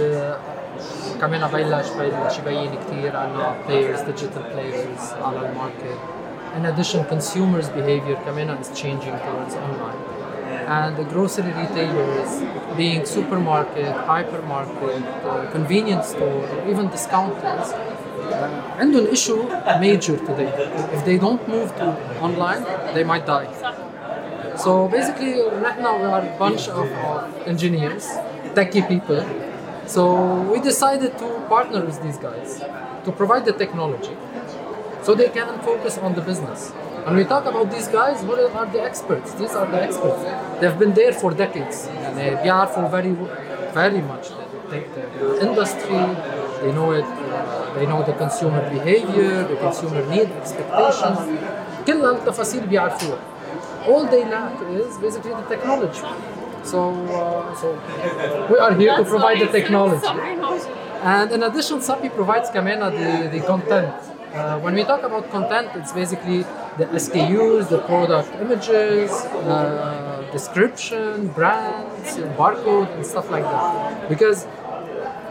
كمان 1.21 1.47
بلش 1.47 1.89
بلش 1.89 2.39
يبين 2.39 2.71
كثير 2.87 3.17
عنا 3.17 3.55
players 3.67 3.99
digital 3.99 4.43
players 4.53 5.23
على 5.23 5.49
الماركت 5.49 5.99
in 6.57 6.65
addition 6.65 6.99
consumers 7.13 7.67
behavior 7.67 8.17
كمان 8.25 8.57
is 8.61 8.79
changing 8.81 9.15
towards 9.25 9.55
online 9.55 10.13
and 10.67 10.97
the 10.97 11.03
grocery 11.03 11.51
retailers 11.51 12.41
being 12.77 13.05
supermarket, 13.05 13.93
hypermarket, 14.11 15.03
uh, 15.25 15.51
convenience 15.51 16.07
store, 16.07 16.47
or 16.47 16.69
even 16.69 16.89
discounters 16.89 17.71
uh, 17.71 18.79
عندهم 18.79 19.07
issue 19.11 19.43
major 19.79 20.17
today. 20.17 20.51
If 20.93 21.05
they 21.05 21.17
don't 21.17 21.47
move 21.47 21.75
to 21.77 21.87
online, 22.21 22.63
they 22.93 23.03
might 23.03 23.25
die. 23.25 23.49
So 24.55 24.87
basically, 24.87 25.41
right 25.65 25.79
now 25.79 25.97
we 25.97 26.05
are 26.05 26.21
a 26.21 26.35
bunch 26.39 26.67
of, 26.69 26.87
of 26.91 27.47
engineers, 27.47 28.05
techie 28.55 28.87
people. 28.87 29.23
So 29.87 30.41
we 30.51 30.59
decided 30.59 31.17
to 31.17 31.27
partner 31.49 31.81
with 31.85 32.01
these 32.01 32.17
guys 32.17 32.59
to 33.05 33.11
provide 33.11 33.45
the 33.45 33.53
technology 33.53 34.15
so 35.01 35.13
they 35.13 35.29
can 35.29 35.59
focus 35.59 35.97
on 35.97 36.15
the 36.15 36.21
business. 36.21 36.71
When 37.05 37.15
we 37.17 37.25
talk 37.25 37.45
about 37.45 37.69
these 37.69 37.89
guys, 37.89 38.23
what 38.23 38.39
are 38.39 38.65
the 38.65 38.81
experts? 38.81 39.33
These 39.33 39.53
are 39.55 39.69
the 39.69 39.81
experts. 39.83 40.23
They've 40.61 40.79
been 40.79 40.93
there 40.93 41.11
for 41.11 41.31
decades 41.31 41.87
and 41.87 42.17
they 42.17 42.29
بيعرفوا 42.43 42.89
very, 42.89 43.15
very 43.73 44.01
much 44.01 44.29
the, 44.69 44.79
the, 44.95 45.01
the 45.19 45.47
industry. 45.47 46.03
They 46.61 46.71
know 46.71 46.91
it. 46.91 47.03
Uh, 47.03 47.73
they 47.75 47.85
know 47.85 48.03
the 48.03 48.13
consumer 48.13 48.61
behavior, 48.69 49.43
the 49.43 49.57
consumer 49.57 50.05
need, 50.05 50.29
expectations. 50.31 51.19
كل 51.87 52.05
التفاصيل 52.05 52.67
بيعرفوها. 52.67 53.17
All 53.87 54.05
they 54.05 54.23
lack 54.23 54.61
is 54.71 54.97
basically 54.97 55.33
the 55.33 55.55
technology. 55.55 56.05
So, 56.68 56.90
uh, 56.92 57.54
so 57.54 57.72
we 58.52 58.58
are 58.58 58.74
here 58.74 58.94
to 58.94 59.04
provide 59.04 59.40
the 59.40 59.46
technology. 59.46 60.06
And 61.00 61.32
in 61.32 61.42
addition, 61.42 61.78
SAPI 61.78 62.14
provides 62.14 62.50
Kamena 62.50 62.90
the, 62.90 63.38
the 63.38 63.46
content. 63.46 63.94
Uh, 64.34 64.60
when 64.60 64.74
we 64.74 64.84
talk 64.84 65.02
about 65.02 65.30
content, 65.30 65.70
it's 65.76 65.92
basically 65.92 66.42
the 66.76 66.86
SKUs, 66.92 67.70
the 67.70 67.78
product 67.78 68.34
images, 68.34 69.10
uh, 69.10 70.28
description, 70.30 71.28
brands, 71.28 72.18
barcode, 72.36 72.94
and 72.94 73.06
stuff 73.06 73.30
like 73.30 73.44
that. 73.44 74.06
Because 74.10 74.46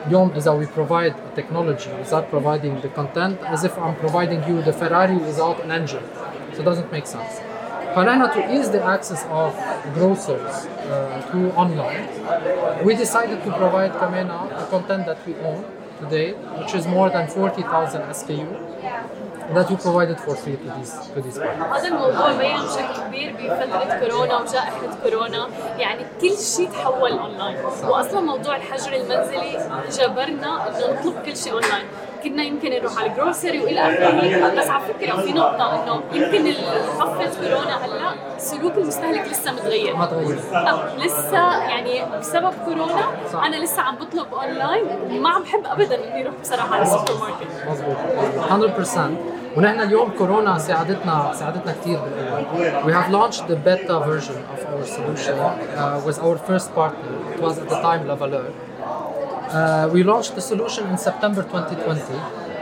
Yom 0.10 0.34
is 0.34 0.46
that 0.46 0.56
we 0.58 0.66
provide 0.66 1.14
technology 1.36 1.92
without 2.00 2.32
providing 2.32 2.82
the 2.82 2.90
content, 2.90 3.40
as 3.42 3.64
if 3.64 3.78
I'm 3.78 3.96
providing 3.98 4.44
you 4.48 4.64
the 4.64 4.74
Ferrari 4.74 5.18
without 5.18 5.64
an 5.64 5.70
engine. 5.70 6.04
So 6.54 6.62
it 6.62 6.66
doesn't 6.66 6.92
make 6.92 7.06
sense. 7.06 7.42
فنحن 7.97 8.27
to 8.33 8.41
ease 8.55 8.71
the 8.71 8.83
access 8.83 9.25
of 9.31 9.53
grocers 9.95 10.67
uh, 10.67 11.21
to 11.31 11.39
online, 11.57 12.09
we 12.85 12.95
decided 12.95 13.43
to 13.45 13.51
provide 13.51 13.93
كمان 14.01 14.29
the 14.59 14.67
content 14.71 15.07
that 15.07 15.19
we 15.27 15.35
own 15.45 15.65
today, 16.01 16.33
which 16.59 16.75
is 16.75 16.87
more 16.87 17.11
than 17.11 17.27
40,000 17.29 18.03
SKU 18.11 18.47
that 19.55 19.69
we 19.71 19.77
provided 19.77 20.19
for 20.21 20.35
free 20.35 20.57
to 20.57 20.69
these 20.77 20.93
to 21.15 21.21
these 21.21 21.39
partners. 21.39 21.73
هذا 21.73 21.89
الموضوع 21.89 22.33
بين 22.33 22.57
بشكل 22.57 23.03
كبير 23.07 23.33
بفترة 23.33 23.99
كورونا 24.01 24.37
وجائحة 24.39 24.81
كورونا 25.03 25.49
يعني 25.79 26.05
كل 26.21 26.37
شيء 26.57 26.71
تحول 26.71 27.13
اونلاين 27.13 27.57
واصلا 27.85 28.21
موضوع 28.21 28.57
الحجر 28.57 28.93
المنزلي 28.93 29.59
جبرنا 29.91 30.69
انه 30.69 31.01
نطلب 31.01 31.23
كل 31.27 31.37
شيء 31.37 31.53
اونلاين 31.53 31.87
كنا 32.24 32.44
يمكن 32.44 32.70
نروح 32.70 32.98
على 33.00 33.12
ال 33.12 33.18
grocery 33.18 33.60
وإلى 33.60 33.80
آخره. 33.80 34.56
بس 34.60 34.68
على 34.70 34.84
فكره 34.94 35.22
في 35.22 35.34
نقطة 35.34 35.84
إنه 35.84 36.02
يمكن 36.14 36.54
خفت 37.00 37.40
كورونا 37.42 37.86
هلأ 37.86 38.16
سلوك 38.38 38.78
المستهلك 38.78 39.28
لسه 39.28 39.52
متغير. 39.52 39.96
ما 39.96 40.06
تغير. 40.06 40.38
أه، 40.54 40.96
لسه 40.98 41.58
يعني 41.64 42.20
بسبب 42.20 42.54
كورونا 42.66 43.06
صح. 43.34 43.44
أنا 43.44 43.56
لسه 43.56 43.82
عم 43.82 43.96
بطلب 43.96 44.34
اونلاين 44.34 44.86
وما 45.10 45.30
عم 45.30 45.42
بحب 45.44 45.66
ابدا 45.66 45.96
إني 45.96 46.22
أروح 46.24 46.34
بصراحة 46.42 46.74
على 46.76 46.84
السوبر 46.84 47.14
ماركت 47.20 47.48
مظبوط. 47.70 47.98
100% 48.50 49.58
ونحن 49.58 49.80
اليوم 49.82 50.10
كورونا 50.18 50.58
ساعدتنا 50.58 51.32
ساعدتنا 51.34 51.72
كثير 51.82 52.00
بالأول. 52.00 52.84
We 52.84 52.94
have 52.94 53.12
launched 53.12 53.48
the 53.48 53.56
beta 53.56 54.00
version 54.00 54.38
of 54.54 54.60
our 54.72 54.86
solution 54.86 55.36
uh, 55.40 56.02
with 56.08 56.20
our 56.20 56.38
first 56.50 56.76
partner. 56.76 57.12
It 57.36 57.42
was 57.42 57.58
at 57.58 57.70
the 57.70 57.80
time 57.88 58.02
Lavaleur. 58.08 58.52
Uh, 59.47 59.89
we 59.93 60.03
launched 60.03 60.35
the 60.35 60.41
solution 60.41 60.87
in 60.89 60.99
September 60.99 61.43
2020. 61.43 62.01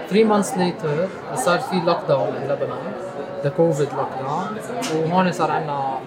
Three 0.09 0.25
months 0.25 0.57
later 0.57 1.09
صار 1.35 1.59
في 1.61 1.81
lockdown 1.81 2.37
in 2.37 2.49
Lebanon, 2.49 2.95
the 3.43 3.51
COVID 3.51 3.91
lockdown 3.91 4.59
وهون 4.95 5.33
صار 5.33 5.51
عندنا 5.51 6.01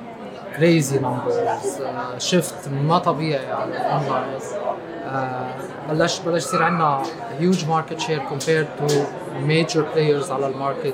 crazy 0.58 1.00
numbers 1.00 1.36
uh, 1.36 2.20
shift 2.20 2.68
ما 2.68 2.98
طبيعي 3.00 3.52
على 3.52 3.78
الاونلاين 3.78 4.40
uh, 4.40 5.90
بلش 5.90 6.20
بلش 6.20 6.44
يصير 6.46 6.64
عندنا 6.64 7.04
huge 7.40 7.66
market 7.66 8.02
share 8.02 8.22
compared 8.30 8.68
to 8.80 8.94
major 9.48 9.84
players 9.96 10.32
على 10.32 10.48
الماركت 10.48 10.94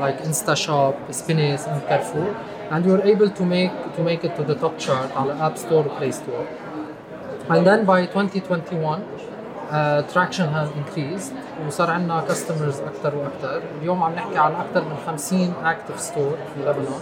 like 0.00 0.18
InstaShop, 0.24 0.94
Spinach 1.12 1.62
and 1.66 1.82
Carrefour 1.88 2.34
and 2.70 2.86
we 2.86 2.92
were 2.92 3.02
able 3.14 3.30
to 3.38 3.44
make 3.44 3.72
to 3.96 4.02
make 4.02 4.24
it 4.24 4.36
to 4.36 4.42
the 4.44 4.54
top 4.54 4.78
chart 4.78 5.10
على 5.16 5.40
App 5.40 5.58
Store 5.58 5.84
Play 5.98 6.12
Store 6.12 6.46
and 7.49 7.65
then 7.67 7.85
by 7.85 8.05
2021 8.05 9.01
uh, 9.69 10.01
traction 10.13 10.47
has 10.49 10.69
increased. 10.71 11.31
وصار 11.67 11.89
عندنا 11.89 12.25
customers 12.27 12.79
أكثر 12.79 13.15
وأكثر 13.15 13.61
اليوم 13.81 14.03
عم 14.03 14.15
نحكي 14.15 14.37
عن 14.37 14.51
أكثر 14.55 14.83
من 14.83 14.97
50 15.07 15.53
active 15.63 15.99
store 15.99 16.37
في 16.53 16.59
لبنان. 16.61 17.01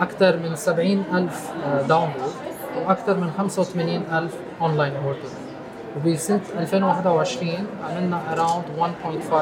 أكثر 0.00 0.36
من 0.36 0.56
70 0.56 1.04
ألف 1.12 1.50
download 1.88 2.32
وأكثر 2.86 3.16
من 3.16 3.30
85 3.38 4.02
ألف 4.12 4.34
online 4.60 4.92
order 4.96 5.28
وبسنه 6.06 6.40
2021 6.58 7.66
عملنا 7.84 8.20
around 8.34 8.80
1.5 8.82 9.34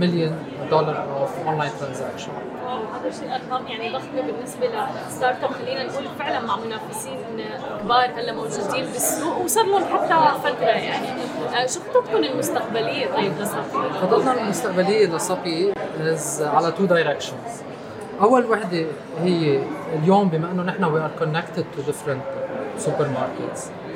مليون 0.00 0.36
دولار 0.70 1.06
of 1.24 1.48
online 1.48 1.72
transaction 1.82 2.30
هذا 2.94 3.10
شيء 3.10 3.34
أرقام 3.34 3.66
يعني 3.66 3.92
ضخمة 3.92 4.20
بالنسبة 4.20 4.66
ل 5.08 5.44
startup 5.44 5.50
خلينا 5.50 5.84
نقول 5.84 6.04
فعلا 6.18 6.40
مع 6.40 6.56
منافسين 6.56 7.18
كبار 7.82 8.10
هلأ 8.16 8.32
موجودين 8.32 8.84
بالسوق 8.84 9.38
وصار 9.44 9.64
لهم 9.66 9.84
حتى 9.84 10.38
فترة 10.44 10.66
يعني 10.66 11.06
آه، 11.62 11.66
شو 11.66 11.80
خططكم 11.80 12.16
المستقبلية 12.24 13.06
طيب 13.06 13.32
لصفي؟ 13.40 13.98
خططنا 14.02 14.42
المستقبلية 14.42 15.06
لصفي 15.06 15.72
على 16.40 16.72
two 16.72 16.90
directions. 16.90 17.62
أول 18.20 18.46
وحدة 18.46 18.86
هي 19.22 19.62
اليوم 19.94 20.28
بما 20.28 20.50
إنه 20.50 20.62
نحن 20.62 20.84
we 20.84 20.98
are 20.98 21.22
connected 21.22 21.64
to 21.76 21.90
different 21.90 22.22
supermarkets 22.84 23.60
uh, 23.60 23.87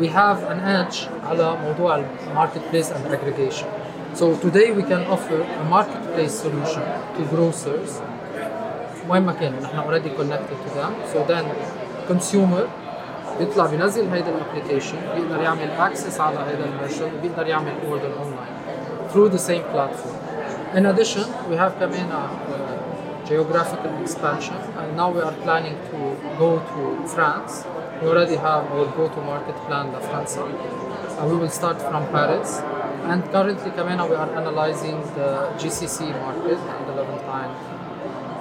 we 0.00 0.08
have 0.08 0.38
an 0.44 0.60
edge 0.60 1.08
على 1.24 1.56
موضوع 1.64 2.04
marketplace 2.34 2.90
and 2.90 3.06
aggregation. 3.06 3.68
So 4.14 4.36
today 4.36 4.70
we 4.72 4.82
can 4.82 5.02
offer 5.06 5.40
a 5.42 5.64
marketplace 5.64 6.34
solution 6.40 6.82
to 7.16 7.24
grocers 7.34 8.00
وين 9.08 9.22
ما 9.22 9.32
كانوا 9.32 9.60
نحن 9.60 9.78
already 9.78 10.10
connected 10.10 10.56
to 10.64 10.70
them 10.74 10.92
so 11.12 11.24
then 11.28 11.44
consumer 12.08 12.68
بيطلع 13.38 13.66
بينزل 13.66 14.08
هيدا 14.08 14.28
الابلكيشن 14.28 14.96
بيقدر 15.14 15.42
يعمل 15.42 15.68
access 15.78 16.20
على 16.20 16.38
هيدا 16.38 16.64
الميرشن 16.64 17.10
بيقدر 17.22 17.46
يعمل 17.46 17.72
order 17.90 18.22
online 18.22 19.12
through 19.12 19.28
the 19.28 19.38
same 19.38 19.62
platform. 19.72 20.16
In 20.74 20.86
addition 20.86 21.24
we 21.50 21.56
have 21.56 21.72
كمان 21.80 22.10
uh, 22.10 23.28
geographical 23.28 23.92
expansion, 24.02 24.56
and 24.78 24.96
now 24.96 25.10
we 25.10 25.20
are 25.20 25.36
planning 25.44 25.76
to 25.90 25.98
go 26.38 26.50
to 26.72 27.08
France. 27.14 27.64
We 28.02 28.08
already 28.08 28.36
have 28.36 28.62
our 28.72 28.86
go-to-market 28.96 29.56
plan, 29.66 29.92
La 29.92 30.00
França. 30.08 30.42
Uh, 30.42 31.26
we 31.30 31.36
will 31.42 31.48
start 31.60 31.80
from 31.80 32.02
Paris, 32.16 32.60
and 33.10 33.20
currently, 33.32 33.70
كمان 33.70 34.08
we 34.10 34.14
are 34.16 34.30
analyzing 34.36 34.98
the 35.18 35.30
GCC 35.58 35.98
market 36.24 36.58
and 36.72 36.82
the 36.88 36.94
Levantine 37.00 37.52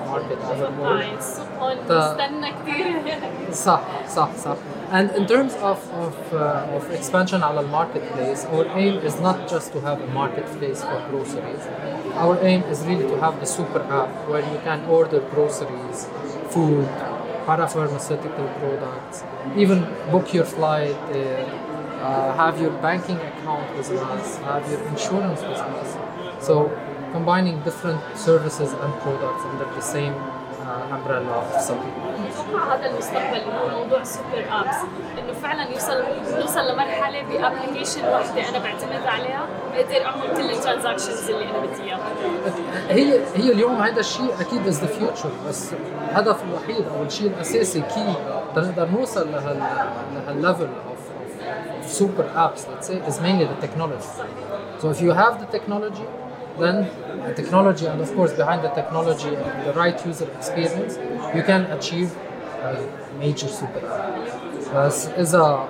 market 0.07 0.39
overall. 0.51 0.97
نايس 0.97 1.39
هون 1.59 1.75
تا- 1.87 2.13
مستنى 2.13 2.51
كثير 2.51 3.53
صح 3.53 3.81
صح 4.07 4.29
صح 4.45 4.55
and 4.91 5.09
in 5.19 5.25
terms 5.25 5.53
of 5.69 5.79
of, 6.05 6.15
uh, 6.33 6.77
of 6.77 6.83
expansion 6.97 7.41
على 7.43 7.63
marketplace 7.71 8.45
our 8.53 8.65
aim 8.77 8.95
is 9.09 9.15
not 9.27 9.37
just 9.53 9.73
to 9.73 9.79
have 9.87 9.99
a 10.07 10.09
marketplace 10.21 10.83
for 10.89 10.99
groceries 11.09 11.63
our 12.23 12.35
aim 12.49 12.61
is 12.73 12.79
really 12.89 13.07
to 13.13 13.17
have 13.25 13.39
the 13.43 13.49
super 13.57 13.81
app 14.01 14.11
where 14.29 14.45
you 14.53 14.59
can 14.67 14.79
order 14.97 15.19
groceries 15.33 15.99
food 16.53 16.87
parapharmaceutical 17.50 18.46
products, 18.60 19.24
even 19.56 19.82
book 20.12 20.32
your 20.32 20.44
flight 20.44 20.94
there, 21.12 21.44
uh, 22.00 22.32
have 22.36 22.60
your 22.60 22.70
banking 22.86 23.16
account 23.16 23.76
with 23.76 23.90
us, 23.90 24.36
have 24.38 24.70
your 24.70 24.80
insurance 24.92 25.40
with 25.40 25.58
us. 25.58 25.90
So 26.46 26.70
combining 27.10 27.60
different 27.62 28.00
services 28.16 28.72
and 28.72 28.92
products 29.00 29.42
under 29.44 29.64
the 29.64 29.80
same 29.80 30.14
uh, 30.14 30.96
umbrella 30.96 31.32
of 31.42 31.60
something. 31.60 32.19
هذا 32.58 32.86
المستقبل 32.90 33.36
اللي 33.36 33.52
هو 33.58 33.78
موضوع 33.78 34.02
super 34.02 34.44
apps 34.50 34.76
إنه 35.18 35.32
فعلا 35.42 35.70
يوصل 35.70 36.04
نوصل 36.40 36.72
لمرحلة 36.72 37.22
ب 37.22 37.29
application 37.29 38.04
واحدة 38.08 38.48
أنا 38.48 38.58
بعتمد 38.58 39.06
عليها 39.06 39.46
بقدر 39.74 40.04
أعمل 40.06 40.36
كل 40.36 40.50
ال 40.50 40.56
transactions 40.56 41.30
اللي 41.30 41.44
أنا 41.50 41.58
بدي 41.58 41.82
إياها. 41.82 42.00
هي 42.88 43.20
هي 43.36 43.52
اليوم 43.52 43.74
هذا 43.82 44.00
الشيء 44.00 44.34
أكيد 44.40 44.66
is 44.66 44.80
the 44.80 44.86
future 44.86 45.30
بس 45.48 45.72
الهدف 46.10 46.44
الوحيد 46.44 46.84
أو 46.96 47.02
الشيء 47.02 47.26
الأساسي 47.26 47.80
كي 47.80 48.14
تنقدر 48.54 48.88
نوصل 48.88 49.32
لهال 49.32 49.58
لهال 50.14 50.34
level 50.35 50.68
of 50.88 50.98
super 51.90 52.24
apps 52.36 52.66
let's 52.66 52.86
say 52.86 53.10
is 53.10 53.20
mainly 53.20 53.44
the 53.44 53.66
technology. 53.66 54.08
So 54.80 54.90
if 54.90 55.00
you 55.00 55.12
have 55.12 55.34
the 55.40 55.58
technology 55.58 56.06
then 56.58 56.76
the 57.28 57.34
technology 57.40 57.86
and 57.86 58.00
of 58.00 58.10
course 58.16 58.32
behind 58.42 58.60
the 58.66 58.72
technology 58.80 59.32
and 59.34 59.66
the 59.66 59.72
right 59.82 59.98
user 60.10 60.28
experience 60.38 60.94
you 61.36 61.42
can 61.50 61.62
achieve 61.76 62.10
a 62.67 62.71
major 63.21 63.47
super 63.59 63.83
app 63.85 64.75
بس 64.75 65.07
اذا 65.17 65.67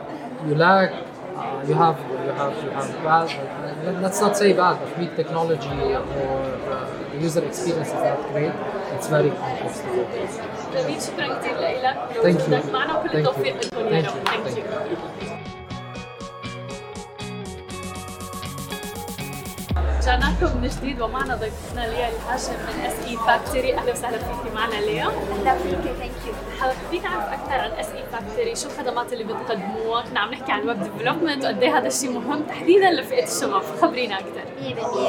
you 0.50 0.56
lack 0.56 0.90
uh, 0.92 1.70
you 1.70 1.76
have 1.84 1.98
you 2.26 2.32
have 2.42 2.54
you 2.66 2.72
have 2.78 2.90
bad 3.08 3.28
uh, 3.30 4.04
let's 4.04 4.20
not 4.26 4.34
say 4.42 4.50
bad 4.62 4.76
but 4.82 4.90
weak 5.00 5.12
technology 5.22 5.78
or 5.94 6.40
uh, 6.74 7.12
the 7.12 7.18
user 7.28 7.44
experience 7.52 7.90
is 7.96 8.02
not 8.10 8.20
great 8.34 8.54
it's 8.96 9.08
very 9.16 9.32
complex 9.42 9.74
to 9.84 9.88
do 9.96 10.04
this. 10.14 10.32
جميل 10.76 11.02
شكرا 11.02 11.28
كثير 11.40 11.58
لك 11.84 11.98
Thank 12.24 12.40
you. 12.40 12.50
لوجودك 12.50 12.72
معنا 12.74 13.00
وكل 13.00 13.10
Thank 13.10 13.16
التوفيق 13.16 13.56
you. 13.62 13.66
لكم 13.66 13.96
يا 13.96 14.02
Thank 14.02 14.08
رب 14.08 14.26
you. 14.26 14.30
ثانك 14.30 14.48
Thank 14.48 14.58
يو 15.30 15.59
رجعنا 20.11 20.35
لكم 20.43 20.61
من 20.61 20.69
جديد 20.69 21.01
ومعنا 21.01 21.35
ضيفتنا 21.35 21.81
ليا 21.81 22.09
الهاشم 22.09 22.53
من 22.53 22.85
اس 22.87 23.07
اي 23.09 23.17
فاكتوري 23.17 23.75
أهلا 23.75 23.93
وسهلا 23.93 24.19
فيكي 24.19 24.55
معنا 24.55 24.75
ليا. 24.75 25.05
أهلا 25.07 25.55
فيك 25.59 25.79
ثانك 25.99 26.11
يو 26.27 26.33
حابين 26.61 27.03
نعرف 27.03 27.25
أكثر 27.33 27.53
عن 27.61 27.71
SE 27.71 27.87
Factory 27.87 28.57
شو 28.57 28.69
الخدمات 28.69 29.13
اللي 29.13 29.25
بتقدموها؟ 29.25 30.03
كنا 30.03 30.21
عم 30.21 30.31
نحكي 30.31 30.53
عن 30.53 30.61
ال 30.61 30.66
web 30.66 30.83
development 30.83 31.45
وقد 31.45 31.63
إيه 31.63 31.79
هذا 31.79 31.87
الشيء 31.87 32.11
مهم؟ 32.11 32.43
تحديدا 32.43 32.91
لفئة 32.91 33.25
الشباب 33.25 33.63
خبرينا 33.83 34.15
أكثر. 34.15 34.45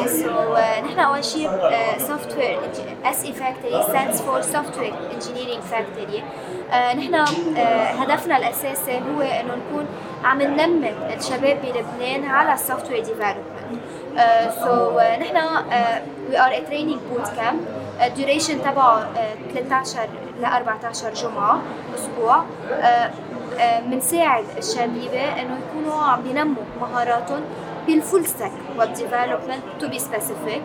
100% 0.05 0.07
so 0.07 0.53
نحن 0.87 0.99
أول 0.99 1.25
شيء 1.25 1.49
software 1.97 2.59
SE 3.05 3.25
Factory 3.25 3.83
stands 3.83 4.21
for 4.21 4.41
software 4.41 4.93
engineering 5.13 5.63
factory 5.63 6.23
نحن 6.71 7.15
آه، 7.15 7.83
هدفنا 7.83 8.37
الأساسي 8.37 8.97
هو 8.97 9.21
إنه 9.21 9.55
نكون 9.55 9.85
عم 10.23 10.41
ننمي 10.41 10.89
الشباب 11.17 11.57
بلبنان 11.63 12.25
على 12.25 12.53
ال 12.53 12.89
software 12.91 13.03
development 13.03 13.80
so 14.63 14.99
نحن 14.99 15.37
we 16.29 16.39
are 16.39 16.53
training 16.67 16.99
bootcamp 17.11 17.59
ال 18.05 18.11
duration 18.11 18.61
تبعه 18.61 18.99
آه، 18.99 19.35
13 19.53 19.99
ل 20.41 20.45
14 20.45 21.13
جمعة 21.13 21.61
أسبوع. 21.95 22.43
بنساعد 23.85 24.45
الشبيبة 24.57 25.41
إنه 25.41 25.57
يكونوا 25.59 26.03
عم 26.03 26.21
بينموا 26.21 26.63
مهاراتهم 26.81 27.41
بال 27.87 28.00
full 28.00 28.25
stack 28.25 28.51
web 28.79 28.93
development 28.93 29.63
to 29.79 29.87
be 29.87 29.99
specific 29.99 30.61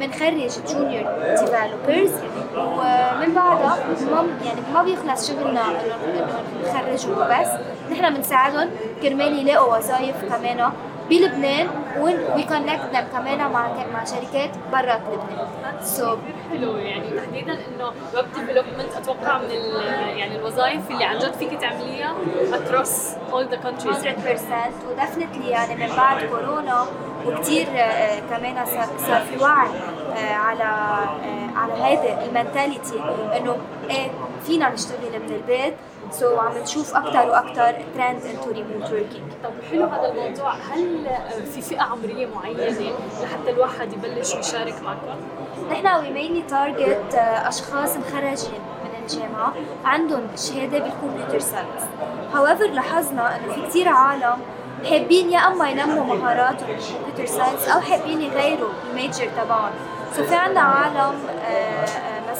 بنخرج 0.00 0.50
junior 0.68 1.12
developers 1.40 2.12
ومن 2.56 3.34
بعدها 3.34 3.78
ما 4.10 4.26
يعني 4.44 4.60
ما 4.74 4.82
بيخلص 4.82 5.28
شغلنا 5.30 5.62
إنه 5.70 6.34
نخرجهم 6.64 7.12
وبس 7.18 7.48
نحن 7.92 8.14
بنساعدهم 8.14 8.70
كرمال 9.02 9.38
يلاقوا 9.38 9.76
وظائف 9.76 10.16
كمان. 10.34 10.72
بلبنان 11.10 11.68
we 12.00 12.42
connect 12.42 12.80
them 12.92 13.16
كمان 13.16 13.38
مع 13.38 13.68
مع 13.92 14.04
شركات 14.04 14.50
برات 14.72 15.00
لبنان 15.12 15.84
so 15.84 16.16
حلو 16.50 16.76
يعني 16.76 17.10
تحديدا 17.10 17.52
إنه 17.52 17.92
web 18.14 18.24
development 18.34 18.92
أتوقع 18.96 19.38
من 19.38 19.50
ال- 19.50 20.18
يعني 20.18 20.36
الوظائف 20.36 20.90
اللي 20.90 21.04
عن 21.04 21.18
جد 21.18 21.32
فيك 21.32 21.60
تعمليها 21.60 22.14
across 22.52 22.90
all 23.32 23.44
the 23.52 23.56
countries. 23.66 24.04
100% 24.04 24.88
و 24.90 24.95
definitely 24.95 25.48
يعني 25.50 25.74
من 25.86 25.96
بعد 25.96 26.24
كورونا 26.24 26.86
وكثير 27.26 27.66
كمان 28.30 28.66
صار 28.66 28.86
صار 29.06 29.20
في 29.22 29.42
وعي 29.44 29.68
آه، 30.16 30.34
على 30.34 30.64
آه، 30.64 31.58
على 31.58 31.72
هيدي 31.84 32.24
ال 32.24 32.32
mentality 32.32 33.00
إنه 33.36 33.56
إيه 33.90 34.10
فينا 34.46 34.68
نشتغل 34.70 34.98
من 35.28 35.34
البيت 35.34 35.74
so 36.10 36.38
عم 36.38 36.58
نشوف 36.62 36.96
أكثر 36.96 37.28
وأكثر 37.30 37.74
trend 37.96 38.22
into 38.26 38.50
remote 38.50 38.92
working 38.92 39.32
طب 39.44 39.50
حلو 39.70 39.84
هذا 39.86 40.08
الموضوع. 40.08 40.52
هل 40.54 41.08
في 41.54 41.62
فئة 41.62 41.82
عمرية 41.82 42.26
معينة 42.34 42.92
لحتى 43.22 43.50
الواحد 43.50 43.92
يبلش 43.92 44.34
ويشارك 44.34 44.82
معكم؟ 44.82 45.20
نحن 45.70 45.86
we 45.86 46.10
mainly 46.10 46.42
target 46.42 47.14
أشخاص 47.46 47.96
مخرجين 47.96 48.60
من 48.84 49.02
الجامعة. 49.02 49.52
عندهم 49.84 50.26
شهادة 50.36 50.78
بال 50.78 50.90
computer 50.90 51.38
science. 51.38 51.82
However 52.34 52.70
لاحظنا 52.70 53.36
إنه 53.36 53.52
في 53.52 53.62
كثير 53.66 53.88
عالم 53.88 54.36
حابين 54.90 55.30
يا 55.30 55.38
أما 55.38 55.70
ينموا 55.70 56.04
مهاراتهم 56.04 56.68
بال 56.68 56.80
computer 56.80 57.26
science 57.26 57.68
أو 57.68 57.80
حابين 57.80 58.20
يغيروا 58.22 58.70
ال 58.90 58.96
major 58.96 59.28
تبعهم. 59.36 59.72
so 60.16 60.24
في 60.24 60.34
عندنا 60.34 60.60
عالم 60.60 61.14
آه، 61.40 61.86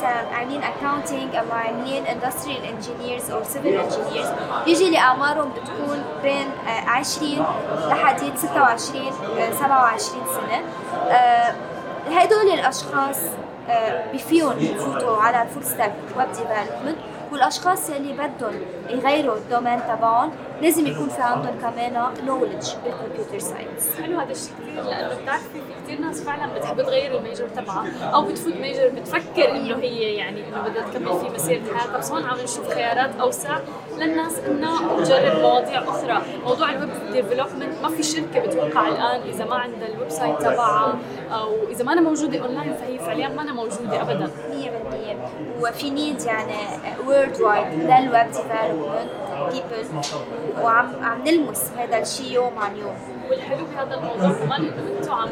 آه، 0.05 0.23
مثلا 0.23 0.37
عاملين 0.37 0.63
accounting 0.63 1.37
أو 1.37 1.45
عاملين 1.53 2.07
industrial 2.07 2.65
engineers 2.65 3.31
أو 3.31 3.43
civil 3.45 3.69
engineers 3.69 4.29
يجي 4.67 4.87
اللي 4.87 4.99
أعمارهم 4.99 5.49
بتكون 5.51 6.05
بين 6.23 6.47
آه، 6.69 6.89
20 6.91 7.47
لحدود 7.89 8.37
26 8.39 9.07
آه، 9.39 9.51
27 9.53 10.23
سنة. 10.27 10.63
آه، 11.11 11.55
هدول 12.11 12.51
الأشخاص 12.55 13.19
آه، 13.69 14.13
بفيهم 14.13 14.59
يفوتوا 14.59 15.17
على 15.17 15.43
ال 15.43 15.47
full 15.47 15.65
stack 15.65 15.93
web 16.17 16.29
development 16.29 16.99
والاشخاص 17.33 17.91
يلي 17.91 18.13
بدهم 18.13 18.55
يغيروا 18.89 19.37
ال 19.37 19.43
domain 19.43 19.81
تبعهم 19.89 20.31
لازم 20.63 20.87
يكون 20.87 21.09
في 21.09 21.23
عندهم 21.23 21.59
كمان 21.61 21.93
knowledge 22.27 22.69
بال 22.85 22.96
computer 22.96 23.39
science 23.39 24.01
حلو 24.03 24.19
هذا 24.19 24.31
الشيء 24.31 24.53
كثير 24.61 24.83
لأنه 24.83 25.23
بتعرفي 25.23 25.45
في 25.53 25.61
كثير 25.85 26.01
ناس 26.01 26.23
فعلا 26.23 26.55
بتحب 26.55 26.83
تغير 26.83 27.19
ال 27.19 27.24
major 27.24 27.49
تبعها 27.49 28.11
أو 28.15 28.23
بتفوت 28.25 28.55
major 28.57 28.89
بتفكر 28.89 29.51
إنه 29.51 29.77
هي 29.77 30.15
يعني 30.15 30.49
إنه 30.49 30.69
بدها 30.69 30.83
تكمل 30.91 31.21
في 31.21 31.29
مسيرة 31.35 31.63
حياتها 31.75 31.99
بس 31.99 32.13
هون 32.13 32.25
عم 32.25 32.39
نشوف 32.45 32.69
خيارات 32.69 33.11
أوسع 33.21 33.59
للناس 33.99 34.39
إنه 34.39 35.03
تجرب 35.05 35.39
مواضيع 35.41 35.83
أخرى، 35.83 36.23
موضوع 36.45 36.71
ال 36.71 36.76
web 36.76 36.91
development 37.13 37.83
ما 37.83 37.89
في 37.89 38.03
شركة 38.03 38.41
بتوقع 38.41 38.89
الآن 38.89 39.21
إذا 39.29 39.45
ما 39.45 39.57
عندها 39.57 39.89
ال 39.89 40.09
website 40.09 40.41
تبعها 40.43 40.99
أو 41.31 41.69
إذا 41.71 41.85
ما 41.85 41.93
أنا 41.93 42.01
موجودة 42.01 42.39
اونلاين 42.39 42.75
فهي 42.75 42.99
فعليا 42.99 43.29
ما 43.29 43.43
أنا 43.43 43.53
موجودة 43.53 44.03
ابدا. 44.03 44.27
100% 44.27 44.80
وفي 45.61 45.91
need 45.91 46.23
يعني 46.23 46.55
worldwide 47.07 47.41
لل 47.41 47.67
web 47.75 48.27
development 48.27 49.11
people 49.53 49.89
وعم 50.63 51.05
عم 51.05 51.25
نلمس 51.25 51.71
هذا 51.79 51.99
الشيء 51.99 52.33
يوم 52.33 52.59
عن 52.59 52.77
يوم. 52.77 52.95
والحلو 53.31 53.65
بهذا 53.65 53.95
الموضوع 53.95 54.33
كمان 54.45 54.61
إنه 54.65 54.99
أنتم 54.99 55.13
عم 55.13 55.29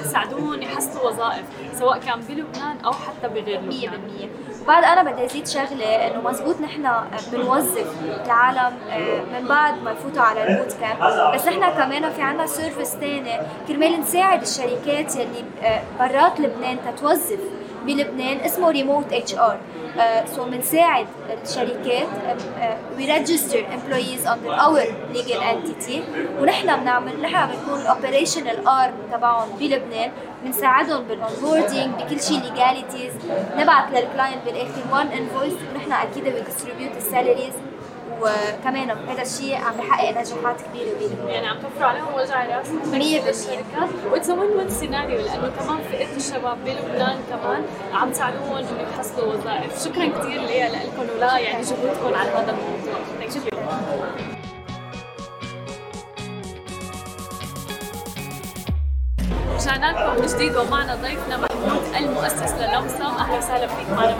بتساعدوهم 0.00 0.62
يحصلوا 0.62 1.08
وظائف 1.10 1.44
سواء 1.74 1.98
كان 1.98 2.20
بلبنان 2.20 2.76
أو 2.84 2.92
حتى 2.92 3.28
بغير 3.28 3.60
100% 3.60 3.62
لبنان 3.64 4.28
وبعد 4.62 4.84
أنا 4.84 5.10
بدي 5.12 5.24
أزيد 5.24 5.46
شغلة 5.46 5.86
إنه 6.06 6.20
مزبوط 6.20 6.60
نحن 6.60 6.88
بنوظف 7.32 7.86
العالم 8.26 8.76
آه، 8.90 9.40
من 9.40 9.48
بعد 9.48 9.82
ما 9.82 9.90
يفوتوا 9.90 10.22
على 10.22 10.42
ال 10.48 10.72
bootcamp 10.80 11.34
بس 11.34 11.46
نحن 11.46 11.60
كمان 11.60 12.10
في 12.12 12.22
عنا 12.22 12.46
service 12.46 12.88
ثاني 12.96 13.40
كرمال 13.68 14.00
نساعد 14.00 14.42
الشركات 14.42 15.16
يلي 15.16 15.44
آه، 15.62 15.82
برات 15.98 16.40
لبنان 16.40 16.76
تتوظف. 16.96 17.38
بلبنان 17.88 18.40
اسمه 18.40 18.70
remote 18.70 19.34
HR 19.34 19.58
so 20.36 20.44
بنساعد 20.44 21.06
الشركات 21.42 22.08
we 22.96 23.12
register 23.12 23.64
employees 23.74 24.26
under 24.26 24.60
our 24.60 24.82
legal 25.12 25.42
entity 25.42 26.02
ونحن 26.40 26.76
بنعمل 26.80 27.20
نحن 27.22 27.46
بنكون 27.46 27.80
ال 27.80 27.87
operational 27.87 28.68
arm 28.68 28.94
تبعهم 29.12 29.48
بلبنان. 29.60 30.10
بنساعدهم 30.44 31.04
بال 31.04 31.19
onboarding 31.19 31.94
بكل 31.94 32.20
شيء 32.20 32.40
legalities 32.40 33.12
نبعث 33.56 33.84
لل 33.94 34.07
client 34.07 34.44
بالآخر 34.46 34.82
one 34.92 35.06
invoice 35.06 35.54
ونحن 35.74 35.92
أكيد 35.92 36.24
بن 36.24 36.36
distribute 36.36 36.96
ال 36.96 37.02
salaries 37.02 37.54
وكمان 38.20 38.90
هذا 38.90 39.22
الشيء 39.22 39.54
عم 39.54 39.76
بحقق 39.76 40.10
نجاحات 40.10 40.56
كبيرة 40.60 40.90
بلبنان 41.00 41.28
يعني 41.28 41.46
عم 41.46 41.56
توفر 41.60 41.84
عليهم 41.84 42.14
وجع 42.14 42.58
راس 42.58 42.68
مية 42.68 42.80
بالمية. 42.90 43.30
الشركات 43.30 43.88
it's 44.12 44.30
win 44.30 44.50
win 44.50 44.70
scenario 44.70 45.20
لأنه 45.20 45.52
كمان 45.60 45.78
فئه 45.90 46.16
الشباب 46.16 46.58
بلبنان 46.64 47.18
كمان 47.30 47.62
عم 47.92 48.10
تساعدوهم 48.10 48.56
إنه 48.56 48.68
يحصلوا 48.96 49.34
وظائف. 49.34 49.84
شكرا 49.84 50.06
كثير 50.06 50.40
ليا 50.40 50.68
لكم 50.68 51.06
ولا 51.16 51.38
يعني 51.38 51.62
جهودكم 51.62 52.14
على 52.14 52.30
هذا 52.30 52.50
الموضوع. 52.50 53.28
شكرا 53.34 54.37
رجعنا 59.58 59.86
لكم 59.92 60.20
من 60.20 60.26
جديد 60.26 60.56
ومعنا 60.56 60.94
ضيفنا 60.94 61.36
محمود 61.36 61.82
المؤسس 62.00 62.52
للمصم. 62.52 63.02
أهلا 63.18 63.38
وسهلا 63.38 63.66
فيك 63.66 63.86
معنا 63.96 64.14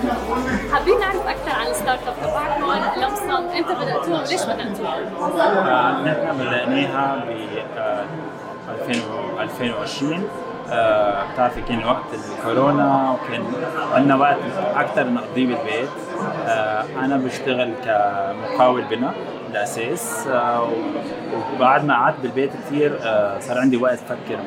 حابين 0.72 1.00
نعرف 1.00 1.26
أكثر 1.26 1.50
عن 1.60 1.66
ال 1.66 1.98
startup 2.08 2.14
تبعكم 2.22 3.00
لمصم 3.00 3.30
إمتى 3.30 3.74
بدأتوها 3.74 4.18
وليش 4.18 4.42
بدأتوها؟ 4.42 4.98
آه، 5.68 6.00
نحن 6.02 6.38
بدأناها 6.38 7.16
ب 7.16 7.30
آه، 7.78 8.04
2000 8.88 9.02
و- 9.12 9.40
2020 9.40 10.28
آه، 10.70 11.24
بتعرفي 11.32 11.60
كان 11.62 11.84
وقت 11.84 12.04
الكورونا 12.14 13.10
وكان 13.16 13.42
عندنا 13.94 14.16
وقت 14.16 14.36
أكثر 14.76 15.06
نقضيه 15.06 15.46
بالبيت 15.46 15.88
آه، 16.46 16.84
أنا 17.04 17.16
بشتغل 17.16 17.72
كمقاول 17.84 18.82
بناء. 18.84 19.14
الأساس 19.50 20.26
آه، 20.26 20.68
وبعد 21.56 21.84
ما 21.84 21.94
قعدت 21.94 22.20
بالبيت 22.22 22.50
كثير 22.52 22.98
آه، 23.02 23.38
صار 23.40 23.58
عندي 23.58 23.76
وقت 23.76 23.98
أفكر 23.98 24.38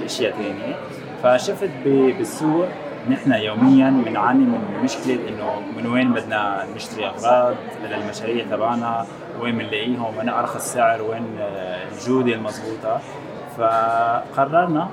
بأشياء 0.00 0.32
ثانية 0.32 0.74
فشفت 1.22 1.70
بالسوق 1.84 2.66
نحن 3.10 3.32
يوميا 3.32 3.90
بنعاني 4.06 4.44
من 4.44 4.80
مشكلة 4.84 5.18
إنه 5.28 5.62
من 5.76 5.86
وين 5.86 6.12
بدنا 6.12 6.64
نشتري 6.76 7.06
أغراض 7.06 7.54
للمشاريع 7.90 8.44
تبعنا 8.50 9.06
وين 9.40 9.58
بنلاقيهم 9.58 10.16
وين 10.18 10.28
أرخص 10.28 10.72
سعر 10.74 11.02
وين 11.02 11.38
الجودة 11.92 12.32
المضبوطة. 12.34 13.00
فقررنا 13.58 14.88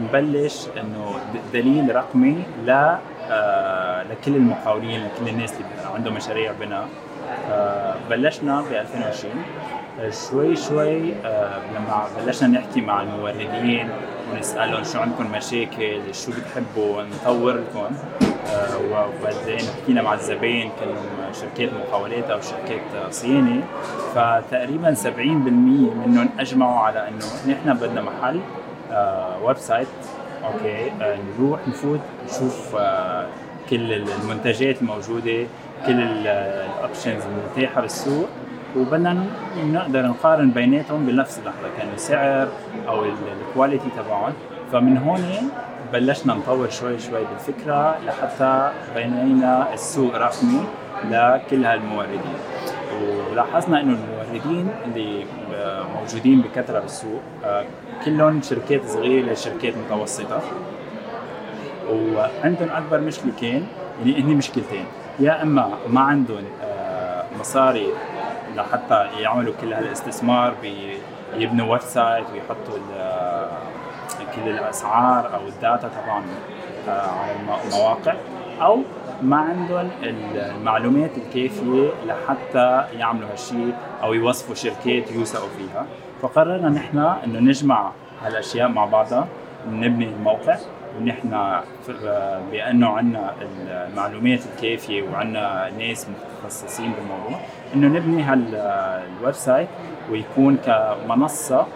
نبلش 0.00 0.66
إنه 0.80 1.14
دليل 1.52 1.96
رقمي 1.96 2.42
ل 2.66 2.70
آه، 3.30 4.02
لكل 4.02 4.36
المقاولين 4.36 5.04
لكل 5.04 5.28
الناس 5.28 5.52
اللي 5.52 5.94
عندهم 5.94 6.14
مشاريع 6.14 6.52
بناء. 6.60 6.88
بلشنا 8.10 8.60
ب 8.60 8.72
2020 8.72 9.32
آه، 10.00 10.10
شوي 10.10 10.56
شوي 10.56 11.14
آه، 11.24 11.60
لما 11.74 12.06
بلشنا 12.26 12.48
نحكي 12.48 12.80
مع 12.80 13.02
الموردين 13.02 13.88
ونسألهم 14.32 14.84
شو 14.84 14.98
عندكم 14.98 15.32
مشاكل 15.32 16.00
شو 16.14 16.30
بتحبوا 16.32 17.02
نطور 17.02 17.52
لكم. 17.52 17.94
آه، 18.52 18.78
وبعدين 18.78 19.66
حكينا 19.82 20.02
مع 20.02 20.14
الزباين 20.14 20.70
كانوا 20.80 20.94
شركات 21.40 21.70
مقاولات 21.74 22.30
أو 22.30 22.40
شركات 22.40 23.12
صيانة. 23.12 23.62
فتقريبا 24.14 24.94
70% 24.94 25.08
منهم 26.06 26.28
أجمعوا 26.38 26.78
على 26.78 27.08
إنه 27.08 27.54
نحن 27.54 27.74
بدنا 27.74 28.02
محل 28.02 28.40
آه، 28.92 29.42
website 29.44 29.88
okay 30.44 30.90
آه، 31.00 31.18
نروح 31.38 31.68
نفوت 31.68 32.00
نشوف 32.24 32.76
آه، 32.76 33.26
كل 33.70 33.92
المنتجات 33.92 34.82
الموجودة 34.82 35.46
كل 35.86 36.00
ال 36.00 36.15
options 36.15 37.22
المتاحة 37.26 37.80
بالسوق 37.80 38.28
وبدنا 38.76 39.24
نقدر 39.72 40.02
نقارن 40.06 40.50
بيناتهم 40.50 41.06
بنفس 41.06 41.38
اللحظة 41.38 41.68
كان 41.78 41.88
السعر 41.94 42.48
أو 42.88 43.04
ال- 43.04 43.12
ال 43.48 43.53
quality 43.53 43.88
تبعهم. 43.96 44.32
فمن 44.72 44.98
هون 44.98 45.50
بلشنا 45.92 46.34
نطور 46.34 46.70
شوي 46.70 46.98
شوي 46.98 47.20
بالفكرة 47.24 47.96
لحتى 48.06 48.70
بنينا 48.96 49.74
السوق 49.74 50.16
رقمي 50.16 50.60
لكل 51.10 51.64
هالموردين. 51.64 52.20
ولاحظنا 53.30 53.80
إنه 53.80 53.98
الموردين 53.98 54.68
اللي 54.84 55.24
موجودين 56.00 56.40
بكثرة 56.42 56.78
بالسوق 56.80 57.20
آه، 57.44 57.64
كلهم 58.04 58.42
شركات 58.42 58.80
صغيرة 58.86 59.32
لشركات 59.32 59.74
متوسطة. 59.76 60.40
وعندهم 61.90 62.68
أكبر 62.70 63.00
مشكله 63.00 63.32
كان 63.40 63.62
يعني 64.06 64.22
هن 64.22 64.26
مشكلتين. 64.36 64.84
يا 65.20 65.42
إما 65.42 65.70
ما 65.88 66.00
عندهم 66.00 66.44
آه، 66.62 67.24
مصاري 67.40 67.88
لحتى 68.56 69.06
يعملوا 69.20 69.54
كل 69.60 69.72
هالاستثمار 69.72 70.54
بيبنوا 71.34 71.72
website 71.72 72.24
ويحطوا 72.32 72.76
ال- 72.76 73.32
كل 74.36 74.48
الأسعار 74.50 75.34
أو 75.34 75.40
ال 75.48 75.56
data 75.56 75.88
طبعا 76.04 76.22
آه، 76.88 77.10
على 77.10 77.32
الم- 77.32 77.70
المواقع 77.72 78.14
أو 78.62 78.78
ما 79.22 79.36
عندهم 79.36 79.90
المعلومات 80.02 81.10
الكافية 81.18 81.88
لحتى 82.06 82.84
يعملوا 82.98 83.28
هالشيء 83.32 83.72
أو 84.02 84.14
يوظفوا 84.14 84.54
شركات 84.54 85.10
يوثقوا 85.12 85.48
فيها. 85.58 85.86
فقررنا 86.22 86.68
نحن 86.68 86.98
إنه 86.98 87.38
نجمع 87.40 87.90
هالأشياء 88.24 88.68
مع 88.68 88.84
بعضها 88.84 89.26
نبني 89.70 90.04
الموقع. 90.08 90.56
ونحن 90.98 91.60
بأنه 92.52 92.88
عندنا 92.88 93.34
المعلومات 93.42 94.40
الكافية 94.46 95.02
وعندنا 95.02 95.70
ناس 95.78 96.06
متخصصين 96.08 96.92
بالموضوع 96.92 97.40
إنه 97.74 97.86
نبني 97.86 98.22
هال 98.22 99.34
website 99.34 99.68
ويكون 100.10 100.56
كمنصة 100.56 101.66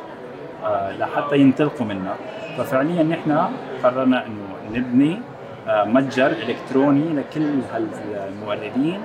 آه، 0.64 0.97
لحتى 0.97 1.39
ينطلقوا 1.39 1.87
منها 1.87 2.17
ففعليا 2.59 3.03
نحن 3.03 3.49
قررنا 3.83 4.27
إنه 4.27 4.79
نبني 4.79 5.21
آه، 5.69 5.85
متجر 5.85 6.27
إلكتروني 6.27 7.12
لكل 7.12 7.61
هالموردين 7.73 9.01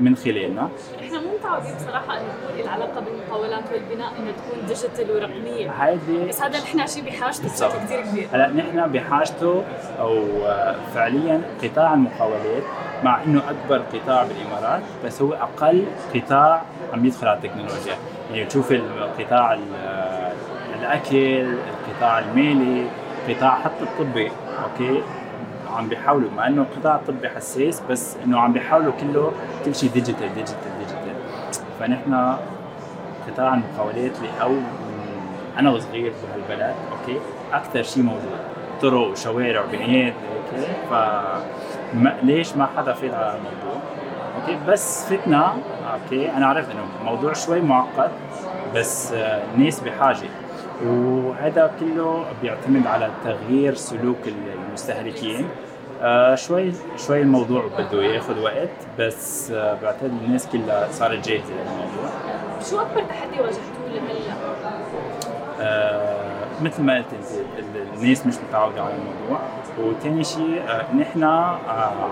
من 0.00 0.16
خلالنا. 0.16 0.68
إحنا 1.00 1.20
مو 1.20 1.26
متعودين 1.38 1.74
بصراحة 1.74 2.18
إنه 2.18 2.26
تكون 2.42 2.60
العلاقة 2.64 3.00
بالمقاولات 3.00 3.64
والبناء 3.72 4.12
إنه 4.18 4.30
تكون 4.30 4.66
digital 4.66 5.10
ورقمية. 5.10 5.70
هيدي 5.70 6.28
بس 6.28 6.42
هذا 6.42 6.58
نحن 6.58 6.86
شيء 6.86 7.04
بحاجته. 7.04 7.44
بشكل 7.52 7.78
كثير 7.84 8.00
كبير. 8.02 8.28
هلا 8.32 8.48
نحن 8.48 8.92
بحاجته 8.92 9.62
أو 10.00 10.18
آه، 10.46 10.76
فعليا 10.94 11.40
قطاع 11.62 11.94
المقاولات 11.94 12.62
مع 13.04 13.22
إنه 13.22 13.42
أكبر 13.50 13.82
قطاع 13.92 14.24
بالإمارات 14.24 14.82
بس 15.04 15.22
هو 15.22 15.32
أقل 15.32 15.84
قطاع 16.14 16.62
عم 16.92 17.06
يدخل 17.06 17.28
على 17.28 17.38
التكنولوجيا. 17.38 17.94
يعني 18.32 18.44
تشوف 18.44 18.72
القطاع 18.72 19.52
ال- 19.52 20.32
الأكل 20.80 21.56
القطاع 21.88 22.18
المالي 22.18 22.86
قطاع 23.28 23.54
حتى 23.54 23.82
الطبي 23.82 24.30
okay؟ 24.64 25.02
عم 25.76 25.88
بيحاولوا 25.88 26.30
مع 26.36 26.46
إنه 26.46 26.62
القطاع 26.62 26.94
الطبي 26.94 27.28
حساس 27.28 27.82
بس 27.90 28.16
إنه 28.24 28.40
عم 28.40 28.52
بيحاولوا 28.52 28.92
كله 29.00 29.32
كل 29.64 29.74
شيء 29.74 29.90
digital 29.90 30.34
digital 30.34 30.78
digital 30.78 31.14
فنحن 31.80 32.36
قطاع 33.28 33.54
المقاولات 33.54 34.12
اللي 34.18 34.42
أو 34.42 34.54
أنا 35.58 35.70
وصغير 35.70 36.12
بهالبلد 36.22 36.74
okay 36.92 37.18
أكثر 37.52 37.82
شيء 37.82 38.02
موجود 38.02 38.38
طرق 38.82 39.10
وشوارع 39.10 39.64
وبنايات 39.64 40.14
هيك 40.56 40.66
ف 40.90 40.94
ليش 42.22 42.56
ما 42.56 42.68
حدا 42.76 42.92
فات 42.92 43.14
على 43.14 43.36
الموضوع 43.36 43.80
okay 44.40 44.58
بس 44.68 45.12
فتنا 45.12 45.54
okay 45.92 46.30
أنا 46.30 46.46
عرفت 46.46 46.70
إنه 46.70 46.80
الموضوع 47.00 47.32
شوي 47.32 47.60
معقد 47.60 48.10
بس 48.74 49.12
آه، 49.12 49.42
الناس 49.54 49.80
بحاجة. 49.80 50.28
وهذا 50.86 51.70
كله 51.80 52.24
بيعتمد 52.42 52.86
على 52.86 53.10
تغيير 53.24 53.74
سلوك 53.74 54.16
المستهلكين. 54.76 55.48
آه 56.02 56.34
شوي 56.34 56.72
شوي 57.06 57.22
الموضوع 57.22 57.64
بده 57.78 58.02
ياخذ 58.02 58.38
وقت 58.42 58.68
بس 58.98 59.50
آه 59.50 59.74
بعتقد 59.82 60.12
الناس 60.24 60.46
كلها 60.52 60.88
صارت 60.92 61.28
جاهزة 61.28 61.52
للموضوع. 61.54 62.10
شو 62.70 62.80
أكبر 62.80 63.00
تحدي 63.02 63.40
واجهتوه 63.40 63.88
لهلا؟ 63.92 64.34
آه، 65.60 66.44
مثل 66.62 66.82
ما 66.82 66.96
قلت 66.96 67.06
الناس 67.96 68.26
مش 68.26 68.34
متعودة 68.48 68.82
على 68.82 68.94
الموضوع. 68.94 69.40
وثاني 69.80 70.24
شيء 70.24 70.62
آه، 70.68 70.94
نحن 70.94 71.22
آه، 71.22 71.58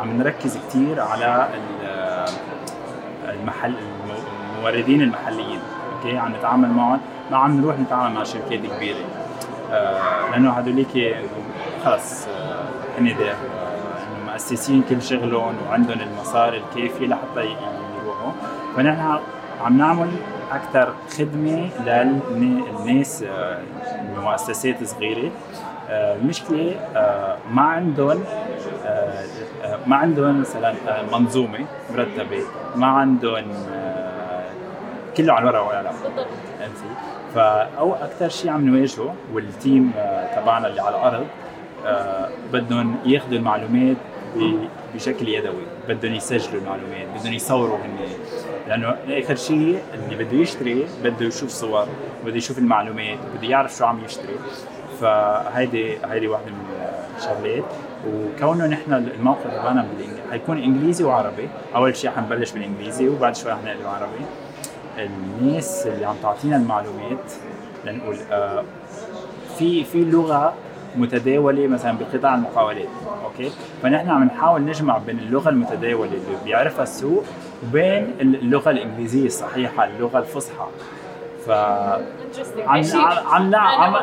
عم 0.01 0.19
نركز 0.19 0.57
كثير 0.69 1.01
على 1.01 1.49
آه، 1.85 2.25
المحل 3.31 3.69
المو- 3.75 4.21
الموردين 4.57 5.03
المحليين. 5.03 5.61
أوكي؟ 5.97 6.19
عم 6.19 6.33
نتعامل 6.39 6.69
معهم 6.69 7.01
ما 7.31 7.37
عم 7.37 7.61
نروح 7.61 7.79
نتعامل 7.79 8.15
مع 8.15 8.25
شركات 8.25 8.61
كبيرة. 8.77 8.99
لأنه 10.33 10.51
هدوليك 10.51 10.97
خلص 11.85 12.28
آه، 12.28 12.64
هن 12.99 13.16
دا- 13.18 13.31
آه، 13.33 14.31
مؤسسين 14.33 14.83
كل 14.91 15.03
شغلهم 15.03 15.55
وعندهم 15.68 16.01
المصاري 16.01 16.57
الكافية 16.57 17.07
لحتى 17.07 17.41
يروحوا. 18.03 18.33
فنحن 18.76 19.18
عم 19.64 19.78
نعمل 19.78 20.11
أكثر 20.53 20.95
خدمة 21.18 21.68
للناس 22.31 23.24
المؤسسات 24.16 24.83
آه، 25.89 26.16
المشكلة 26.16 26.74
آه، 26.97 27.37
ما 27.53 27.62
عندهم 27.62 28.24
آه، 28.87 29.24
آه، 29.64 29.78
ما 29.87 29.97
عندهم 29.97 30.41
مثلا 30.41 30.74
آه، 30.89 31.03
منظومة 31.18 31.66
مرتبة. 31.95 32.43
ما 32.76 32.87
عندهم 32.87 33.45
آه، 33.72 34.45
كله 35.16 35.33
على 35.33 35.43
الورق 35.51 35.66
والقلم. 35.66 35.93
فهمتي؟ 36.59 36.95
فأو 37.35 37.95
أكثر 37.95 38.28
شيء 38.28 38.51
عم 38.51 38.68
نواجهه 38.68 39.14
والتيم 39.33 39.93
آه، 39.99 40.41
تبعنا 40.41 40.66
اللي 40.66 40.81
على 40.83 40.97
الأرض 40.97 41.14
آه، 41.14 41.26
بدهم 42.53 42.97
ياخذوا 43.07 43.39
المعلومات 43.39 43.97
بشكل 44.95 45.28
يدوي. 45.28 45.62
بدهم 45.89 46.14
يسجلوا 46.14 46.61
المعلومات 46.61 47.20
بدهم 47.20 47.33
يصوروا 47.33 47.76
هن. 47.76 47.97
لأنه 48.68 48.97
آخر 49.09 49.35
شيء 49.35 49.78
اللي 49.95 50.24
بده 50.24 50.37
يشتري 50.37 50.87
بده 51.05 51.26
يشوف 51.26 51.51
صور 51.51 51.87
بده 52.26 52.37
يشوف 52.37 52.59
المعلومات 52.59 53.18
بده 53.37 53.49
يعرف 53.49 53.76
شو 53.76 53.85
عم 53.85 54.05
يشتري. 54.05 54.35
فهيدي 55.01 55.97
هيدي 56.11 56.28
واحدة 56.28 56.47
من 56.47 56.64
الشغلات. 57.16 57.64
وكونه 58.09 58.66
نحن 58.66 58.93
الموقع 58.93 59.51
تبعنا 59.51 59.87
حيكون 60.31 60.59
إنجليزي 60.59 61.05
وعربي. 61.05 61.49
أول 61.74 61.97
شيء 61.97 62.11
حنبلش 62.11 62.53
بالإنجليزي 62.53 63.09
وبعد 63.09 63.37
شوي 63.37 63.55
حنقلب 63.55 63.87
عربي. 63.87 64.24
الناس 64.99 65.87
اللي 65.87 66.05
عم 66.05 66.16
تعطينا 66.22 66.57
المعلومات 66.57 67.33
لنقول 67.85 68.16
آه 68.33 68.64
في 69.59 69.85
في 69.85 70.05
لغة 70.05 70.55
متداولة 70.97 71.66
مثلا 71.66 71.99
بقطاع 71.99 72.34
المقاولات 72.34 72.88
أوكي 73.24 73.51
فنحن 73.82 74.11
عم 74.11 74.24
نحاول 74.24 74.62
نجمع 74.64 74.99
بين 74.99 75.18
اللغة 75.18 75.49
المتداولة 75.49 76.11
اللي 76.11 76.36
بيعرفها 76.45 76.82
السوق 76.82 77.24
وبين 77.64 78.14
اللغة 78.20 78.70
الإنجليزية 78.70 79.26
الصحيحة 79.26 79.84
اللغة 79.84 80.18
الفصحى 80.18 80.66
ف. 81.47 81.51
عم 81.51 82.82
عم 83.26 83.55
عم. 83.55 83.95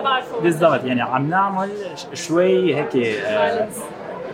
بالضبط 0.43 0.83
يعني 0.83 1.01
عم 1.01 1.29
نعمل 1.29 1.69
شوي 2.13 2.75
هيك 2.75 2.95
آه،. 2.95 3.67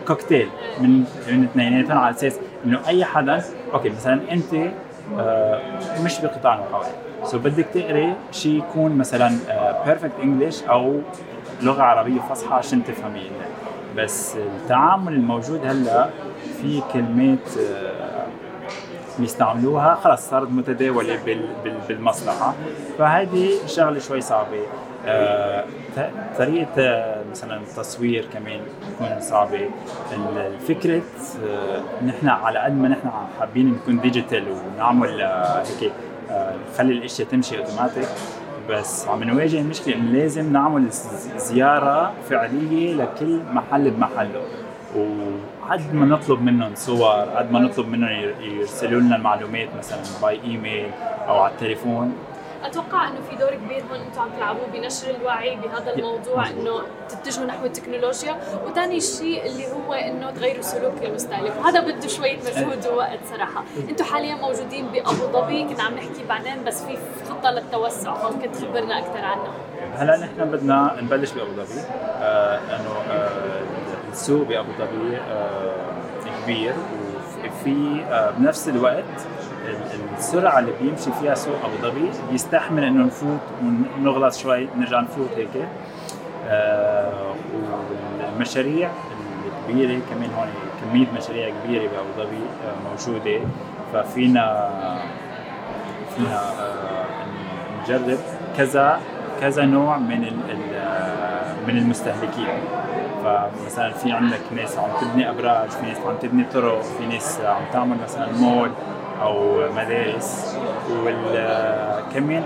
كوكتيل 0.06 0.48
من 0.80 1.04
من 1.28 1.44
اثنيناتهم 1.44 1.98
على 1.98 2.14
أساس 2.14 2.38
إنه 2.64 2.80
أي 2.88 3.04
حدا 3.04 3.42
okay 3.72 3.88
مثلا 3.88 4.20
أنت 4.32 4.54
آه، 5.18 5.60
مش 6.04 6.20
بقطاع 6.20 6.54
المقاولات 6.54 6.94
so 7.24 7.38
بدك 7.38 7.66
تقري 7.74 8.14
شيء 8.32 8.58
يكون 8.58 8.98
مثلا 8.98 9.30
perfect 9.86 10.12
English 10.22 10.62
أو 10.62 11.00
لغة 11.62 11.82
عربية 11.82 12.20
فصحى 12.20 12.54
عشان 12.54 12.84
تفهمي. 12.84 13.30
بس 13.96 14.36
التعامل 14.36 15.12
الموجود 15.12 15.60
هلا 15.66 16.08
في 16.62 16.82
كلمات 16.92 17.58
آه، 17.58 18.26
بيستعملوها. 19.18 19.94
خلص 19.94 20.30
صارت 20.30 20.50
متداولة 20.50 21.18
بال- 21.24 21.48
بال- 21.64 21.78
بالمصلحة. 21.88 22.54
فهذه 22.98 23.50
شغلة 23.66 23.98
شوي 23.98 24.20
صعبة. 24.20 24.60
آه، 25.06 25.64
طريقة 26.38 26.68
آه، 26.78 27.24
مثلا 27.30 27.56
التصوير 27.56 28.26
كمان 28.32 28.60
تكون 28.94 29.20
صعبة. 29.20 29.68
ال- 30.12 30.38
الفكرة 30.38 31.02
آه، 31.48 32.04
نحن 32.06 32.28
على 32.28 32.58
قد 32.58 32.72
ما 32.78 32.88
نحن 32.88 33.10
حابين 33.40 33.72
نكون 33.82 34.00
digital 34.00 34.44
ونعمل 34.76 35.20
هيك 35.22 35.92
نخلي 36.72 36.92
الأشياء 36.92 37.28
تمشي 37.28 37.58
اوتوماتيك 37.58 38.08
بس. 38.70 39.08
عم 39.08 39.24
نواجه 39.24 39.62
مشكلة. 39.62 39.94
انه 39.94 40.10
لازم 40.12 40.52
نعمل 40.52 40.88
زيارة 41.36 42.12
فعلية 42.30 42.94
لكل 42.94 43.40
محل 43.52 43.90
بمحله. 43.90 44.42
وقد 44.96 45.94
ما 45.94 46.06
نطلب 46.06 46.42
منهم 46.42 46.70
صور 46.74 47.20
قد 47.20 47.52
ما 47.52 47.58
نطلب 47.60 47.88
منهم 47.88 48.08
ير- 48.10 48.34
يرسلوا 48.40 49.00
لنا 49.00 49.16
المعلومات 49.16 49.68
مثلا 49.78 49.98
by 50.22 50.40
email 50.44 50.86
أو 51.28 51.38
على 51.38 51.52
التليفون 51.52 52.12
أتوقع 52.66 53.08
إنه 53.08 53.20
في 53.30 53.36
دور 53.36 53.54
كبير 53.54 53.82
هون 53.90 54.00
أنتم 54.00 54.20
عم 54.20 54.28
تلعبوه 54.36 54.66
بنشر 54.72 55.10
الوعي 55.10 55.56
بهذا 55.56 55.94
الموضوع. 55.94 56.46
إنه 56.50 56.80
تتجهوا 57.08 57.46
نحو 57.46 57.66
التكنولوجيا. 57.66 58.36
وثاني 58.66 59.00
شيء 59.00 59.46
اللي 59.46 59.66
هو 59.72 59.92
إنه 59.92 60.30
تغيروا 60.30 60.62
سلوك 60.62 60.92
المستهلك. 61.02 61.52
وهذا 61.60 61.80
بده 61.80 62.08
شوية 62.08 62.36
مجهود 62.38 62.86
ووقت 62.86 63.18
صراحة. 63.30 63.64
أنتم 63.88 64.04
حاليا 64.04 64.34
موجودين 64.34 64.86
بأبو 64.86 65.10
ظبي 65.32 65.64
كنا 65.64 65.82
عم 65.82 65.94
نحكي 65.94 66.24
بعدين 66.28 66.64
بس 66.64 66.82
في 66.82 66.98
خطة 67.30 67.50
للتوسع. 67.50 68.14
فممكن 68.14 68.52
تخبرنا 68.52 68.98
أكثر 68.98 69.24
عنها 69.24 69.52
هلأ 69.94 70.16
نحن 70.16 70.50
بدنا 70.50 70.96
نبلش 71.02 71.32
بأبو 71.32 71.50
ظبي. 71.50 71.80
آه 72.20 72.58
إنه 72.58 73.12
آه 73.12 73.62
السوق 74.12 74.46
بأبو 74.46 74.68
ظبي 74.78 75.16
آه 75.16 75.84
كبير. 76.44 76.74
وفي 77.44 78.04
آه 78.10 78.30
بنفس 78.30 78.68
الوقت 78.68 79.04
ال- 79.04 79.33
السرعة 80.18 80.58
اللي 80.58 80.72
بيمشي 80.82 81.10
فيها 81.20 81.34
سوق 81.34 81.56
أبو 81.64 81.88
ظبي 81.88 82.10
بيستحمل 82.30 82.84
إنه 82.84 83.04
نفوت 83.04 83.40
ونغلط 83.98 84.34
شوي 84.34 84.68
نرجع 84.76 85.00
نفوت 85.00 85.28
هيك. 85.36 85.68
آه 86.48 87.34
والمشاريع 88.34 88.90
الكبيرة 89.68 90.00
كمان 90.10 90.30
هون 90.38 90.48
كمية 90.80 91.06
مشاريع 91.16 91.50
كبيرة 91.64 91.82
بأبو 91.82 92.08
ظبي 92.16 92.36
آه 92.36 92.88
موجودة. 92.90 93.40
ففينا 93.92 94.70
فينا 96.16 96.40
آه، 96.60 97.04
نجرب 97.84 98.18
كذا 98.56 99.00
كذا 99.40 99.64
نوع 99.64 99.98
من 99.98 100.24
آه، 100.74 101.54
من 101.68 101.78
المستهلكين. 101.78 102.46
فمثلا 103.24 103.90
في 103.92 104.12
عندك 104.12 104.40
ناس 104.56 104.78
عم 104.78 104.88
تبني 105.00 105.30
أبراج 105.30 105.70
في 105.70 105.86
ناس 105.86 105.96
عم 106.06 106.16
تبني 106.22 106.44
طرق 106.54 106.80
في 106.82 107.06
ناس 107.06 107.40
عم 107.40 107.62
تعمل 107.72 107.96
مثلا 108.04 108.32
مول. 108.32 108.70
أو 109.22 109.60
مدارس 109.76 110.56
وكمان 110.90 112.44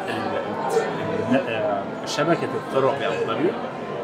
شبكة 2.07 2.45
الطرق 2.55 2.99
بأبو 2.99 3.15
ظبي 3.33 3.51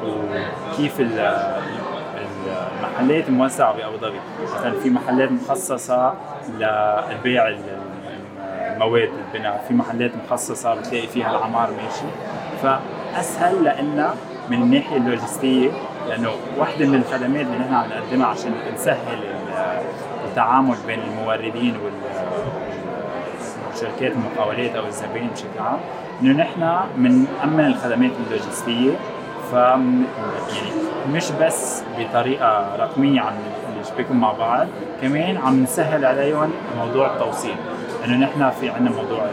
وكيف 0.05 1.01
ال- 1.01 1.19
ال- 1.19 2.57
المحلات 2.81 3.29
الموسعه 3.29 3.73
بأبو 3.77 3.97
ظبي. 3.97 4.21
مثلا 4.55 4.81
في 4.81 4.91
محلات 4.91 5.31
مخصصة 5.33 6.15
للبيع 6.49 7.49
ال- 7.49 7.59
المواد 8.73 9.11
البناء 9.35 9.65
في 9.69 9.75
محلات 9.75 10.11
مخصصة 10.27 10.75
بتلاقي 10.75 11.07
فيها 11.07 11.31
العمار 11.31 11.71
ماشي. 11.71 12.07
فأسهل 12.63 13.61
لنا 13.61 14.15
من 14.51 14.63
الناحية 14.63 14.97
اللوجستية 14.97 15.71
لأنه 16.09 16.31
واحدة 16.59 16.87
من 16.87 16.95
الخدمات 16.95 17.47
اللي 17.47 17.59
نحن 17.59 17.75
عم 17.75 17.87
نقدمها 17.89 18.27
عشان 18.27 18.55
نسهل 18.75 19.19
التعامل 20.35 20.77
بين 20.87 21.01
الموردين 21.01 21.77
وال 21.85 21.93
شركات 23.81 24.13
المقاولات 24.13 24.77
أو 24.77 24.87
الزبائن 24.87 25.29
بشكل 25.29 25.59
عام 25.59 25.79
إنه 26.23 26.39
نحن 26.43 26.77
بنأمن 26.97 27.67
الخدمات 27.67 28.11
اللوجستية 28.27 28.91
ف 29.51 29.53
يعني 29.53 30.71
مش 31.13 31.31
بس 31.41 31.83
بطريقة 31.99 32.77
رقمية 32.77 33.21
عم 33.21 33.33
نشبكهم 33.81 34.21
مع 34.21 34.33
بعض 34.33 34.67
كمان 35.03 35.37
عم 35.37 35.63
نسهل 35.63 36.05
عليهم 36.05 36.51
موضوع 36.79 37.15
التوصيل. 37.15 37.57
إنه 38.05 38.17
نحن 38.17 38.51
في 38.51 38.71
عندنا 38.71 38.91
موضوع 38.91 39.27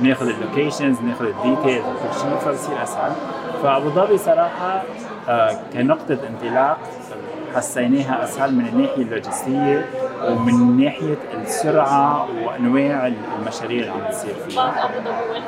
ناخذ 0.00 0.28
ال 0.28 0.35
locations 0.35 1.00
ناخذ 1.00 1.24
ال 1.24 1.32
details 1.32 1.84
وكل 1.84 2.20
شيء 2.20 2.36
فبصير 2.36 2.82
أسهل. 2.82 3.12
فأبو 3.62 3.88
ظبي 3.88 4.18
صراحة 4.18 4.82
آه، 5.28 5.56
كنقطة 5.72 6.18
انطلاق 6.28 6.78
حسيناها 7.56 8.24
أسهل 8.24 8.54
من 8.54 8.66
الناحية 8.66 9.02
اللوجستية 9.02 9.86
ومن 10.24 10.84
ناحية 10.84 11.18
السرعة 11.42 12.28
وأنواع 12.44 13.12
المشاريع 13.38 13.80
اللي 13.80 14.04
عم 14.04 14.10
تصير 14.10 14.34
فيها. 14.48 14.72
بعد 14.72 14.92
أبو 14.92 15.10
ظبي 15.10 15.30
وين؟ 15.32 15.44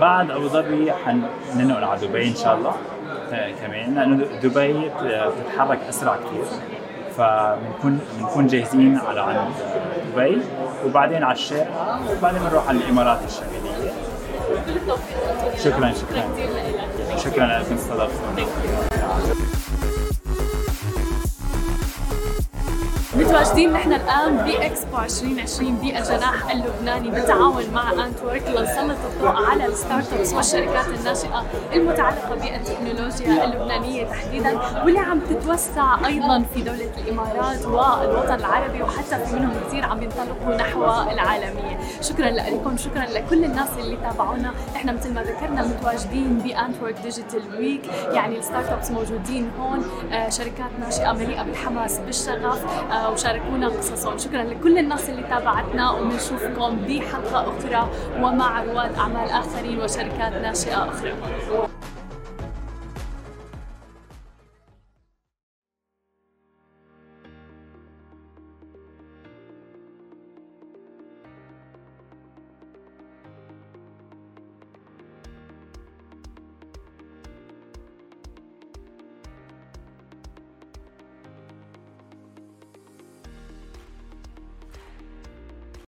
بعد 0.00 0.30
أبو 0.30 0.48
ظبي 0.48 0.92
حننقل 0.92 1.84
على 1.84 2.06
دبي 2.06 2.28
إن 2.28 2.34
شاء 2.34 2.54
الله. 2.54 2.72
كمان 3.60 3.94
لأنه 3.94 4.26
دبي 4.42 4.90
بتتحرك 5.00 5.78
أسرع 5.88 6.16
كثير 6.16 6.44
فبنكون 7.16 8.00
بنكون 8.18 8.46
جاهزين 8.46 9.00
على 9.08 9.20
عند 9.20 9.52
دبي. 10.14 10.42
وبعدين 10.86 11.22
على 11.24 11.34
الشارقه 11.34 12.00
وبعدين 12.18 12.40
بنروح 12.42 12.68
على 12.68 12.78
الإمارات 12.78 13.18
الشمالية. 13.26 13.92
شكراً، 15.64 15.92
شكراً. 15.92 16.24
شكرا 17.16 17.46
لكم 17.46 17.74
استضافتوني 17.74 18.46
متواجدين 23.16 23.72
نحن 23.72 23.92
الآن 23.92 24.36
باكسبو 24.36 24.98
2020 24.98 25.74
بالجناح 25.74 26.50
اللبناني 26.50 27.10
بالتعاون 27.10 27.70
مع 27.74 27.92
Antwork 28.06 28.42
لنسلط 28.48 28.96
الضوء 29.12 29.50
على 29.50 29.66
ال 29.66 30.12
startups 30.12 30.32
والشركات 30.32 30.86
الناشئة 30.88 31.44
المتعلقة 31.72 32.34
بالتكنولوجيا 32.34 33.44
اللبنانية 33.44 34.04
تحديدا 34.06 34.60
واللي 34.84 34.98
عم 34.98 35.20
تتوسع 35.20 36.06
أيضا 36.06 36.44
في 36.54 36.62
دولة 36.62 36.90
الإمارات 36.98 37.66
والوطن 37.66 38.34
العربي 38.34 38.82
وحتى 38.82 39.24
في 39.26 39.34
منهم 39.36 39.52
كثير 39.66 39.84
عم 39.84 40.02
ينطلقوا 40.02 40.54
نحو 40.54 40.84
العالمية. 41.10 41.78
شكرا 42.00 42.30
لكم 42.30 42.76
شكرا 42.76 43.04
لكل 43.04 43.44
الناس 43.44 43.68
اللي 43.78 43.96
تابعونا. 43.96 44.52
نحن 44.74 44.94
مثل 44.94 45.14
ما 45.14 45.22
ذكرنا 45.22 45.62
متواجدين 45.66 46.38
ب 46.38 46.45
Antwork 46.45 46.94
Digital 47.02 47.42
Week 47.58 47.82
يعني 48.12 48.38
ال 48.38 48.68
startups 48.68 48.90
موجودين 48.90 49.50
هون. 49.60 49.84
آه، 50.12 50.28
شركات 50.28 50.70
ناشئة 50.80 51.12
مليئة 51.12 51.42
بالحماس 51.42 51.98
بالشغف. 51.98 52.64
آه، 52.92 52.99
وشاركونا 53.08 53.68
قصصهم. 53.68 54.18
شكرا 54.18 54.42
لكل 54.42 54.78
الناس 54.78 55.10
اللي 55.10 55.22
تابعتنا 55.22 55.90
وبنشوفكم 55.90 56.76
بحلقة 56.76 57.58
أخرى 57.58 57.90
ومع 58.22 58.64
رواد 58.64 58.94
أعمال 58.94 59.30
آخرين 59.30 59.80
وشركات 59.80 60.32
ناشئة 60.32 60.88
أخرى. 60.88 61.12